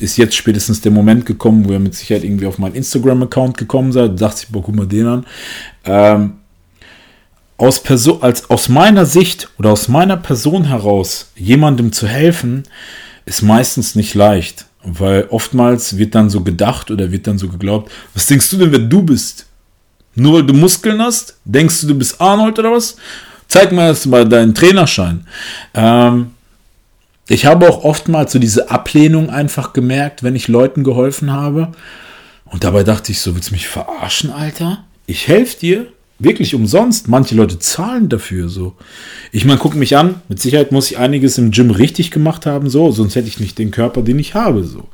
ist 0.00 0.16
jetzt 0.16 0.34
spätestens 0.34 0.80
der 0.80 0.90
Moment 0.90 1.26
gekommen, 1.26 1.64
wo 1.66 1.72
ihr 1.72 1.78
mit 1.78 1.94
Sicherheit 1.94 2.24
irgendwie 2.24 2.46
auf 2.46 2.58
meinen 2.58 2.74
Instagram-Account 2.74 3.56
gekommen 3.56 3.92
seid. 3.92 4.12
Da 4.12 4.28
dachte 4.28 4.44
ich, 4.44 4.48
boah, 4.48 4.62
guck 4.62 4.74
mal 4.74 4.86
den 4.86 5.06
an. 5.06 5.26
Ähm, 5.84 6.32
aus, 7.60 7.82
Person, 7.82 8.22
als, 8.22 8.48
aus 8.48 8.70
meiner 8.70 9.04
Sicht 9.04 9.50
oder 9.58 9.70
aus 9.72 9.86
meiner 9.88 10.16
Person 10.16 10.64
heraus 10.64 11.30
jemandem 11.36 11.92
zu 11.92 12.08
helfen, 12.08 12.62
ist 13.26 13.42
meistens 13.42 13.94
nicht 13.94 14.14
leicht. 14.14 14.64
Weil 14.82 15.26
oftmals 15.28 15.98
wird 15.98 16.14
dann 16.14 16.30
so 16.30 16.40
gedacht 16.40 16.90
oder 16.90 17.12
wird 17.12 17.26
dann 17.26 17.36
so 17.36 17.48
geglaubt, 17.48 17.92
was 18.14 18.26
denkst 18.26 18.48
du 18.50 18.56
denn, 18.56 18.72
wer 18.72 18.78
du 18.78 19.02
bist? 19.02 19.44
Nur 20.14 20.34
weil 20.34 20.46
du 20.46 20.54
Muskeln 20.54 21.02
hast, 21.02 21.36
denkst 21.44 21.82
du, 21.82 21.88
du 21.88 21.94
bist 21.96 22.18
Arnold 22.18 22.58
oder 22.58 22.72
was? 22.72 22.96
Zeig 23.46 23.72
mir 23.72 23.88
erst 23.88 24.06
mal 24.06 24.26
deinen 24.26 24.54
Trainerschein. 24.54 25.26
Ähm, 25.74 26.30
ich 27.28 27.44
habe 27.44 27.68
auch 27.68 27.84
oftmals 27.84 28.32
so 28.32 28.38
diese 28.38 28.70
Ablehnung 28.70 29.28
einfach 29.28 29.74
gemerkt, 29.74 30.22
wenn 30.22 30.34
ich 30.34 30.48
Leuten 30.48 30.82
geholfen 30.82 31.30
habe. 31.30 31.72
Und 32.46 32.64
dabei 32.64 32.84
dachte 32.84 33.12
ich 33.12 33.20
so, 33.20 33.34
willst 33.34 33.50
du 33.50 33.54
mich 33.54 33.68
verarschen, 33.68 34.30
Alter? 34.30 34.84
Ich 35.06 35.28
helfe 35.28 35.58
dir, 35.58 35.86
Wirklich 36.22 36.54
umsonst. 36.54 37.08
Manche 37.08 37.34
Leute 37.34 37.58
zahlen 37.58 38.10
dafür 38.10 38.50
so. 38.50 38.74
Ich 39.32 39.46
meine, 39.46 39.58
guck 39.58 39.74
mich 39.74 39.96
an. 39.96 40.16
Mit 40.28 40.38
Sicherheit 40.38 40.70
muss 40.70 40.90
ich 40.90 40.98
einiges 40.98 41.38
im 41.38 41.50
Gym 41.50 41.70
richtig 41.70 42.10
gemacht 42.10 42.44
haben, 42.44 42.68
so. 42.68 42.90
Sonst 42.90 43.16
hätte 43.16 43.26
ich 43.26 43.40
nicht 43.40 43.58
den 43.58 43.70
Körper, 43.70 44.02
den 44.02 44.18
ich 44.18 44.34
habe, 44.34 44.64
so. 44.64 44.88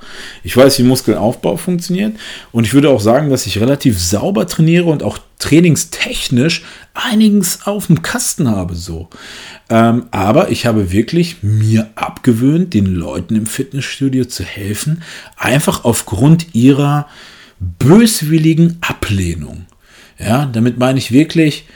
Ich 0.45 0.57
weiß, 0.57 0.79
wie 0.79 0.85
Muskelaufbau 0.85 1.57
funktioniert. 1.57 2.15
Und 2.53 2.65
ich 2.65 2.75
würde 2.75 2.91
auch 2.91 3.01
sagen, 3.01 3.29
dass 3.29 3.45
ich 3.47 3.61
relativ 3.61 4.01
sauber 4.01 4.47
trainiere 4.47 4.85
und 4.85 5.03
auch 5.03 5.19
trainingstechnisch 5.41 6.65
einiges 6.95 7.67
auf 7.67 7.89
dem 7.89 8.03
Kasten 8.03 8.49
habe, 8.49 8.77
so. 8.77 9.09
Ähm, 9.69 10.07
aber 10.13 10.53
ich 10.53 10.65
habe 10.65 10.93
wirklich 10.93 11.43
mir 11.43 11.91
abgewöhnt, 11.97 12.73
den 12.73 12.87
Leuten 12.87 13.35
im 13.35 13.47
Fitnessstudio 13.47 14.27
zu 14.27 14.45
helfen. 14.45 15.03
Einfach 15.37 15.85
aufgrund 15.85 16.55
ihrer 16.55 17.09
böswilligen 17.59 18.79
Ablehnung. 18.81 19.67
Ja, 20.19 20.47
damit 20.47 20.79
meine 20.79 20.99
ich 20.99 21.13
wirklich, 21.13 21.67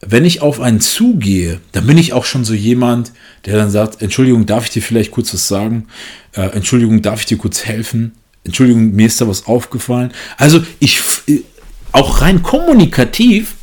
wenn 0.00 0.24
ich 0.24 0.40
auf 0.40 0.60
einen 0.60 0.80
zugehe, 0.80 1.60
dann 1.72 1.86
bin 1.86 1.98
ich 1.98 2.12
auch 2.12 2.24
schon 2.24 2.44
so 2.44 2.54
jemand, 2.54 3.12
der 3.44 3.56
dann 3.56 3.70
sagt, 3.70 4.02
Entschuldigung, 4.02 4.46
darf 4.46 4.64
ich 4.64 4.70
dir 4.70 4.82
vielleicht 4.82 5.10
kurz 5.10 5.32
was 5.34 5.48
sagen? 5.48 5.86
Äh, 6.32 6.48
Entschuldigung, 6.50 7.02
darf 7.02 7.20
ich 7.20 7.26
dir 7.26 7.38
kurz 7.38 7.64
helfen? 7.64 8.12
Entschuldigung, 8.44 8.92
mir 8.92 9.06
ist 9.06 9.20
da 9.20 9.28
was 9.28 9.46
aufgefallen. 9.46 10.12
Also 10.38 10.62
ich, 10.78 11.02
auch 11.92 12.22
rein 12.22 12.42
kommunikativ, 12.42 13.56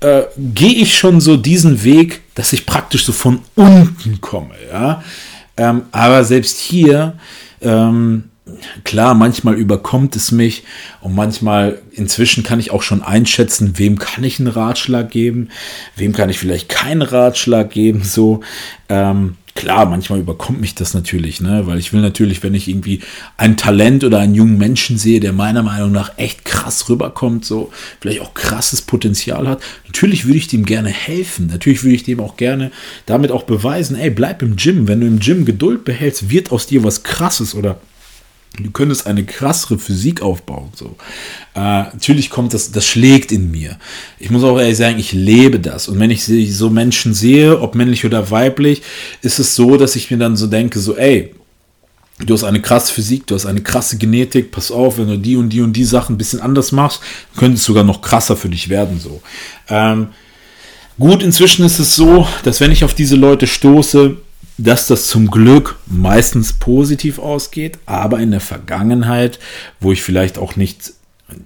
äh, 0.00 0.22
gehe 0.36 0.74
ich 0.74 0.96
schon 0.96 1.20
so 1.20 1.36
diesen 1.36 1.84
Weg, 1.84 2.22
dass 2.34 2.52
ich 2.52 2.66
praktisch 2.66 3.04
so 3.04 3.12
von 3.12 3.40
unten 3.54 4.20
komme, 4.20 4.54
ja. 4.70 5.02
Ähm, 5.56 5.82
aber 5.90 6.24
selbst 6.24 6.60
hier, 6.60 7.18
ähm, 7.60 8.27
klar, 8.84 9.14
manchmal 9.14 9.54
überkommt 9.54 10.16
es 10.16 10.32
mich 10.32 10.64
und 11.00 11.14
manchmal 11.14 11.80
inzwischen 11.92 12.42
kann 12.42 12.60
ich 12.60 12.70
auch 12.70 12.82
schon 12.82 13.02
einschätzen, 13.02 13.74
wem 13.76 13.98
kann 13.98 14.24
ich 14.24 14.38
einen 14.38 14.48
Ratschlag 14.48 15.10
geben, 15.10 15.48
wem 15.96 16.12
kann 16.12 16.30
ich 16.30 16.38
vielleicht 16.38 16.68
keinen 16.68 17.02
Ratschlag 17.02 17.70
geben, 17.70 18.02
so. 18.04 18.40
Ähm, 18.88 19.36
klar, 19.58 19.86
manchmal 19.86 20.20
überkommt 20.20 20.60
mich 20.60 20.76
das 20.76 20.94
natürlich, 20.94 21.40
ne, 21.40 21.66
weil 21.66 21.78
ich 21.78 21.92
will 21.92 22.00
natürlich, 22.00 22.44
wenn 22.44 22.54
ich 22.54 22.68
irgendwie 22.68 23.00
ein 23.36 23.56
Talent 23.56 24.04
oder 24.04 24.20
einen 24.20 24.36
jungen 24.36 24.56
Menschen 24.56 24.98
sehe, 24.98 25.18
der 25.18 25.32
meiner 25.32 25.64
Meinung 25.64 25.90
nach 25.90 26.16
echt 26.16 26.44
krass 26.44 26.88
rüberkommt, 26.88 27.44
so, 27.44 27.72
vielleicht 28.00 28.20
auch 28.20 28.34
krasses 28.34 28.82
Potenzial 28.82 29.48
hat, 29.48 29.60
natürlich 29.86 30.26
würde 30.26 30.38
ich 30.38 30.46
dem 30.46 30.64
gerne 30.64 30.90
helfen. 30.90 31.48
Natürlich 31.48 31.82
würde 31.82 31.96
ich 31.96 32.04
dem 32.04 32.20
auch 32.20 32.36
gerne 32.36 32.70
damit 33.06 33.32
auch 33.32 33.42
beweisen, 33.42 33.96
ey, 33.96 34.10
bleib 34.10 34.42
im 34.42 34.54
Gym. 34.54 34.86
Wenn 34.86 35.00
du 35.00 35.08
im 35.08 35.18
Gym 35.18 35.44
Geduld 35.44 35.84
behältst, 35.84 36.30
wird 36.30 36.52
aus 36.52 36.68
dir 36.68 36.84
was 36.84 37.02
krasses 37.02 37.56
oder 37.56 37.80
Du 38.60 38.70
könntest 38.70 39.06
eine 39.06 39.24
krassere 39.24 39.78
Physik 39.78 40.22
aufbauen. 40.22 40.70
So. 40.74 40.96
Äh, 41.54 41.60
natürlich 41.60 42.30
kommt 42.30 42.54
das, 42.54 42.72
das 42.72 42.86
schlägt 42.86 43.32
in 43.32 43.50
mir. 43.50 43.78
Ich 44.18 44.30
muss 44.30 44.44
auch 44.44 44.58
ehrlich 44.58 44.76
sagen, 44.76 44.98
ich 44.98 45.12
lebe 45.12 45.60
das. 45.60 45.88
Und 45.88 46.00
wenn 46.00 46.10
ich 46.10 46.24
so 46.24 46.70
Menschen 46.70 47.14
sehe, 47.14 47.60
ob 47.60 47.74
männlich 47.74 48.04
oder 48.04 48.30
weiblich, 48.30 48.82
ist 49.22 49.38
es 49.38 49.54
so, 49.54 49.76
dass 49.76 49.96
ich 49.96 50.10
mir 50.10 50.18
dann 50.18 50.36
so 50.36 50.46
denke, 50.46 50.80
so, 50.80 50.96
ey, 50.96 51.34
du 52.18 52.34
hast 52.34 52.44
eine 52.44 52.60
krasse 52.60 52.92
Physik, 52.92 53.26
du 53.26 53.34
hast 53.34 53.46
eine 53.46 53.60
krasse 53.60 53.96
Genetik, 53.96 54.50
pass 54.50 54.70
auf, 54.70 54.98
wenn 54.98 55.08
du 55.08 55.18
die 55.18 55.36
und 55.36 55.50
die 55.50 55.60
und 55.60 55.72
die 55.72 55.84
Sachen 55.84 56.14
ein 56.14 56.18
bisschen 56.18 56.40
anders 56.40 56.72
machst, 56.72 57.00
könnte 57.36 57.56
es 57.56 57.64
sogar 57.64 57.84
noch 57.84 58.02
krasser 58.02 58.36
für 58.36 58.48
dich 58.48 58.68
werden. 58.68 58.98
So. 59.00 59.22
Ähm, 59.68 60.08
gut, 60.98 61.22
inzwischen 61.22 61.64
ist 61.64 61.78
es 61.78 61.94
so, 61.94 62.26
dass 62.42 62.60
wenn 62.60 62.72
ich 62.72 62.84
auf 62.84 62.94
diese 62.94 63.16
Leute 63.16 63.46
stoße, 63.46 64.16
dass 64.58 64.88
das 64.88 65.06
zum 65.06 65.30
Glück 65.30 65.76
meistens 65.86 66.52
positiv 66.52 67.18
ausgeht, 67.18 67.78
aber 67.86 68.18
in 68.18 68.32
der 68.32 68.40
Vergangenheit, 68.40 69.38
wo 69.80 69.92
ich 69.92 70.02
vielleicht 70.02 70.36
auch 70.36 70.56
nicht 70.56 70.92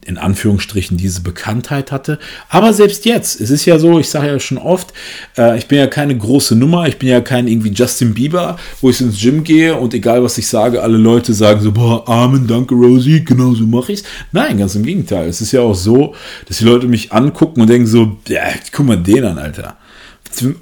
in 0.07 0.17
Anführungsstrichen 0.17 0.97
diese 0.97 1.23
Bekanntheit 1.23 1.91
hatte. 1.91 2.21
Aber 2.49 2.73
selbst 2.73 3.05
jetzt, 3.05 3.41
es 3.41 3.51
ist 3.51 3.65
ja 3.65 3.81
so, 3.81 3.99
ich 3.99 4.09
sage 4.09 4.29
ja 4.29 4.39
schon 4.39 4.59
oft, 4.59 4.93
äh, 5.37 5.59
ich 5.59 5.67
bin 5.67 5.79
ja 5.79 5.89
keine 5.89 6.17
große 6.17 6.55
Nummer, 6.55 6.87
ich 6.87 6.99
bin 6.99 7.09
ja 7.09 7.21
kein 7.21 7.49
irgendwie 7.49 7.73
Justin 7.73 8.15
Bieber, 8.15 8.57
wo 8.81 8.91
ich 8.91 9.01
ins 9.01 9.21
Gym 9.21 9.43
gehe 9.43 9.75
und 9.75 9.93
egal 9.93 10.23
was 10.23 10.39
ich 10.39 10.47
sage, 10.47 10.83
alle 10.83 10.99
Leute 10.99 11.35
sagen 11.35 11.61
so, 11.61 11.73
boah, 11.73 12.09
Amen, 12.09 12.47
danke 12.47 12.77
Rosie, 12.77 13.25
genau 13.25 13.55
so 13.55 13.67
mache 13.67 13.93
ich's. 13.93 14.05
Nein, 14.31 14.59
ganz 14.59 14.77
im 14.77 14.85
Gegenteil. 14.85 15.29
Es 15.29 15.41
ist 15.41 15.51
ja 15.51 15.63
auch 15.63 15.75
so, 15.75 16.15
dass 16.47 16.59
die 16.59 16.65
Leute 16.65 16.87
mich 16.87 17.13
angucken 17.13 17.61
und 17.61 17.69
denken 17.69 17.89
so, 17.89 18.19
ja, 18.29 18.45
guck 18.71 18.87
mal 18.87 18.97
den 18.97 19.25
an, 19.25 19.39
Alter. 19.39 19.77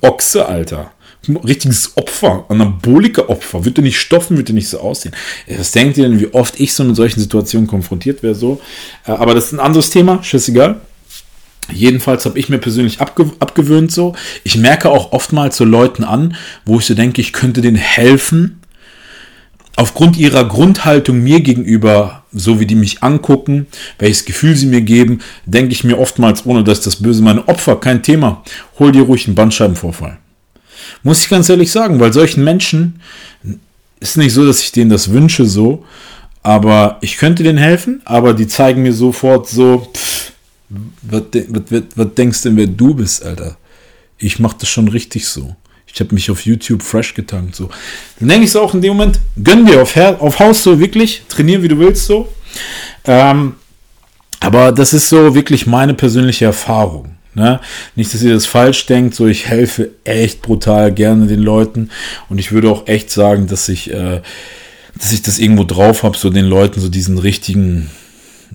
Ochse, 0.01 0.47
Alter 0.47 0.93
richtiges 1.29 1.97
Opfer, 1.97 2.45
Anabolika-Opfer. 2.49 3.65
Wird 3.65 3.79
er 3.79 3.83
nicht 3.83 3.99
stoffen, 3.99 4.37
wird 4.37 4.49
er 4.51 4.55
nicht 4.55 4.69
so 4.69 4.81
aussehen. 4.81 5.15
Was 5.49 5.73
denkt 5.73 5.99
ihr 5.99 6.09
denn, 6.09 6.21
wie 6.21 6.33
oft 6.33 6.59
ich 6.59 6.73
so 6.73 6.83
in 6.83 6.95
solchen 6.95 7.21
Situationen 7.21 7.67
konfrontiert 7.67 8.23
wäre? 8.23 8.35
So. 8.35 8.61
Äh, 9.07 9.13
aber 9.13 9.35
das 9.35 9.47
ist 9.47 9.53
ein 9.53 9.61
anderes 9.61 9.91
Thema, 9.91 10.23
scheißegal. 10.23 10.81
Jedenfalls 11.73 12.25
habe 12.25 12.39
ich 12.39 12.49
mir 12.49 12.59
persönlich 12.59 13.01
abge 13.01 13.31
abgewöhnt 13.39 13.93
so. 13.93 14.15
Ich 14.43 14.57
merke 14.57 14.91
auch 14.91 15.13
oftmals 15.13 15.57
so 15.57 15.65
Leuten 15.65 16.05
an, 16.05 16.37
wo 16.65 16.79
ich 16.79 16.87
so 16.87 16.95
denke, 16.95 17.21
ich 17.21 17.33
könnte 17.33 17.61
denen 17.61 17.77
helfen. 17.77 18.61
Aufgrund 19.77 20.19
ihrer 20.19 20.45
Grundhaltung 20.47 21.23
mir 21.23 21.41
gegenüber, 21.41 22.25
so 22.33 22.61
wie 22.61 22.67
die 22.67 22.75
mich 22.75 23.03
angucken, 23.03 23.67
welches 23.99 24.25
Gefühl 24.25 24.57
sie 24.57 24.67
mir 24.67 24.83
geben, 24.83 25.21
denke 25.47 25.73
ich 25.73 25.85
mir 25.85 25.99
oftmals, 25.99 26.45
ohne 26.45 26.65
dass 26.65 26.81
das 26.81 26.97
Böse 26.97 27.23
meine 27.23 27.47
Opfer, 27.49 27.77
kein 27.77 28.03
Thema. 28.03 28.43
Hol 28.79 28.93
dir 28.93 29.03
ruhig 29.03 29.27
einen 29.27 29.37
Bandscheibenvorfall. 29.37 30.19
Muss 31.03 31.23
ich 31.23 31.29
ganz 31.29 31.49
ehrlich 31.49 31.71
sagen, 31.71 32.01
weil 32.01 32.13
solchen 32.13 32.45
Menschen 32.45 33.01
ist 34.01 34.17
nicht 34.17 34.33
so, 34.33 34.47
dass 34.47 34.61
ich 34.61 34.73
denen 34.73 34.91
das 34.91 35.11
wünsche 35.11 35.47
so, 35.47 35.85
aber 36.43 36.99
ich 37.01 37.17
könnte 37.19 37.43
denen 37.43 37.59
helfen, 37.59 38.01
aber 38.05 38.35
die 38.35 38.47
zeigen 38.47 38.83
mir 38.83 38.93
sofort 38.93 39.49
so, 39.49 39.89
pff, 39.93 40.33
was, 41.03 41.23
denkst 42.15 42.43
denn, 42.43 42.57
wer 42.57 42.67
du 42.67 42.95
bist, 42.95 43.25
Alter? 43.25 43.57
Ich 44.19 44.39
mach 44.39 44.53
das 44.55 44.69
schon 44.69 44.89
richtig 44.89 45.27
so. 45.27 45.57
Ich 45.93 45.99
habe 46.01 46.15
mich 46.15 46.31
auf 46.31 46.47
YouTube 46.47 46.83
fresh 46.83 47.15
getankt, 47.15 47.57
so. 47.57 47.69
Dann 48.21 48.29
denke 48.29 48.45
ich 48.45 48.53
so 48.53 48.61
auch 48.61 48.75
in 48.75 48.81
dem 48.81 48.97
Moment, 48.97 49.19
gönn 49.43 49.67
dir 49.67 49.83
auf, 49.83 49.97
Her 49.97 50.19
auf 50.21 50.39
Haus 50.39 50.63
so 50.63 50.79
wirklich, 50.79 51.25
trainieren 51.29 51.63
wie 51.63 51.69
du 51.69 51.79
willst 51.79 52.07
so. 52.07 52.29
Ähm, 53.05 53.55
aber 54.39 54.73
das 54.73 54.93
ist 54.93 55.09
so 55.09 55.35
wirklich 55.35 55.67
meine 55.67 55.95
persönliche 55.95 56.45
Erfahrung. 56.45 57.17
Ne? 57.35 57.61
Nicht, 57.95 58.13
dass 58.13 58.23
ihr 58.23 58.35
das 58.35 58.47
falsch 58.47 58.87
denkt, 58.87 59.15
so 59.15 59.27
ich 59.27 59.47
helfe 59.47 59.91
echt 60.05 60.43
brutal 60.43 60.93
gerne 60.93 61.27
den 61.27 61.41
Leuten 61.41 61.91
und 62.29 62.39
ich 62.39 62.51
würde 62.51 62.71
auch 62.71 62.89
echt 62.89 63.11
sagen, 63.11 63.47
dass 63.47 63.69
ich, 63.69 63.93
äh, 63.93 64.21
dass 64.99 65.13
ich 65.13 65.23
das 65.23 65.39
irgendwo 65.39 65.65
drauf 65.65 66.03
habe, 66.03 66.17
so 66.17 66.31
den 66.31 66.47
Leuten 66.47 66.81
so 66.81 66.89
diesen 66.89 67.19
richtigen, 67.19 67.89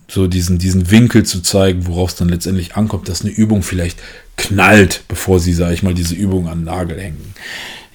so 0.09 0.27
diesen, 0.27 0.57
diesen 0.57 0.91
Winkel 0.91 1.23
zu 1.23 1.41
zeigen, 1.41 1.87
worauf 1.87 2.09
es 2.09 2.15
dann 2.17 2.27
letztendlich 2.27 2.75
ankommt, 2.75 3.07
dass 3.07 3.21
eine 3.21 3.31
Übung 3.31 3.63
vielleicht 3.63 3.99
knallt, 4.35 5.03
bevor 5.07 5.39
sie, 5.39 5.53
sage 5.53 5.73
ich 5.73 5.83
mal, 5.83 5.93
diese 5.93 6.15
Übung 6.15 6.49
an 6.49 6.59
den 6.59 6.65
Nagel 6.65 6.99
hängen. 6.99 7.33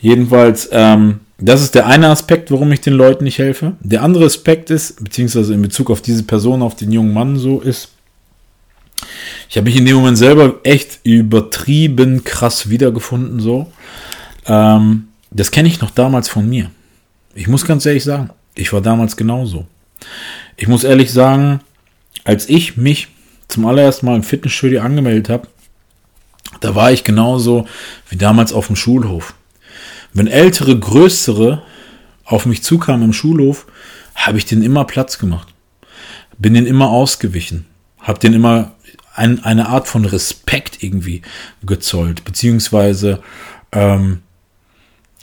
Jedenfalls, 0.00 0.70
ähm, 0.72 1.20
das 1.38 1.62
ist 1.62 1.74
der 1.74 1.86
eine 1.86 2.08
Aspekt, 2.08 2.50
warum 2.50 2.72
ich 2.72 2.80
den 2.80 2.94
Leuten 2.94 3.24
nicht 3.24 3.38
helfe. 3.38 3.74
Der 3.80 4.02
andere 4.02 4.24
Aspekt 4.24 4.70
ist, 4.70 5.02
beziehungsweise 5.04 5.52
in 5.52 5.62
Bezug 5.62 5.90
auf 5.90 6.00
diese 6.00 6.22
Person, 6.22 6.62
auf 6.62 6.74
den 6.74 6.90
jungen 6.90 7.12
Mann 7.12 7.36
so 7.36 7.60
ist, 7.60 7.88
Ich 9.48 9.56
habe 9.56 9.64
mich 9.64 9.76
in 9.76 9.86
dem 9.86 9.96
Moment 9.96 10.18
selber 10.18 10.60
echt 10.62 11.00
übertrieben 11.02 12.24
krass 12.24 12.68
wiedergefunden, 12.68 13.40
so. 13.40 13.70
Ähm, 14.46 15.08
das 15.30 15.50
kenne 15.50 15.68
ich 15.68 15.80
noch 15.80 15.90
damals 15.90 16.28
von 16.28 16.48
mir. 16.48 16.70
Ich 17.34 17.48
muss 17.48 17.64
ganz 17.64 17.86
ehrlich 17.86 18.04
sagen, 18.04 18.30
ich 18.54 18.72
war 18.72 18.80
damals 18.80 19.16
genauso. 19.16 19.66
Ich 20.56 20.68
muss 20.68 20.84
ehrlich 20.84 21.12
sagen, 21.12 21.60
als 22.24 22.48
ich 22.48 22.76
mich 22.76 23.08
zum 23.48 23.66
allerersten 23.66 24.06
Mal 24.06 24.16
im 24.16 24.22
Fitnessstudio 24.22 24.82
angemeldet 24.82 25.28
habe, 25.28 25.48
da 26.60 26.74
war 26.74 26.92
ich 26.92 27.04
genauso 27.04 27.66
wie 28.08 28.16
damals 28.16 28.52
auf 28.52 28.66
dem 28.66 28.76
Schulhof. 28.76 29.34
Wenn 30.12 30.26
ältere, 30.26 30.78
größere 30.78 31.62
auf 32.24 32.46
mich 32.46 32.62
zukamen 32.62 33.02
im 33.02 33.12
Schulhof, 33.12 33.66
habe 34.14 34.38
ich 34.38 34.44
denen 34.44 34.62
immer 34.62 34.84
Platz 34.84 35.18
gemacht. 35.18 35.48
Bin 36.38 36.54
denen 36.54 36.66
immer 36.66 36.90
ausgewichen. 36.90 37.66
Habe 38.00 38.18
denen 38.18 38.34
immer 38.34 38.72
ein, 39.14 39.44
eine 39.44 39.68
Art 39.68 39.88
von 39.88 40.04
Respekt 40.04 40.82
irgendwie 40.82 41.22
gezollt. 41.64 42.24
Beziehungsweise, 42.24 43.22
ähm, 43.72 44.20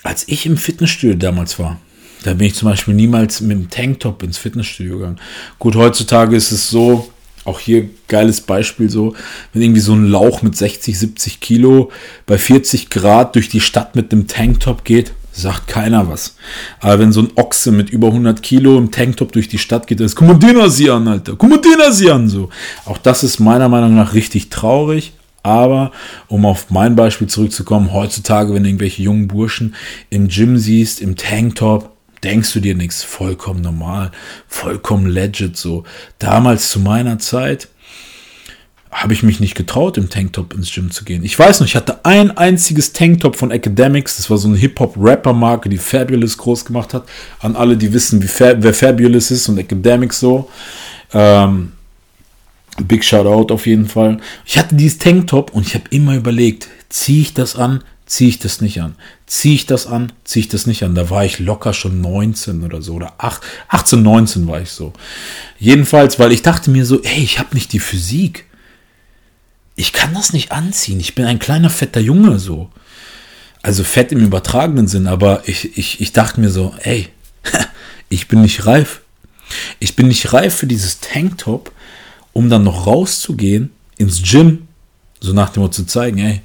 als 0.03 0.27
ich 0.27 0.45
im 0.45 0.57
Fitnessstudio 0.57 1.15
damals 1.15 1.59
war, 1.59 1.79
da 2.23 2.33
bin 2.33 2.47
ich 2.47 2.55
zum 2.55 2.69
Beispiel 2.69 2.93
niemals 2.93 3.41
mit 3.41 3.57
dem 3.57 3.69
Tanktop 3.69 4.23
ins 4.23 4.37
Fitnessstudio 4.37 4.97
gegangen. 4.97 5.19
Gut, 5.59 5.75
heutzutage 5.75 6.35
ist 6.35 6.51
es 6.51 6.69
so, 6.69 7.11
auch 7.45 7.59
hier 7.59 7.89
geiles 8.07 8.41
Beispiel 8.41 8.89
so, 8.89 9.15
wenn 9.53 9.61
irgendwie 9.61 9.81
so 9.81 9.93
ein 9.93 10.07
Lauch 10.07 10.41
mit 10.41 10.57
60, 10.57 10.99
70 10.99 11.39
Kilo 11.39 11.91
bei 12.25 12.37
40 12.37 12.89
Grad 12.89 13.35
durch 13.35 13.47
die 13.49 13.61
Stadt 13.61 13.95
mit 13.95 14.11
dem 14.11 14.27
Tanktop 14.27 14.83
geht, 14.83 15.13
sagt 15.37 15.67
keiner 15.67 16.09
was. 16.09 16.35
Aber 16.79 16.99
wenn 16.99 17.11
so 17.11 17.21
ein 17.21 17.31
Ochse 17.35 17.71
mit 17.71 17.89
über 17.89 18.07
100 18.07 18.41
Kilo 18.41 18.77
im 18.77 18.91
Tanktop 18.91 19.31
durch 19.31 19.47
die 19.47 19.57
Stadt 19.57 19.87
geht, 19.87 19.99
dann 19.99 20.05
ist, 20.05 20.15
guck 20.15 20.27
mal 20.27 20.39
den 20.39 20.69
sie 20.69 20.89
an, 20.89 21.07
Alter, 21.07 21.35
guck 21.37 21.49
mal 21.49 21.61
den 21.61 22.11
an, 22.11 22.27
so. 22.27 22.49
Auch 22.85 22.97
das 22.97 23.23
ist 23.23 23.39
meiner 23.39 23.69
Meinung 23.69 23.95
nach 23.95 24.13
richtig 24.13 24.49
traurig. 24.49 25.13
Aber 25.43 25.91
um 26.27 26.45
auf 26.45 26.71
mein 26.71 26.95
Beispiel 26.97 27.27
zurückzukommen, 27.27 27.93
heutzutage, 27.93 28.53
wenn 28.53 28.63
du 28.63 28.69
irgendwelche 28.69 29.01
jungen 29.01 29.27
Burschen 29.27 29.75
im 30.09 30.27
Gym 30.27 30.57
siehst, 30.57 30.99
im 30.99 31.15
Tanktop, 31.15 31.95
denkst 32.23 32.51
du 32.53 32.59
dir 32.59 32.75
nichts, 32.75 33.03
vollkommen 33.03 33.61
normal, 33.61 34.11
vollkommen 34.47 35.07
legit 35.07 35.55
so. 35.55 35.85
Damals 36.19 36.69
zu 36.69 36.79
meiner 36.79 37.19
Zeit 37.19 37.69
habe 38.97 39.13
ich 39.13 39.21
mich 39.21 39.39
nicht 39.39 39.53
getraut, 39.53 39.95
im 39.97 40.09
Tanktop 40.09 40.55
ins 40.55 40.73
Gym 40.73 40.89
zu 40.89 41.05
gehen. 41.05 41.23
Ich 41.23 41.37
weiß 41.37 41.59
noch, 41.59 41.67
ich 41.67 41.75
hatte 41.75 42.03
ein 42.03 42.35
einziges 42.35 42.93
Tanktop 42.93 43.35
von 43.35 43.51
Academics, 43.51 44.17
das 44.17 44.27
war 44.31 44.39
so 44.39 44.47
eine 44.47 44.57
Hip-Hop-Rapper-Marke, 44.57 45.69
die 45.69 45.77
Fabulous 45.77 46.35
groß 46.35 46.65
gemacht 46.65 46.95
hat. 46.95 47.03
An 47.39 47.55
alle, 47.55 47.77
die 47.77 47.93
wissen, 47.93 48.23
wie 48.23 48.27
Fa 48.27 48.55
wer 48.57 48.73
Fabulous 48.73 49.29
ist 49.29 49.47
und 49.49 49.59
Academics 49.59 50.19
so. 50.19 50.49
Ähm, 51.13 51.73
Big 52.87 53.03
Shoutout 53.03 53.53
auf 53.53 53.67
jeden 53.67 53.87
Fall. 53.87 54.17
Ich 54.45 54.57
hatte 54.57 54.73
dieses 54.73 54.97
Tanktop 54.97 55.53
und 55.53 55.67
ich 55.67 55.75
habe 55.75 55.85
immer 55.91 56.15
überlegt, 56.15 56.67
ziehe 56.89 57.21
ich 57.21 57.35
das 57.35 57.55
an, 57.55 57.83
ziehe 58.07 58.31
ich 58.31 58.39
das 58.39 58.61
nicht 58.61 58.81
an. 58.81 58.95
Ziehe 59.27 59.53
ich 59.53 59.67
das 59.67 59.85
an, 59.85 60.11
ziehe 60.23 60.41
ich 60.41 60.49
das 60.49 60.65
nicht 60.65 60.81
an. 60.81 60.95
Da 60.95 61.11
war 61.11 61.23
ich 61.23 61.37
locker 61.37 61.73
schon 61.73 62.01
19 62.01 62.63
oder 62.63 62.81
so. 62.81 62.95
Oder 62.95 63.13
8, 63.19 63.41
18, 63.67 64.01
19 64.01 64.47
war 64.47 64.59
ich 64.59 64.71
so. 64.71 64.93
Jedenfalls, 65.59 66.17
weil 66.17 66.31
ich 66.31 66.41
dachte 66.41 66.71
mir 66.71 66.85
so, 66.85 67.03
ey, 67.03 67.21
ich 67.21 67.37
habe 67.37 67.53
nicht 67.53 67.73
die 67.73 67.79
Physik. 67.79 68.47
Ich 69.77 69.93
kann 69.93 70.13
das 70.13 70.33
nicht 70.33 70.51
anziehen. 70.51 70.99
Ich 70.99 71.15
bin 71.15 71.23
ein 71.23 71.39
kleiner, 71.39 71.69
fetter 71.69 72.01
Junge 72.01 72.39
so. 72.39 72.69
Also 73.61 73.83
fett 73.83 74.11
im 74.11 74.19
übertragenen 74.19 74.87
Sinn, 74.87 75.07
aber 75.07 75.47
ich, 75.47 75.77
ich, 75.77 76.01
ich 76.01 76.11
dachte 76.11 76.41
mir 76.41 76.49
so, 76.49 76.73
ey, 76.81 77.09
ich 78.09 78.27
bin 78.27 78.41
nicht 78.41 78.65
reif. 78.65 79.01
Ich 79.79 79.95
bin 79.95 80.07
nicht 80.07 80.33
reif 80.33 80.55
für 80.55 80.67
dieses 80.67 80.99
Tanktop, 80.99 81.71
um 82.33 82.49
dann 82.49 82.63
noch 82.63 82.87
rauszugehen 82.87 83.71
ins 83.97 84.21
Gym, 84.23 84.67
so 85.19 85.33
nach 85.33 85.49
dem 85.49 85.61
Motto 85.61 85.73
zu 85.73 85.85
zeigen, 85.85 86.17
ey, 86.19 86.41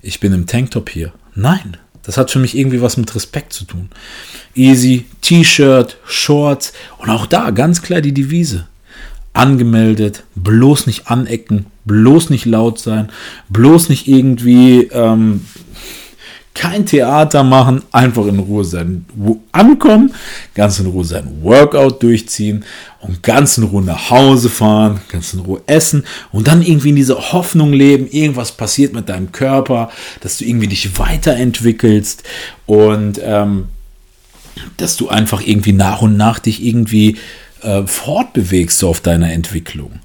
ich 0.00 0.20
bin 0.20 0.32
im 0.32 0.46
Tanktop 0.46 0.90
hier. 0.90 1.12
Nein, 1.34 1.76
das 2.02 2.16
hat 2.16 2.30
für 2.30 2.38
mich 2.38 2.56
irgendwie 2.56 2.82
was 2.82 2.96
mit 2.96 3.14
Respekt 3.14 3.52
zu 3.52 3.64
tun. 3.64 3.90
Easy, 4.54 5.06
T-Shirt, 5.22 5.98
Shorts 6.06 6.72
und 6.98 7.10
auch 7.10 7.26
da 7.26 7.50
ganz 7.50 7.82
klar 7.82 8.00
die 8.00 8.14
Devise. 8.14 8.66
Angemeldet, 9.32 10.24
bloß 10.34 10.86
nicht 10.86 11.08
anecken, 11.08 11.66
bloß 11.90 12.30
nicht 12.30 12.46
laut 12.46 12.78
sein, 12.78 13.08
bloß 13.48 13.88
nicht 13.88 14.06
irgendwie 14.06 14.82
ähm, 14.92 15.40
kein 16.54 16.86
Theater 16.86 17.42
machen, 17.42 17.82
einfach 17.90 18.26
in 18.26 18.38
Ruhe 18.38 18.64
sein, 18.64 19.06
ankommen, 19.50 20.14
ganz 20.54 20.78
in 20.78 20.86
Ruhe 20.86 21.04
sein 21.04 21.42
Workout 21.42 22.00
durchziehen 22.00 22.64
und 23.00 23.24
ganz 23.24 23.58
in 23.58 23.64
Ruhe 23.64 23.82
nach 23.82 24.08
Hause 24.08 24.50
fahren, 24.50 25.00
ganz 25.10 25.34
in 25.34 25.40
Ruhe 25.40 25.62
essen 25.66 26.04
und 26.30 26.46
dann 26.46 26.62
irgendwie 26.62 26.90
in 26.90 26.96
dieser 26.96 27.32
Hoffnung 27.32 27.72
leben, 27.72 28.06
irgendwas 28.08 28.52
passiert 28.52 28.92
mit 28.92 29.08
deinem 29.08 29.32
Körper, 29.32 29.90
dass 30.20 30.38
du 30.38 30.44
irgendwie 30.44 30.68
dich 30.68 30.96
weiterentwickelst 30.96 32.22
und 32.66 33.20
ähm, 33.20 33.64
dass 34.76 34.96
du 34.96 35.08
einfach 35.08 35.42
irgendwie 35.44 35.72
nach 35.72 36.02
und 36.02 36.16
nach 36.16 36.38
dich 36.38 36.64
irgendwie 36.64 37.16
äh, 37.62 37.82
fortbewegst 37.84 38.78
so 38.78 38.88
auf 38.90 39.00
deiner 39.00 39.32
Entwicklung 39.32 39.98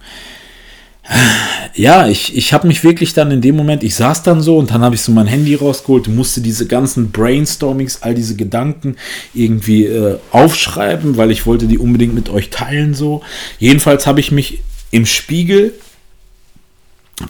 ja, 1.76 2.08
ich, 2.08 2.36
ich 2.36 2.54
habe 2.54 2.68
mich 2.68 2.84
wirklich 2.84 3.14
dann 3.14 3.30
in 3.32 3.42
dem 3.42 3.56
Moment, 3.56 3.84
ich 3.84 3.96
saß 3.96 4.24
dann 4.24 4.42
so 4.42 4.58
und 4.58 4.72
dann 4.72 4.82
habe 4.82 4.96
ich 4.96 5.02
so 5.02 5.12
mein 5.12 5.28
Handy 5.28 5.56
rausgeholt, 5.56 6.08
musste 6.08 6.42
diese 6.42 6.66
ganzen 6.66 7.12
Brainstormings, 7.12 8.02
all 8.02 8.16
diese 8.16 8.36
Gedanken 8.36 8.96
irgendwie 9.34 9.86
äh, 9.86 10.18
aufschreiben, 10.32 11.18
weil 11.18 11.32
ich 11.32 11.46
wollte 11.46 11.68
die 11.68 11.78
unbedingt 11.78 12.16
mit 12.16 12.30
euch 12.30 12.50
teilen 12.50 12.94
so. 12.94 13.22
Jedenfalls 13.60 14.08
habe 14.08 14.20
ich 14.20 14.32
mich 14.32 14.62
im 14.92 15.06
Spiegel, 15.06 15.74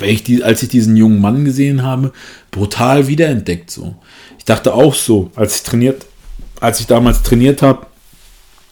ich 0.01 0.23
die, 0.23 0.43
als 0.43 0.63
ich 0.63 0.69
diesen 0.69 0.95
jungen 0.95 1.19
Mann 1.19 1.43
gesehen 1.43 1.83
habe, 1.83 2.13
brutal 2.51 3.07
wiederentdeckt 3.07 3.69
so. 3.69 3.95
Ich 4.37 4.45
dachte 4.45 4.73
auch 4.73 4.95
so, 4.95 5.31
als 5.35 5.57
ich 5.57 5.63
trainiert, 5.63 6.05
als 6.61 6.79
ich 6.79 6.87
damals 6.87 7.23
trainiert 7.23 7.61
habe, 7.61 7.87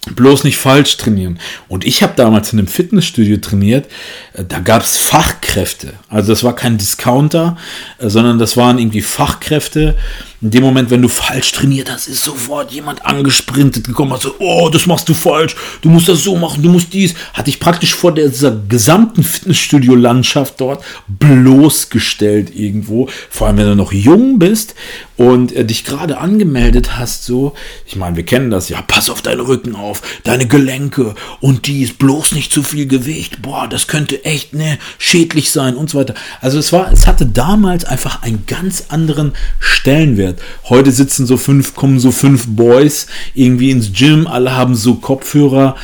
bloß 0.06 0.43
nicht 0.43 0.58
falsch 0.58 0.97
trainieren. 0.97 1.39
Und 1.68 1.86
ich 1.86 2.04
habe 2.04 2.14
damals 2.16 2.54
in 2.54 2.60
einem 2.60 2.68
Fitnessstudio 2.68 3.38
trainiert, 3.38 3.88
äh, 4.34 4.43
da 4.47 4.60
gab 4.60 4.84
es 4.84 4.97
Fachkräfte. 4.97 5.93
Also 6.10 6.32
das 6.32 6.43
war 6.43 6.56
kein 6.56 6.78
Discounter, 6.78 7.58
äh, 7.99 8.10
sondern 8.10 8.39
das 8.39 8.58
waren 8.58 8.80
irgendwie 8.80 9.01
Fachkräfte. 9.01 9.95
In 10.44 10.52
dem 10.52 10.62
Moment, 10.62 10.91
wenn 10.91 11.02
du 11.02 11.08
falsch 11.08 11.54
trainiert 11.54 11.89
hast, 11.89 12.08
ist 12.08 12.22
sofort 12.22 12.74
jemand 12.74 13.06
angesprintet 13.06 13.88
gekommen, 13.88 14.12
hat 14.12 14.24
so, 14.24 14.36
oh, 14.39 14.70
das 14.70 14.86
machst 14.86 15.08
du 15.08 15.14
falsch, 15.14 15.56
du 15.82 15.88
musst 15.88 16.10
das 16.10 16.22
so 16.22 16.36
machen, 16.36 16.62
du 16.62 16.70
musst 16.70 16.91
dies. 16.91 17.14
Hatte 17.34 17.50
ich 17.50 17.62
praktisch 17.62 17.96
vor 17.96 18.14
dieser 18.14 18.52
gesamten 18.52 19.24
Fitnessstudio-Landschaft 19.24 20.60
dort 20.60 20.84
bloßgestellt 21.08 22.54
irgendwo. 22.54 23.08
Vor 23.30 23.48
allem, 23.48 23.56
wenn 23.56 23.68
du 23.68 23.76
noch 23.76 23.94
jung 23.94 24.38
bist 24.38 24.76
und 25.16 25.56
äh, 25.56 25.64
dich 25.64 25.86
gerade 25.86 26.18
angemeldet 26.18 26.98
hast, 26.98 27.24
so, 27.24 27.54
ich 27.86 27.96
meine, 27.96 28.18
wir 28.18 28.26
kennen 28.26 28.52
das, 28.52 28.68
ja, 28.68 28.82
pass 28.82 29.10
auf 29.10 29.22
deinen 29.22 29.39
Rücken 29.39 29.78
auf, 29.78 30.02
deine 30.26 30.46
Gelenke 30.46 31.16
und 31.39 31.68
dies, 31.68 31.94
bloß 31.94 32.34
nicht 32.34 32.52
zu 32.52 32.64
viel 32.64 32.88
Gewicht, 32.88 33.41
boah, 33.41 33.70
das 33.70 33.88
könnte 33.88 34.26
echt, 34.26 34.54
ne, 34.54 34.78
schädlich 34.98 35.52
sein 35.52 35.78
und 35.78 35.89
so 35.89 36.00
weiter. 36.00 36.16
Also 36.41 36.60
es 36.60 36.74
war, 36.74 36.91
es 36.91 37.08
hatte 37.08 37.26
damals 37.26 37.86
einfach 37.86 38.24
einen 38.24 38.44
ganz 38.46 38.88
anderen 38.89 39.32
Stellenwert 39.60 40.33
passiert. 40.34 40.70
Heute 40.70 40.92
sitzen 40.92 41.26
so 41.26 41.38
fünf, 41.38 41.76
kommen 41.76 42.00
so 42.00 42.12
fünf 42.12 42.48
Boys 42.48 43.08
irgendwie 43.34 43.72
ins 43.72 43.92
Gym, 43.94 44.28
alle 44.28 44.56
haben 44.56 44.76
so 44.76 44.96
Kopfhörer. 44.96 45.76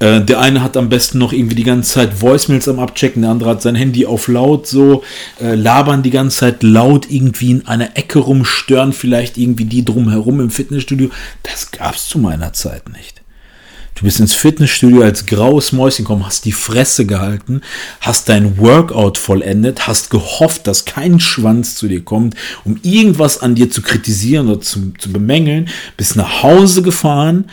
Äh, 0.00 0.22
der 0.22 0.40
eine 0.40 0.62
hat 0.62 0.76
am 0.76 0.88
besten 0.88 1.18
noch 1.18 1.32
irgendwie 1.32 1.54
die 1.54 1.62
ganze 1.62 1.94
Zeit 1.94 2.20
Voicemails 2.20 2.68
am 2.68 2.80
Abchecken, 2.80 3.22
der 3.22 3.30
andere 3.30 3.50
hat 3.50 3.62
sein 3.62 3.76
Handy 3.76 4.06
auf 4.06 4.26
laut 4.26 4.66
so, 4.66 5.04
äh, 5.40 5.54
labern 5.54 6.02
die 6.02 6.10
ganze 6.10 6.38
Zeit 6.38 6.62
laut 6.62 7.06
irgendwie 7.08 7.52
in 7.52 7.66
einer 7.66 7.96
Ecke 7.96 8.18
rum, 8.18 8.44
stören 8.44 8.92
vielleicht 8.92 9.38
irgendwie 9.38 9.66
die 9.66 9.84
drumherum 9.84 10.40
im 10.40 10.50
Fitnessstudio. 10.50 11.10
Das 11.44 11.70
gab 11.70 11.94
es 11.94 12.08
zu 12.08 12.18
meiner 12.18 12.52
Zeit 12.52 12.88
nicht. 12.88 13.23
Du 13.94 14.02
bist 14.02 14.18
ins 14.18 14.34
Fitnessstudio 14.34 15.02
als 15.02 15.24
graues 15.24 15.70
Mäuschen 15.70 16.04
gekommen, 16.04 16.26
hast 16.26 16.44
die 16.44 16.52
Fresse 16.52 17.06
gehalten, 17.06 17.60
hast 18.00 18.28
dein 18.28 18.58
Workout 18.58 19.18
vollendet, 19.18 19.86
hast 19.86 20.10
gehofft, 20.10 20.66
dass 20.66 20.84
kein 20.84 21.20
Schwanz 21.20 21.76
zu 21.76 21.86
dir 21.86 22.04
kommt, 22.04 22.34
um 22.64 22.78
irgendwas 22.82 23.40
an 23.40 23.54
dir 23.54 23.70
zu 23.70 23.82
kritisieren 23.82 24.48
oder 24.48 24.60
zu, 24.60 24.92
zu 24.98 25.12
bemängeln, 25.12 25.68
bist 25.96 26.16
nach 26.16 26.42
Hause 26.42 26.82
gefahren, 26.82 27.48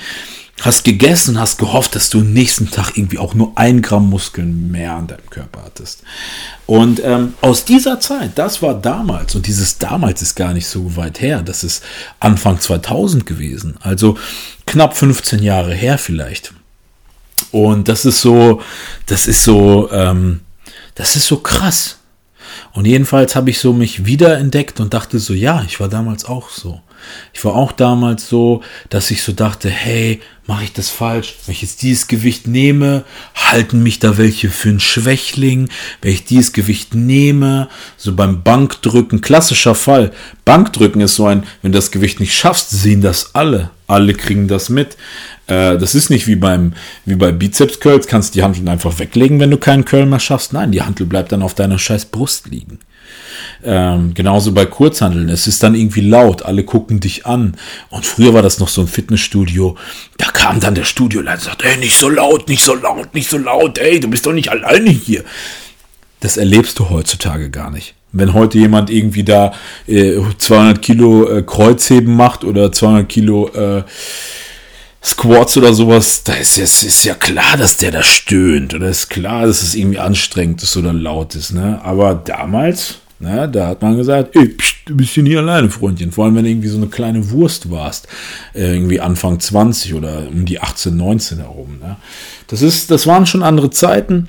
hast 0.61 0.83
gegessen, 0.83 1.39
hast 1.39 1.57
gehofft, 1.57 1.95
dass 1.95 2.09
du 2.09 2.21
nächsten 2.21 2.69
Tag 2.69 2.97
irgendwie 2.97 3.17
auch 3.17 3.33
nur 3.33 3.51
ein 3.55 3.81
Gramm 3.81 4.09
Muskeln 4.09 4.71
mehr 4.71 4.93
an 4.93 5.07
deinem 5.07 5.29
Körper 5.29 5.63
hattest. 5.65 6.03
Und 6.67 7.01
ähm, 7.03 7.33
aus 7.41 7.65
dieser 7.65 7.99
Zeit, 7.99 8.37
das 8.37 8.61
war 8.61 8.79
damals, 8.79 9.35
und 9.35 9.47
dieses 9.47 9.79
damals 9.79 10.21
ist 10.21 10.35
gar 10.35 10.53
nicht 10.53 10.67
so 10.67 10.95
weit 10.95 11.19
her, 11.19 11.41
das 11.41 11.63
ist 11.63 11.83
Anfang 12.19 12.59
2000 12.59 13.25
gewesen, 13.25 13.75
also 13.81 14.17
knapp 14.65 14.95
15 14.95 15.41
Jahre 15.41 15.73
her 15.73 15.97
vielleicht. 15.97 16.53
Und 17.51 17.87
das 17.87 18.05
ist 18.05 18.21
so, 18.21 18.61
das 19.07 19.27
ist 19.27 19.43
so, 19.43 19.91
ähm, 19.91 20.41
das 20.95 21.15
ist 21.15 21.25
so 21.25 21.37
krass. 21.37 21.97
Und 22.73 22.85
jedenfalls 22.85 23.35
habe 23.35 23.49
ich 23.49 23.59
so 23.59 23.73
mich 23.73 24.05
wiederentdeckt 24.05 24.79
und 24.79 24.93
dachte 24.93 25.19
so, 25.19 25.33
ja, 25.33 25.63
ich 25.65 25.79
war 25.79 25.89
damals 25.89 26.25
auch 26.25 26.49
so. 26.49 26.81
Ich 27.33 27.43
war 27.45 27.55
auch 27.55 27.71
damals 27.71 28.27
so, 28.27 28.61
dass 28.89 29.11
ich 29.11 29.23
so 29.23 29.31
dachte, 29.31 29.69
hey, 29.69 30.21
mache 30.47 30.63
ich 30.65 30.73
das 30.73 30.89
falsch? 30.89 31.35
Wenn 31.45 31.53
ich 31.53 31.61
jetzt 31.61 31.81
dieses 31.81 32.07
Gewicht 32.07 32.47
nehme, 32.47 33.03
halten 33.35 33.83
mich 33.83 33.99
da 33.99 34.17
welche 34.17 34.49
für 34.49 34.69
einen 34.69 34.79
Schwächling? 34.79 35.69
Wenn 36.01 36.13
ich 36.13 36.25
dieses 36.25 36.53
Gewicht 36.53 36.93
nehme, 36.93 37.69
so 37.97 38.13
beim 38.13 38.43
Bankdrücken, 38.43 39.21
klassischer 39.21 39.75
Fall. 39.75 40.11
Bankdrücken 40.45 41.01
ist 41.01 41.15
so 41.15 41.25
ein, 41.25 41.43
wenn 41.61 41.71
du 41.71 41.77
das 41.77 41.91
Gewicht 41.91 42.19
nicht 42.19 42.35
schaffst, 42.35 42.69
sehen 42.69 43.01
das 43.01 43.33
alle. 43.35 43.69
Alle 43.87 44.13
kriegen 44.13 44.47
das 44.47 44.69
mit. 44.69 44.97
Äh, 45.47 45.77
das 45.77 45.95
ist 45.95 46.09
nicht 46.09 46.27
wie 46.27 46.35
beim, 46.35 46.73
wie 47.05 47.15
bei 47.15 47.31
Bizeps 47.31 47.79
Curls, 47.79 48.07
kannst 48.07 48.35
die 48.35 48.43
Handel 48.43 48.67
einfach 48.69 48.99
weglegen, 48.99 49.39
wenn 49.39 49.51
du 49.51 49.57
keinen 49.57 49.85
Curl 49.85 50.05
mehr 50.05 50.19
schaffst. 50.19 50.53
Nein, 50.53 50.71
die 50.71 50.81
Handel 50.81 51.05
bleibt 51.05 51.31
dann 51.31 51.43
auf 51.43 51.53
deiner 51.53 51.77
scheiß 51.77 52.05
Brust 52.05 52.47
liegen. 52.47 52.79
Ähm, 53.63 54.13
genauso 54.13 54.51
bei 54.51 54.65
Kurzhandeln. 54.65 55.29
Es 55.29 55.47
ist 55.47 55.63
dann 55.63 55.75
irgendwie 55.75 56.01
laut, 56.01 56.43
alle 56.43 56.63
gucken 56.63 56.99
dich 56.99 57.25
an. 57.25 57.55
Und 57.89 58.05
früher 58.05 58.33
war 58.33 58.41
das 58.41 58.59
noch 58.59 58.69
so 58.69 58.81
ein 58.81 58.87
Fitnessstudio. 58.87 59.77
Da 60.17 60.27
kam 60.27 60.59
dann 60.59 60.75
der 60.75 60.85
Studioleiter 60.85 61.37
und 61.37 61.43
sagt, 61.43 61.63
ey, 61.63 61.77
nicht 61.77 61.97
so 61.97 62.09
laut, 62.09 62.47
nicht 62.49 62.63
so 62.63 62.75
laut, 62.75 63.13
nicht 63.13 63.29
so 63.29 63.37
laut, 63.37 63.77
ey, 63.77 63.99
du 63.99 64.09
bist 64.09 64.25
doch 64.25 64.33
nicht 64.33 64.49
alleine 64.49 64.89
hier. 64.89 65.23
Das 66.19 66.37
erlebst 66.37 66.79
du 66.79 66.89
heutzutage 66.89 67.49
gar 67.49 67.71
nicht. 67.71 67.95
Wenn 68.13 68.33
heute 68.33 68.57
jemand 68.57 68.89
irgendwie 68.89 69.23
da 69.23 69.53
äh, 69.87 70.19
200 70.37 70.81
Kilo 70.81 71.29
äh, 71.29 71.43
Kreuzheben 71.43 72.15
macht 72.15 72.43
oder 72.43 72.71
200 72.71 73.07
Kilo 73.07 73.47
äh, 73.49 73.83
Squats 75.03 75.57
oder 75.57 75.73
sowas, 75.73 76.23
da 76.23 76.33
ist, 76.33 76.59
es 76.59 76.83
ist 76.83 77.03
ja 77.05 77.15
klar, 77.15 77.57
dass 77.57 77.77
der 77.77 77.91
da 77.91 78.03
stöhnt 78.03 78.75
oder 78.75 78.87
ist 78.87 79.09
klar, 79.09 79.47
dass 79.47 79.63
es 79.63 79.73
irgendwie 79.73 79.97
anstrengend 79.97 80.61
ist 80.61 80.77
oder 80.77 80.93
laut 80.93 81.33
ist. 81.33 81.53
Ne? 81.53 81.79
Aber 81.83 82.13
damals, 82.13 82.99
na, 83.21 83.47
da 83.47 83.67
hat 83.67 83.81
man 83.81 83.97
gesagt, 83.97 84.35
ey, 84.35 84.47
pst, 84.47 84.77
du 84.85 84.97
bist 84.97 85.11
hier 85.11 85.23
nie 85.23 85.37
alleine, 85.37 85.69
Freundchen. 85.69 86.11
Vor 86.11 86.25
allem, 86.25 86.35
wenn 86.35 86.43
du 86.43 86.49
irgendwie 86.49 86.67
so 86.67 86.77
eine 86.77 86.87
kleine 86.87 87.29
Wurst 87.29 87.69
warst. 87.69 88.07
Äh, 88.53 88.73
irgendwie 88.73 88.99
Anfang 88.99 89.39
20 89.39 89.93
oder 89.93 90.27
um 90.27 90.45
die 90.45 90.59
18, 90.59 90.95
19 90.95 91.37
herum. 91.37 91.79
Ne? 91.79 91.97
Das, 92.47 92.61
ist, 92.61 92.89
das 92.89 93.05
waren 93.07 93.25
schon 93.25 93.43
andere 93.43 93.69
Zeiten. 93.69 94.27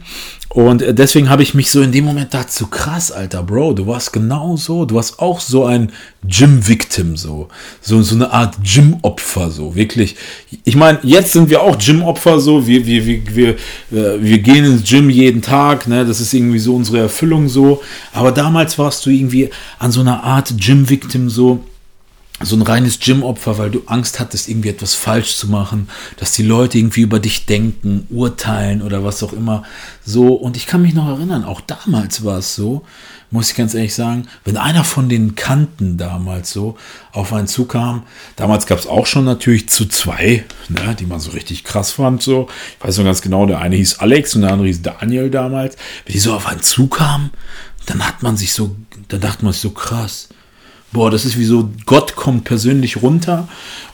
Und 0.54 0.82
äh, 0.82 0.92
deswegen 0.92 1.30
habe 1.30 1.42
ich 1.42 1.54
mich 1.54 1.70
so 1.70 1.80
in 1.80 1.92
dem 1.92 2.04
Moment 2.04 2.34
dazu 2.34 2.66
krass, 2.66 3.10
alter 3.10 3.42
Bro, 3.42 3.72
du 3.74 3.86
warst 3.86 4.12
genau 4.12 4.56
so, 4.56 4.84
du 4.84 4.96
warst 4.96 5.18
auch 5.18 5.40
so 5.40 5.64
ein 5.64 5.92
Gym-Victim, 6.24 7.16
so. 7.16 7.48
so. 7.80 8.02
So 8.02 8.14
eine 8.16 8.30
Art 8.32 8.56
Gym-Opfer, 8.62 9.50
so, 9.50 9.74
wirklich. 9.74 10.16
Ich 10.64 10.76
meine, 10.76 10.98
jetzt 11.02 11.32
sind 11.32 11.48
wir 11.48 11.62
auch 11.62 11.78
Gym-Opfer, 11.78 12.38
so, 12.38 12.66
wir, 12.66 12.84
wir, 12.84 13.06
wir, 13.06 13.34
wir, 13.34 13.48
äh, 13.92 14.20
wir 14.22 14.38
gehen 14.40 14.66
ins 14.66 14.88
Gym 14.88 15.08
jeden 15.08 15.40
Tag, 15.40 15.88
ne, 15.88 16.04
das 16.04 16.20
ist 16.20 16.34
irgendwie 16.34 16.58
so 16.58 16.76
unsere 16.76 16.98
Erfüllung, 16.98 17.48
so. 17.48 17.80
Aber 18.12 18.30
damals 18.30 18.78
warst 18.78 19.06
du 19.06 19.10
irgendwie 19.10 19.48
an 19.78 19.90
so 19.90 20.00
einer 20.00 20.22
Art 20.22 20.52
Gym-Victim, 20.58 21.30
so 21.30 21.64
so 22.44 22.56
ein 22.56 22.62
reines 22.62 23.00
Gym-Opfer, 23.00 23.58
weil 23.58 23.70
du 23.70 23.82
Angst 23.86 24.20
hattest, 24.20 24.48
irgendwie 24.48 24.70
etwas 24.70 24.94
falsch 24.94 25.36
zu 25.36 25.48
machen, 25.48 25.88
dass 26.16 26.32
die 26.32 26.42
Leute 26.42 26.78
irgendwie 26.78 27.02
über 27.02 27.20
dich 27.20 27.46
denken, 27.46 28.06
urteilen 28.10 28.82
oder 28.82 29.04
was 29.04 29.22
auch 29.22 29.32
immer. 29.32 29.64
So, 30.04 30.34
und 30.34 30.56
ich 30.56 30.66
kann 30.66 30.82
mich 30.82 30.94
noch 30.94 31.08
erinnern, 31.08 31.44
auch 31.44 31.60
damals 31.60 32.24
war 32.24 32.38
es 32.38 32.54
so, 32.54 32.84
muss 33.30 33.50
ich 33.50 33.56
ganz 33.56 33.74
ehrlich 33.74 33.94
sagen, 33.94 34.28
wenn 34.44 34.56
einer 34.56 34.84
von 34.84 35.08
den 35.08 35.34
Kanten 35.36 35.96
damals 35.96 36.52
so 36.52 36.76
auf 37.12 37.32
einen 37.32 37.46
zukam, 37.46 38.02
damals 38.36 38.66
gab 38.66 38.78
es 38.78 38.86
auch 38.86 39.06
schon 39.06 39.24
natürlich 39.24 39.68
zu 39.68 39.86
zwei, 39.86 40.44
ne, 40.68 40.94
die 40.98 41.06
man 41.06 41.20
so 41.20 41.30
richtig 41.30 41.64
krass 41.64 41.92
fand, 41.92 42.22
so. 42.22 42.48
Ich 42.78 42.84
weiß 42.84 42.98
noch 42.98 43.04
ganz 43.04 43.22
genau, 43.22 43.46
der 43.46 43.60
eine 43.60 43.76
hieß 43.76 44.00
Alex 44.00 44.34
und 44.34 44.42
der 44.42 44.52
andere 44.52 44.68
hieß 44.68 44.82
Daniel 44.82 45.30
damals. 45.30 45.76
Wenn 46.04 46.12
die 46.12 46.18
so 46.18 46.34
auf 46.34 46.46
einen 46.46 46.62
zukamen, 46.62 47.30
dann 47.86 48.06
hat 48.06 48.22
man 48.22 48.36
sich 48.36 48.52
so, 48.52 48.76
dann 49.08 49.20
dachte 49.20 49.44
man 49.44 49.52
sich 49.52 49.62
so 49.62 49.70
krass 49.70 50.28
boah, 50.92 51.10
das 51.10 51.24
ist 51.24 51.38
wie 51.38 51.44
so, 51.44 51.70
Gott 51.86 52.16
kommt 52.16 52.44
persönlich 52.44 53.02
runter 53.02 53.48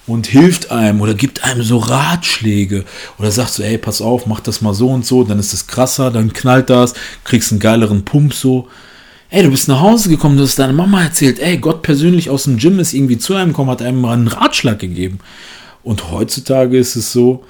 und 0.07 0.27
hilft 0.27 0.71
einem 0.71 1.01
oder 1.01 1.15
gibt 1.15 1.45
einem 1.45 1.63
so 1.63 1.79
Ratschläge 1.79 2.85
oder 3.19 3.31
sagt 3.31 3.53
so, 3.53 3.63
ey, 3.63 3.79
pass 3.79 4.01
auf, 4.01 4.27
mach 4.27 4.41
das 4.41 4.61
mal 4.61 4.75
so 4.75 4.89
und 4.89 5.07
so, 5.07 5.25
dann 5.25 5.39
ist 5.39 5.53
es 5.53 5.67
krasser, 5.67 6.11
dann 6.11 6.33
knallt 6.33 6.71
das, 6.71 6.95
kriegst 7.25 7.53
einen 7.53 7.61
geileren 7.61 8.05
Pump 8.05 8.35
so. 8.35 8.69
Ey, 9.31 9.43
du 9.43 9.51
bist 9.51 9.69
nach 9.69 9.81
Hause 9.81 10.09
gekommen, 10.09 10.39
du 10.39 10.43
hast 10.43 10.59
deine 10.59 10.73
Mama 10.73 11.03
erzählt, 11.03 11.39
ey, 11.39 11.59
Gott 11.59 11.83
persönlich 11.83 12.31
aus 12.31 12.45
dem 12.45 12.57
Gym 12.57 12.79
ist 12.81 12.95
irgendwie 12.95 13.19
zu 13.19 13.35
einem 13.35 13.51
gekommen, 13.51 13.71
hat 13.71 13.83
einem 13.83 14.01
mal 14.01 14.15
einen 14.15 14.29
Ratschlag 14.29 14.79
gegeben. 14.79 15.19
Und 15.83 16.11
heutzutage 16.11 16.79
ist 16.79 16.97
es 16.97 17.13
so, 17.13 17.45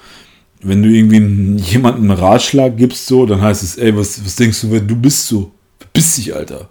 wenn 0.61 0.83
du 0.83 0.89
irgendwie 0.89 1.61
jemandem 1.63 2.11
einen 2.11 2.19
Ratschlag 2.19 2.75
gibst, 2.75 3.07
so, 3.07 3.25
dann 3.25 3.41
heißt 3.41 3.63
es, 3.63 3.77
ey, 3.77 3.95
was, 3.95 4.23
was 4.23 4.35
denkst 4.35 4.61
du, 4.61 4.71
wer 4.71 4.81
du 4.81 4.95
bist 4.95 5.27
so? 5.27 5.51
Bist 5.93 6.17
dich, 6.17 6.35
Alter. 6.35 6.69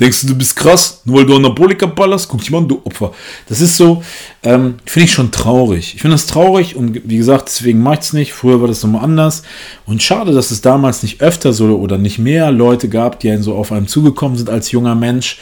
Denkst 0.00 0.22
du, 0.22 0.28
du 0.28 0.34
bist 0.34 0.56
krass, 0.56 1.02
nur 1.04 1.18
weil 1.18 1.26
du 1.26 1.36
Anabolika 1.36 1.86
ballerst? 1.86 2.28
Guck 2.28 2.40
dich 2.40 2.50
mal 2.50 2.58
an, 2.58 2.68
du 2.68 2.80
Opfer. 2.84 3.12
Das 3.48 3.60
ist 3.60 3.76
so, 3.76 4.02
ähm, 4.42 4.76
finde 4.86 5.04
ich 5.04 5.12
schon 5.12 5.30
traurig. 5.30 5.94
Ich 5.94 6.00
finde 6.00 6.14
das 6.14 6.26
traurig 6.26 6.74
und 6.76 7.08
wie 7.08 7.18
gesagt, 7.18 7.48
deswegen 7.48 7.80
mache 7.80 7.94
ich 7.94 8.00
es 8.00 8.12
nicht. 8.12 8.32
Früher 8.32 8.60
war 8.60 8.68
das 8.68 8.82
nochmal 8.82 9.04
anders. 9.04 9.42
Und 9.86 10.02
schade, 10.02 10.32
dass 10.32 10.50
es 10.50 10.60
damals 10.60 11.02
nicht 11.02 11.20
öfter 11.20 11.52
so 11.52 11.78
oder 11.78 11.98
nicht 11.98 12.18
mehr 12.18 12.50
Leute 12.50 12.88
gab, 12.88 13.20
die 13.20 13.30
einen 13.30 13.42
so 13.42 13.54
auf 13.54 13.70
einem 13.70 13.86
zugekommen 13.86 14.36
sind 14.36 14.50
als 14.50 14.72
junger 14.72 14.94
Mensch, 14.94 15.38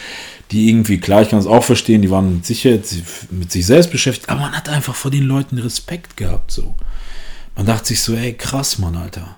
die 0.51 0.69
irgendwie, 0.69 0.99
klar, 0.99 1.23
ich 1.23 1.29
kann 1.29 1.39
das 1.39 1.47
auch 1.47 1.65
verstehen, 1.65 2.03
die 2.03 2.11
waren 2.11 2.35
mit 2.35 2.47
Sicherheit 2.47 2.85
mit 3.31 3.53
sich 3.53 3.65
selbst 3.65 3.91
beschäftigt, 3.91 4.29
aber 4.29 4.41
man 4.41 4.53
hat 4.53 4.69
einfach 4.69 4.97
vor 4.97 5.11
den 5.11 5.25
Leuten 5.25 5.59
Respekt 5.59 6.17
gehabt, 6.17 6.51
so. 6.51 6.75
Man 7.57 7.67
dachte 7.67 7.89
sich 7.89 8.03
so, 8.03 8.15
ey, 8.15 8.33
krass, 8.33 8.79
Mann, 8.79 8.97
Alter. 8.97 9.37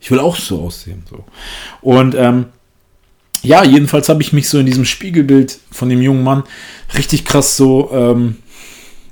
Ich 0.00 0.10
will 0.10 0.20
auch 0.20 0.36
so 0.36 0.62
aussehen, 0.62 1.02
so. 1.10 1.24
Und, 1.80 2.14
ähm, 2.14 2.46
ja, 3.44 3.64
jedenfalls 3.64 4.08
habe 4.08 4.22
ich 4.22 4.32
mich 4.32 4.48
so 4.48 4.58
in 4.58 4.66
diesem 4.66 4.84
Spiegelbild 4.84 5.58
von 5.70 5.88
dem 5.88 6.02
jungen 6.02 6.24
Mann 6.24 6.42
richtig 6.96 7.24
krass 7.24 7.56
so 7.56 7.90
ähm, 7.92 8.36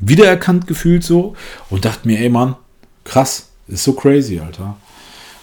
wiedererkannt 0.00 0.66
gefühlt 0.66 1.04
so 1.04 1.36
und 1.70 1.84
dachte 1.84 2.08
mir, 2.08 2.18
ey 2.18 2.28
Mann, 2.28 2.56
krass, 3.04 3.50
ist 3.68 3.84
so 3.84 3.92
crazy, 3.92 4.40
Alter. 4.40 4.76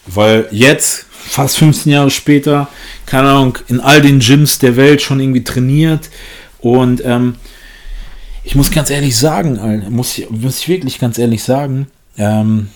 Weil 0.08 0.48
jetzt, 0.52 1.06
fast 1.12 1.58
15 1.58 1.92
Jahre 1.92 2.10
später, 2.10 2.68
keine 3.06 3.30
Ahnung, 3.30 3.58
in 3.68 3.80
all 3.80 4.02
den 4.02 4.20
Gyms 4.20 4.58
der 4.58 4.76
Welt 4.76 5.02
schon 5.02 5.20
irgendwie 5.20 5.44
trainiert 5.44 6.10
und 6.60 7.04
ähm, 7.06 7.36
ich 8.44 8.56
muss 8.56 8.72
ganz 8.72 8.90
ehrlich 8.90 9.16
sagen, 9.16 9.86
muss 9.90 10.18
ich, 10.18 10.30
muss 10.30 10.60
ich 10.60 10.68
wirklich 10.68 11.00
ganz 11.00 11.18
ehrlich 11.20 11.44
sagen, 11.44 11.88
ähm, 12.18 12.70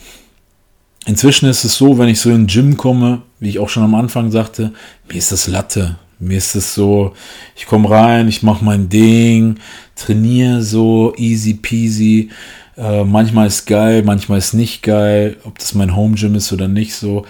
inzwischen 1.05 1.49
ist 1.49 1.63
es 1.63 1.75
so, 1.75 1.97
wenn 1.97 2.09
ich 2.09 2.19
so 2.19 2.29
in 2.29 2.45
den 2.45 2.47
Gym 2.47 2.77
komme, 2.77 3.23
wie 3.43 3.49
ich 3.49 3.59
auch 3.59 3.69
schon 3.69 3.83
am 3.83 3.95
Anfang 3.95 4.31
sagte, 4.31 4.71
mir 5.09 5.17
ist 5.17 5.31
das 5.31 5.47
Latte. 5.47 5.97
Mir 6.19 6.37
ist 6.37 6.55
es 6.55 6.73
so, 6.73 7.13
ich 7.57 7.65
komme 7.65 7.89
rein, 7.89 8.29
ich 8.29 8.41
mache 8.41 8.63
mein 8.63 8.87
Ding, 8.87 9.57
trainiere 9.95 10.61
so 10.61 11.13
easy 11.17 11.55
peasy. 11.55 12.29
Äh, 12.77 13.03
manchmal 13.03 13.47
ist 13.47 13.65
geil, 13.65 14.03
manchmal 14.03 14.37
ist 14.37 14.53
nicht 14.53 14.81
geil, 14.81 15.35
ob 15.43 15.59
das 15.59 15.75
mein 15.75 15.93
Home 15.93 16.15
Gym 16.15 16.35
ist 16.35 16.53
oder 16.53 16.69
nicht 16.69 16.95
so. 16.95 17.25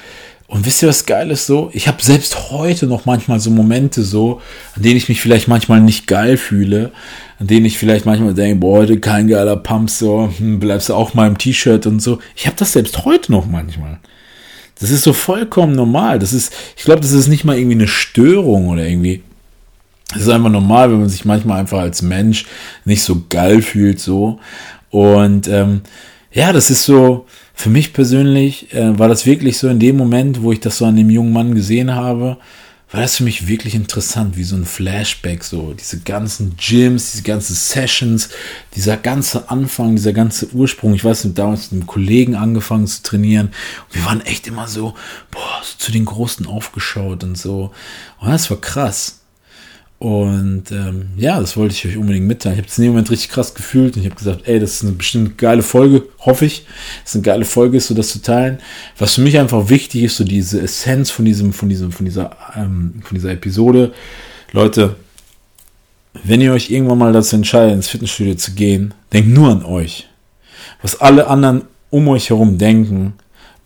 Und 0.46 0.68
wisst 0.68 0.84
ihr, 0.84 0.90
was 0.90 1.08
geil 1.08 1.32
ist 1.32 1.48
so? 1.48 1.72
Ich 1.74 1.88
habe 1.88 2.04
selbst 2.04 2.52
heute 2.52 2.86
noch 2.86 3.06
manchmal 3.06 3.40
so 3.40 3.50
Momente 3.50 4.04
so, 4.04 4.40
an 4.76 4.84
denen 4.84 4.98
ich 4.98 5.10
mich 5.10 5.20
vielleicht 5.20 5.48
manchmal 5.48 5.82
nicht 5.82 6.06
geil 6.06 6.38
fühle, 6.38 6.92
an 7.40 7.48
denen 7.48 7.66
ich 7.66 7.80
vielleicht 7.80 8.06
manchmal 8.06 8.36
denke, 8.36 8.60
boah, 8.60 8.78
heute 8.78 9.00
kein 9.00 9.28
geiler 9.28 9.56
Pump, 9.56 9.90
so, 9.90 10.32
hm, 10.38 10.60
bleibst 10.60 10.90
du 10.90 10.94
auch 10.94 11.16
mal 11.16 11.26
im 11.26 11.40
T-Shirt 11.40 11.88
und 11.88 12.02
so. 12.02 12.20
Ich 12.36 12.46
habe 12.46 12.58
das 12.58 12.74
selbst 12.74 13.04
heute 13.04 13.32
noch 13.32 13.48
manchmal. 13.48 14.00
Das 14.80 14.90
ist 14.92 15.04
so 15.04 15.14
vollkommen 15.14 15.76
normal. 15.76 16.20
Das 16.20 16.34
ist, 16.34 16.54
ich 16.76 16.84
glaube, 16.84 17.02
das 17.02 17.12
ist 17.12 17.28
nicht 17.28 17.44
mal 17.44 17.58
irgendwie 17.58 17.76
eine 17.76 17.88
Störung 17.88 18.70
oder 18.70 18.88
irgendwie. 18.88 19.24
Es 20.16 20.24
ist 20.24 20.30
einfach 20.30 20.50
normal, 20.50 20.92
wenn 20.92 21.00
man 21.00 21.10
sich 21.10 21.26
manchmal 21.26 21.60
einfach 21.60 21.80
als 21.80 22.02
Mensch 22.02 22.46
nicht 22.86 23.02
so 23.04 23.24
geil 23.30 23.62
fühlt, 23.62 24.00
so. 24.00 24.40
Und 24.90 25.48
ähm, 25.48 25.82
ja, 26.32 26.54
das 26.54 26.70
ist 26.70 26.84
so, 26.84 27.26
für 27.54 27.70
mich 27.70 27.94
persönlich 27.94 28.74
äh, 28.74 28.98
war 28.98 29.08
das 29.08 29.26
wirklich 29.26 29.58
so 29.58 29.68
in 29.70 29.80
dem 29.80 29.98
Moment, 29.98 30.42
wo 30.44 30.52
ich 30.52 30.60
das 30.60 30.78
so 30.78 30.86
an 30.86 30.96
dem 30.96 31.10
jungen 31.10 31.34
Mann 31.34 31.56
gesehen 31.56 31.94
habe, 31.96 32.38
war 32.94 33.02
das 33.02 33.18
für 33.18 33.24
mich 33.24 33.48
wirklich 33.48 33.74
interessant, 33.74 34.38
wie 34.38 34.44
so 34.44 34.56
ein 34.56 34.66
Flashback, 34.66 35.44
so 35.44 35.74
diese 35.74 36.02
ganzen 36.02 36.56
Gyms, 36.58 37.14
diese 37.14 37.24
ganzen 37.24 37.56
Sessions, 37.56 38.30
dieser 38.76 38.98
ganze 38.98 39.50
Anfang, 39.50 39.96
dieser 39.96 40.14
ganze 40.14 40.48
Ursprung. 40.54 40.94
Ich 40.94 41.04
weiß 41.04 41.24
nicht, 41.24 41.40
damals 41.40 41.72
mit 41.72 41.82
einem 41.82 41.88
Kollegen 41.88 42.36
angefangen 42.36 42.86
zu 42.86 43.02
trainieren. 43.02 43.48
Und 43.48 43.96
wir 43.96 44.06
waren 44.06 44.22
echt 44.22 44.46
immer 44.46 44.68
so, 44.68 44.94
boah, 45.32 45.62
so 45.64 45.76
zu 45.80 45.92
den 45.92 46.06
Großen 46.06 46.46
aufgeschaut 46.46 47.24
und 47.24 47.36
so. 47.36 47.72
Und 48.20 48.30
das 48.30 48.52
war 48.52 48.62
krass. 48.62 49.23
Und 50.04 50.70
ähm, 50.72 51.12
ja, 51.16 51.40
das 51.40 51.56
wollte 51.56 51.76
ich 51.76 51.88
euch 51.88 51.96
unbedingt 51.96 52.28
mitteilen. 52.28 52.58
Ich 52.58 52.64
habe 52.64 52.68
es 52.70 52.78
in 52.78 52.84
dem 52.84 52.92
Moment 52.92 53.10
richtig 53.10 53.30
krass 53.30 53.54
gefühlt 53.56 53.96
und 53.96 54.02
ich 54.02 54.10
habe 54.10 54.20
gesagt, 54.20 54.42
ey, 54.50 54.60
das 54.60 54.74
ist 54.74 54.84
eine 54.84 54.92
bestimmt 54.92 55.38
geile 55.38 55.64
Folge, 55.64 56.04
hoffe 56.20 56.44
ich. 56.44 56.66
Das 57.04 57.12
ist 57.12 57.16
eine 57.16 57.22
geile 57.22 57.46
Folge, 57.46 57.78
ist 57.78 57.88
so 57.88 57.94
das 57.94 58.10
zu 58.10 58.22
teilen. 58.22 58.58
Was 58.98 59.16
für 59.16 59.22
mich 59.22 59.40
einfach 59.40 59.70
wichtig 59.70 60.04
ist, 60.04 60.18
so 60.18 60.26
diese 60.26 60.60
Essenz 60.60 61.10
von 61.10 61.24
diesem, 61.24 61.54
von 61.54 61.70
diesem, 61.70 61.94
von 61.94 62.06
dieser, 62.06 62.36
ähm, 62.54 62.96
von 63.02 63.16
dieser 63.16 63.32
Episode. 63.32 63.94
Leute, 64.52 64.98
wenn 66.26 66.42
ihr 66.42 66.52
euch 66.52 66.70
irgendwann 66.70 66.98
mal 66.98 67.14
dazu 67.14 67.38
entscheidet, 67.38 67.74
ins 67.74 67.88
Fitnessstudio 67.88 68.36
zu 68.36 68.52
gehen, 68.52 68.94
denkt 69.14 69.30
nur 69.30 69.52
an 69.52 69.64
euch. 69.64 70.10
Was 70.82 71.00
alle 71.00 71.28
anderen 71.28 71.62
um 71.92 72.10
euch 72.10 72.30
herum 72.30 72.58
denken, 72.58 73.14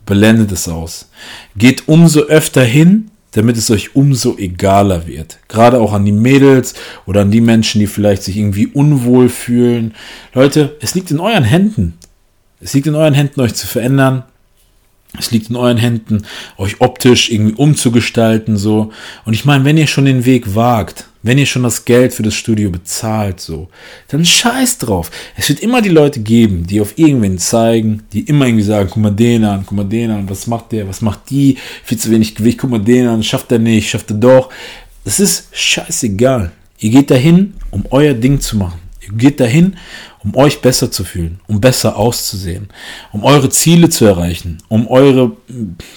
blendet 0.05 0.51
es 0.51 0.67
aus. 0.67 1.09
Geht 1.55 1.87
umso 1.87 2.19
öfter 2.19 2.63
hin, 2.63 3.09
damit 3.37 3.55
es 3.55 3.69
euch 3.69 3.95
umso 3.95 4.35
egaler 4.37 5.05
wird. 5.05 5.37
Gerade 5.47 5.79
auch 5.79 5.93
an 5.93 6.05
die 6.05 6.11
Mädels 6.11 6.73
oder 7.05 7.21
an 7.21 7.29
die 7.29 7.41
Menschen, 7.41 7.79
die 7.79 7.87
vielleicht 7.87 8.23
sich 8.23 8.35
irgendwie 8.35 8.65
unwohl 8.67 9.29
fühlen. 9.29 9.93
Leute, 10.33 10.75
es 10.81 10.95
liegt 10.95 11.11
in 11.11 11.19
euren 11.19 11.43
Händen. 11.43 11.93
Es 12.59 12.73
liegt 12.73 12.87
in 12.87 12.95
euren 12.95 13.13
Händen, 13.13 13.39
euch 13.41 13.53
zu 13.53 13.67
verändern. 13.67 14.23
Es 15.19 15.31
liegt 15.31 15.49
in 15.49 15.55
euren 15.55 15.77
Händen, 15.77 16.25
euch 16.57 16.79
optisch 16.79 17.29
irgendwie 17.31 17.55
umzugestalten, 17.55 18.57
so. 18.57 18.91
Und 19.25 19.33
ich 19.33 19.45
meine, 19.45 19.65
wenn 19.65 19.77
ihr 19.77 19.87
schon 19.87 20.05
den 20.05 20.25
Weg 20.25 20.55
wagt, 20.55 21.05
wenn 21.23 21.37
ihr 21.37 21.45
schon 21.45 21.63
das 21.63 21.85
Geld 21.85 22.13
für 22.13 22.23
das 22.23 22.35
Studio 22.35 22.69
bezahlt, 22.69 23.39
so, 23.39 23.67
dann 24.07 24.23
scheiß 24.23 24.77
drauf. 24.77 25.11
Es 25.35 25.49
wird 25.49 25.59
immer 25.59 25.81
die 25.81 25.89
Leute 25.89 26.21
geben, 26.21 26.65
die 26.65 26.79
auf 26.79 26.97
irgendwen 26.97 27.37
zeigen, 27.37 28.03
die 28.13 28.21
immer 28.21 28.45
irgendwie 28.45 28.63
sagen, 28.63 28.89
guck 28.91 29.03
mal 29.03 29.11
den 29.11 29.43
an, 29.43 29.63
guck 29.65 29.75
mal 29.77 29.83
den 29.83 30.11
an, 30.11 30.29
was 30.29 30.47
macht 30.47 30.71
der, 30.71 30.87
was 30.87 31.01
macht 31.01 31.29
die, 31.29 31.57
viel 31.83 31.97
zu 31.97 32.11
wenig 32.11 32.35
Gewicht, 32.35 32.59
guck 32.59 32.69
mal 32.69 32.79
den 32.79 33.07
an, 33.07 33.23
schafft 33.23 33.51
er 33.51 33.59
nicht, 33.59 33.89
schafft 33.89 34.11
er 34.11 34.17
doch. 34.17 34.49
Das 35.03 35.19
ist 35.19 35.47
scheißegal. 35.51 36.51
Ihr 36.79 36.91
geht 36.91 37.11
dahin, 37.11 37.55
um 37.71 37.85
euer 37.89 38.13
Ding 38.13 38.39
zu 38.39 38.57
machen. 38.57 38.79
Ihr 39.01 39.17
geht 39.17 39.39
dahin, 39.39 39.75
um 40.23 40.35
euch 40.35 40.61
besser 40.61 40.91
zu 40.91 41.03
fühlen, 41.03 41.39
um 41.47 41.61
besser 41.61 41.97
auszusehen, 41.97 42.69
um 43.11 43.23
eure 43.23 43.49
Ziele 43.49 43.89
zu 43.89 44.05
erreichen, 44.05 44.57
um 44.67 44.87
eure 44.87 45.31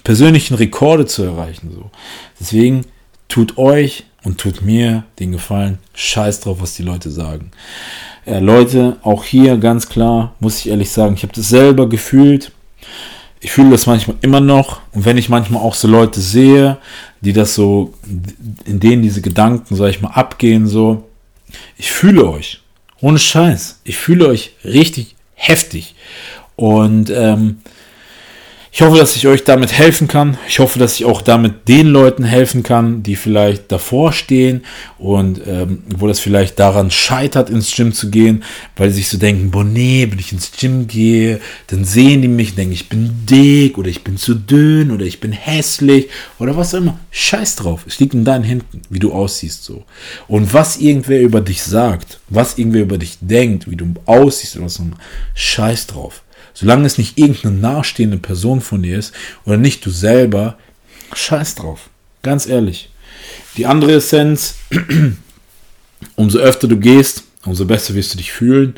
persönlichen 0.05 0.55
Rekorde 0.55 1.07
zu 1.07 1.23
erreichen. 1.23 1.71
So. 1.75 1.91
Deswegen 2.39 2.87
tut 3.29 3.59
euch 3.59 4.05
und 4.23 4.39
tut 4.39 4.63
mir 4.63 5.05
den 5.19 5.33
Gefallen, 5.33 5.79
scheiß 5.95 6.41
drauf, 6.41 6.59
was 6.61 6.75
die 6.75 6.83
Leute 6.83 7.11
sagen. 7.11 7.51
Äh, 8.27 8.41
Leute, 8.41 8.97
auch 9.03 9.25
hier 9.25 9.57
ganz 9.57 9.89
klar, 9.89 10.35
muss 10.41 10.59
ich 10.59 10.69
ehrlich 10.69 10.91
sagen, 10.91 11.15
ich 11.15 11.23
habe 11.23 11.33
das 11.33 11.49
selber 11.49 11.89
gefühlt. 11.89 12.53
Ich 13.41 13.53
fühle 13.53 13.71
das 13.71 13.87
manchmal 13.87 14.19
immer 14.21 14.41
noch. 14.41 14.81
Und 14.93 15.07
wenn 15.07 15.17
ich 15.17 15.31
manchmal 15.31 15.63
auch 15.63 15.75
so 15.75 15.89
Leute 15.89 16.21
sehe, 16.21 16.77
die 17.23 17.33
das 17.33 17.55
so, 17.55 17.95
in 18.67 18.81
denen 18.81 19.03
diese 19.03 19.23
Gedanken, 19.23 19.75
sag 19.75 19.89
ich 19.89 20.03
mal, 20.03 20.11
abgehen, 20.11 20.67
so, 20.67 21.09
ich 21.79 21.91
fühle 21.91 22.29
euch. 22.29 22.61
Ohne 23.01 23.19
Scheiß. 23.19 23.81
Ich 23.85 23.97
fühle 23.97 24.27
euch 24.29 24.53
richtig 24.65 25.17
heftig. 25.35 25.95
Und 26.57 27.11
ähm, 27.11 27.63
ich 28.73 28.83
hoffe, 28.83 28.97
dass 28.97 29.17
ich 29.17 29.27
euch 29.27 29.43
damit 29.43 29.73
helfen 29.73 30.07
kann. 30.07 30.39
Ich 30.49 30.61
hoffe, 30.61 30.79
dass 30.79 30.95
ich 30.95 31.05
auch 31.05 31.23
damit 31.23 31.67
den 31.67 31.89
Leuten 31.89 32.23
helfen 32.23 32.63
kann, 32.63 33.03
die 33.03 33.17
vielleicht 33.17 33.73
davor 33.73 34.13
stehen 34.13 34.63
und 34.97 35.41
ähm, 35.45 35.83
wo 35.97 36.07
das 36.07 36.21
vielleicht 36.21 36.61
daran 36.61 36.93
scheitert, 36.93 37.51
ins 37.51 37.75
Gym 37.75 37.93
zu 37.93 38.11
gehen, 38.11 38.45
weil 38.77 38.91
sie 38.91 38.97
sich 38.97 39.09
so 39.09 39.19
denken, 39.19 39.51
boah 39.51 39.65
nee, 39.65 40.07
wenn 40.09 40.21
ich 40.21 40.33
ins 40.33 40.53
Gym 40.53 40.87
gehe, 40.87 41.41
dann 41.67 41.85
sehen 41.85 42.23
die 42.23 42.29
mich, 42.29 42.55
denken, 42.55 42.73
ich 42.73 42.89
bin 42.89 43.27
dick 43.27 43.77
oder 43.77 43.89
ich 43.89 44.05
bin 44.05 44.17
zu 44.17 44.35
dünn 44.35 44.93
oder 44.93 45.05
ich 45.05 45.19
bin 45.19 45.33
hässlich 45.33 46.09
oder 46.39 46.57
was 46.57 46.73
auch 46.73 46.79
immer. 46.79 47.01
Scheiß 47.11 47.57
drauf. 47.57 47.85
Es 47.89 47.99
liegt 47.99 48.15
in 48.15 48.25
deinen 48.25 48.45
Händen, 48.45 48.83
wie 48.89 49.01
du 49.01 49.13
aussiehst 49.13 49.65
so. 49.65 49.83
Und 50.29 50.55
was 50.55 50.77
irgendwer 50.77 51.21
über 51.21 51.41
dich 51.41 51.65
sagt, 51.65 52.21
was 52.29 52.57
irgendwer 52.57 52.83
über 52.83 52.99
dich 52.99 53.19
denkt, 53.21 53.69
wie 53.69 53.77
du 53.77 53.95
aussiehst 54.07 54.57
oder 54.57 54.69
so, 54.69 54.85
scheiß 55.35 55.89
drauf. 55.89 56.23
Solange 56.61 56.85
es 56.85 56.99
nicht 56.99 57.19
irgendeine 57.19 57.55
nahestehende 57.57 58.19
Person 58.19 58.61
von 58.61 58.83
dir 58.83 58.99
ist 58.99 59.15
oder 59.47 59.57
nicht 59.57 59.87
du 59.87 59.91
selber, 59.91 60.59
scheiß 61.15 61.55
drauf. 61.55 61.89
Ganz 62.23 62.47
ehrlich. 62.47 62.91
Die 63.57 63.65
andere 63.65 63.95
Essenz, 63.95 64.57
umso 66.17 66.39
öfter 66.39 66.69
du 66.69 66.77
gehst, 66.77 67.25
umso 67.47 67.65
besser 67.65 67.95
wirst 67.95 68.13
du 68.13 68.19
dich 68.19 68.31
fühlen. 68.31 68.75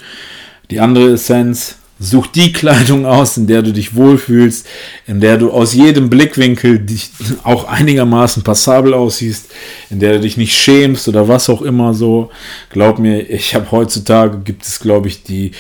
Die 0.71 0.79
andere 0.79 1.15
Essenz, 1.15 1.79
Such 2.05 2.27
die 2.27 2.53
Kleidung 2.53 3.07
aus, 3.07 3.37
in 3.37 3.47
der 3.47 3.63
du 3.63 3.73
dich 3.73 3.95
wohlfühlst, 3.95 4.67
in 5.07 5.21
der 5.21 5.39
du 5.39 5.53
aus 5.53 5.73
jedem 5.73 6.11
Blickwinkel 6.11 6.81
dich 6.81 7.13
auch 7.45 7.69
einigermaßen 7.69 8.43
passabel 8.43 8.93
aussiehst, 8.93 9.53
in 9.89 10.01
der 10.01 10.15
du 10.15 10.21
dich 10.21 10.37
nicht 10.37 10.53
schämst 10.53 11.07
oder 11.07 11.29
was 11.29 11.49
auch 11.49 11.63
immer 11.63 11.95
so. 11.95 12.31
Glaub 12.71 12.99
mir, 12.99 13.31
ich 13.31 13.55
habe 13.55 13.71
heutzutage 13.71 14.39
gibt 14.41 14.65
es, 14.65 14.81
glaube 14.81 15.07
ich, 15.07 15.23
die 15.23 15.53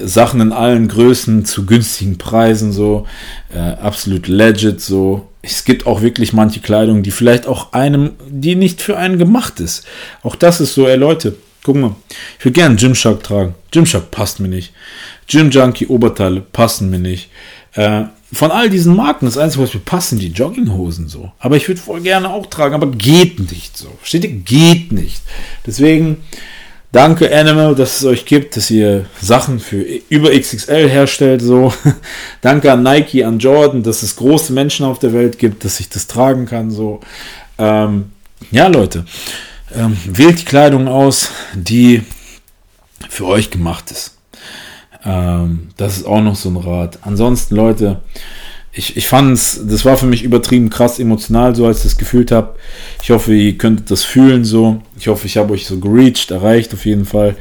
Sachen 0.00 0.40
in 0.40 0.52
allen 0.52 0.88
Größen 0.88 1.44
zu 1.44 1.66
günstigen 1.66 2.16
Preisen 2.16 2.72
so, 2.72 3.06
äh, 3.54 3.58
absolut 3.58 4.26
legit 4.26 4.80
so. 4.80 5.28
Es 5.42 5.66
gibt 5.66 5.86
auch 5.86 6.00
wirklich 6.00 6.32
manche 6.32 6.60
Kleidung, 6.60 7.02
die 7.02 7.10
vielleicht 7.10 7.46
auch 7.46 7.74
einem, 7.74 8.12
die 8.26 8.54
nicht 8.54 8.80
für 8.80 8.96
einen 8.96 9.18
gemacht 9.18 9.60
ist. 9.60 9.84
Auch 10.22 10.34
das 10.34 10.62
ist 10.62 10.72
so, 10.72 10.88
ey 10.88 10.96
Leute, 10.96 11.36
guck 11.62 11.76
mal, 11.76 11.94
ich 12.38 12.44
will 12.46 12.52
gerne 12.52 12.76
Gymshark 12.76 13.22
tragen. 13.22 13.54
Gymshark 13.70 14.10
passt 14.10 14.40
mir 14.40 14.48
nicht. 14.48 14.72
Gym 15.30 15.50
Junkie 15.50 15.86
Oberteile 15.86 16.40
passen 16.40 16.90
mir 16.90 16.98
nicht. 16.98 17.30
Äh, 17.74 18.04
von 18.32 18.50
all 18.50 18.68
diesen 18.70 18.94
Marken, 18.94 19.26
das 19.26 19.38
Einzige, 19.38 19.64
was 19.64 19.74
mir 19.74 19.80
passen, 19.80 20.18
die 20.18 20.28
Jogginghosen 20.28 21.08
so. 21.08 21.32
Aber 21.38 21.56
ich 21.56 21.68
würde 21.68 21.80
voll 21.80 22.00
gerne 22.00 22.30
auch 22.30 22.46
tragen, 22.46 22.74
aber 22.74 22.90
geht 22.90 23.50
nicht 23.50 23.76
so. 23.76 23.88
Versteht 23.98 24.24
ihr? 24.24 24.30
Geht 24.30 24.92
nicht. 24.92 25.22
Deswegen, 25.66 26.18
danke 26.92 27.34
Animal, 27.36 27.74
dass 27.74 27.98
es 27.98 28.04
euch 28.04 28.26
gibt, 28.26 28.56
dass 28.56 28.70
ihr 28.70 29.06
Sachen 29.20 29.58
für 29.58 29.84
über 30.08 30.30
XXL 30.30 30.88
herstellt 30.88 31.42
so. 31.42 31.72
danke 32.40 32.70
an 32.72 32.82
Nike, 32.82 33.24
an 33.24 33.38
Jordan, 33.38 33.82
dass 33.82 34.02
es 34.02 34.16
große 34.16 34.52
Menschen 34.52 34.86
auf 34.86 34.98
der 34.98 35.12
Welt 35.12 35.38
gibt, 35.38 35.64
dass 35.64 35.80
ich 35.80 35.88
das 35.88 36.06
tragen 36.06 36.46
kann 36.46 36.70
so. 36.70 37.00
Ähm, 37.58 38.12
ja, 38.50 38.68
Leute, 38.68 39.04
ähm, 39.74 39.96
wählt 40.06 40.40
die 40.40 40.44
Kleidung 40.44 40.88
aus, 40.88 41.30
die 41.54 42.02
für 43.08 43.26
euch 43.26 43.50
gemacht 43.50 43.90
ist. 43.90 44.19
Ähm, 45.04 45.68
das 45.76 45.98
ist 45.98 46.06
auch 46.06 46.20
noch 46.20 46.36
so 46.36 46.50
ein 46.50 46.56
Rat. 46.56 46.98
Ansonsten, 47.02 47.56
Leute, 47.56 48.00
ich, 48.72 48.96
ich 48.96 49.08
fand 49.08 49.32
es, 49.32 49.60
das 49.66 49.84
war 49.84 49.96
für 49.96 50.06
mich 50.06 50.22
übertrieben 50.22 50.70
krass 50.70 50.98
emotional, 50.98 51.54
so 51.56 51.66
als 51.66 51.78
ich 51.78 51.84
das 51.84 51.98
gefühlt 51.98 52.30
habe. 52.30 52.54
Ich 53.02 53.10
hoffe, 53.10 53.34
ihr 53.34 53.58
könntet 53.58 53.90
das 53.90 54.04
fühlen 54.04 54.44
so. 54.44 54.80
Ich 54.98 55.08
hoffe, 55.08 55.26
ich 55.26 55.36
habe 55.36 55.52
euch 55.52 55.66
so 55.66 55.78
gereached, 55.78 56.30
erreicht 56.30 56.72
auf 56.72 56.86
jeden 56.86 57.04
Fall. 57.04 57.36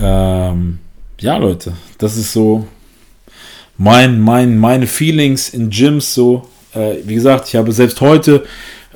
Ähm, 0.00 0.78
ja, 1.18 1.36
Leute, 1.38 1.72
das 1.98 2.16
ist 2.16 2.32
so 2.32 2.66
mein, 3.76 4.20
mein, 4.20 4.58
meine 4.58 4.86
Feelings 4.86 5.48
in 5.48 5.70
Gyms 5.70 6.14
so. 6.14 6.46
Äh, 6.74 6.96
wie 7.04 7.14
gesagt, 7.14 7.48
ich 7.48 7.56
habe 7.56 7.72
selbst 7.72 8.00
heute 8.00 8.44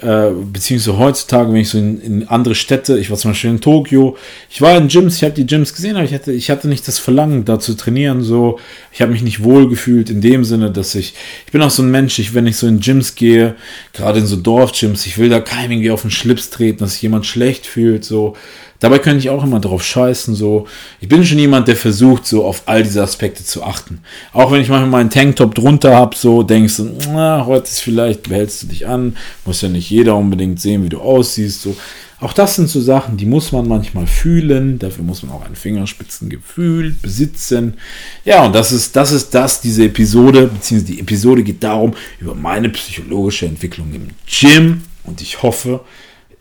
äh, 0.05 0.33
beziehungsweise 0.53 0.99
heutzutage, 0.99 1.51
wenn 1.51 1.61
ich 1.61 1.71
so 1.71 1.79
in, 1.79 1.99
in, 2.01 2.29
andere 2.29 2.55
Städte, 2.55 2.99
ich 2.99 3.11
war 3.11 3.17
zum 3.17 3.31
Beispiel 3.31 3.51
in 3.51 3.63
Tokio, 3.63 4.19
ich 4.51 4.61
war 4.61 4.77
in 4.77 4.89
Gyms, 4.89 5.17
ich 5.17 5.25
habe 5.25 5.33
die 5.33 5.47
Gyms 5.47 5.73
gesehen, 5.73 5.97
aber 5.97 6.05
ich 6.05 6.13
hatte, 6.13 6.31
ich 6.31 6.51
hatte 6.51 6.69
nicht 6.69 6.87
das 6.87 6.99
Verlangen, 6.99 7.47
da 7.47 7.59
zu 7.59 7.75
trainieren, 7.75 8.23
so, 8.23 8.59
ich 8.93 9.01
habe 9.01 9.13
mich 9.13 9.23
nicht 9.23 9.43
wohl 9.43 9.69
gefühlt 9.69 10.11
in 10.11 10.21
dem 10.21 10.45
Sinne, 10.45 10.71
dass 10.71 10.95
ich, 10.95 11.15
ich 11.47 11.53
bin 11.53 11.63
auch 11.63 11.71
so 11.71 11.83
ein 11.83 11.91
Mensch, 11.91 12.19
ich, 12.19 12.35
wenn 12.35 12.47
ich 12.47 12.57
so 12.57 12.67
in 12.67 12.81
Gyms 12.81 13.15
gehe, 13.15 13.55
gerade 13.95 14.19
in 14.19 14.27
so 14.27 14.37
Dorfgyms, 14.37 15.07
ich 15.07 15.17
will 15.17 15.31
da 15.31 15.41
keinem 15.41 15.73
irgendwie 15.73 15.91
auf 15.91 16.03
den 16.03 16.11
Schlips 16.11 16.51
treten, 16.51 16.81
dass 16.81 16.93
sich 16.93 17.03
jemand 17.03 17.25
schlecht 17.25 17.65
fühlt, 17.67 18.05
so, 18.05 18.37
Dabei 18.81 18.99
könnte 18.99 19.19
ich 19.19 19.31
auch 19.31 19.45
immer 19.45 19.61
drauf 19.61 19.83
scheißen, 19.85 20.35
so. 20.35 20.67
Ich 21.01 21.09
bin 21.09 21.25
schon 21.25 21.39
jemand, 21.39 21.69
der 21.69 21.77
versucht, 21.77 22.27
so 22.27 22.45
auf 22.45 22.63
all 22.67 22.83
diese 22.83 23.03
Aspekte 23.03 23.45
zu 23.45 23.63
achten. 23.63 24.01
Auch 24.33 24.53
wenn 24.53 24.61
ich 24.61 24.69
manchmal 24.69 24.91
meinen 24.91 25.11
Tanktop 25.11 25.55
drunter 25.55 25.95
habe, 25.95 26.17
so, 26.17 26.43
denkst 26.43 26.77
du, 26.79 26.91
na, 27.13 27.47
heute 27.47 27.69
ist 27.69 27.81
vielleicht, 27.81 28.25
behältst 28.25 28.63
du 28.63 28.67
dich 28.67 28.87
an, 28.87 29.17
muss 29.45 29.63
ja 29.63 29.69
nicht 29.69 29.89
jeder 29.91 30.17
unbedingt 30.17 30.61
sehen, 30.61 30.85
wie 30.85 30.89
du 30.89 31.01
aussiehst, 31.01 31.63
so. 31.63 31.77
Auch 32.21 32.33
das 32.33 32.57
sind 32.57 32.71
so 32.71 32.81
Sachen, 32.81 33.19
die 33.19 33.27
muss 33.27 33.53
man 33.53 33.69
manchmal 33.69 34.07
fühlen. 34.07 34.79
Dafür 34.79 35.05
muss 35.05 35.23
man 35.23 35.33
auch 35.33 35.45
ein 35.45 35.57
Fingerspitzengefühl 35.57 36.95
besitzen. 37.03 37.75
Ja, 38.25 38.47
und 38.47 38.55
das 38.55 38.73
ist, 38.73 38.97
das 38.97 39.13
ist 39.13 39.35
das, 39.35 39.61
diese 39.61 39.85
Episode, 39.85 40.47
beziehungsweise 40.47 40.93
die 40.93 41.01
Episode 41.01 41.43
geht 41.43 41.63
darum, 41.63 41.93
über 42.21 42.35
meine 42.35 42.71
psychologische 42.71 43.45
Entwicklung 43.45 43.93
im 43.93 44.09
Gym. 44.27 44.85
Und 45.03 45.21
ich 45.21 45.43
hoffe, 45.43 45.81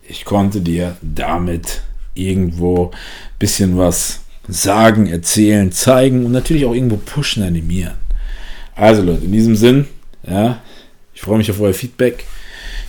ich 0.08 0.24
konnte 0.24 0.62
dir 0.62 0.96
damit 1.02 1.82
irgendwo 2.14 2.90
ein 2.90 3.38
bisschen 3.38 3.76
was 3.78 4.20
sagen, 4.48 5.06
erzählen, 5.06 5.72
zeigen 5.72 6.24
und 6.24 6.32
natürlich 6.32 6.64
auch 6.64 6.74
irgendwo 6.74 6.96
pushen, 6.96 7.42
animieren. 7.42 7.94
Also 8.74 9.02
Leute, 9.02 9.24
in 9.24 9.32
diesem 9.32 9.56
Sinn, 9.56 9.86
ja, 10.26 10.62
ich 11.14 11.20
freue 11.20 11.38
mich 11.38 11.50
auf 11.50 11.60
euer 11.60 11.74
Feedback. 11.74 12.24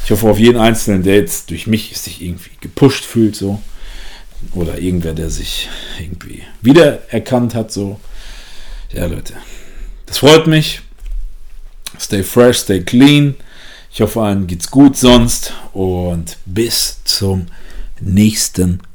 Ich 0.04 0.12
hoffe 0.12 0.30
auf 0.30 0.40
jeden 0.40 0.60
Einzelnen, 0.60 1.04
der 1.04 1.16
jetzt 1.16 1.50
durch 1.50 1.68
mich 1.68 1.98
sich 1.98 2.22
irgendwie 2.22 2.52
gepusht 2.62 3.06
fühlt, 3.06 3.36
so. 3.36 3.62
Oder 4.54 4.80
irgendwer, 4.80 5.14
der 5.14 5.30
sich 5.30 5.70
irgendwie 6.00 6.44
wiedererkannt 6.62 7.56
hat, 7.56 7.72
so. 7.72 8.00
Ja, 8.92 9.06
Leute, 9.06 9.34
das 10.06 10.20
freut 10.20 10.48
mich. 10.48 10.82
Stay 12.00 12.24
fresh, 12.24 12.60
stay 12.60 12.82
clean. 12.82 13.36
Ich 13.92 14.02
hoffe, 14.02 14.22
allen 14.22 14.48
geht's 14.48 14.70
gut 14.70 14.98
sonst 14.98 15.54
und 15.72 16.38
bis 16.46 17.00
zum 17.06 17.48
nächsten 18.02 18.78
Mal. 18.78 18.95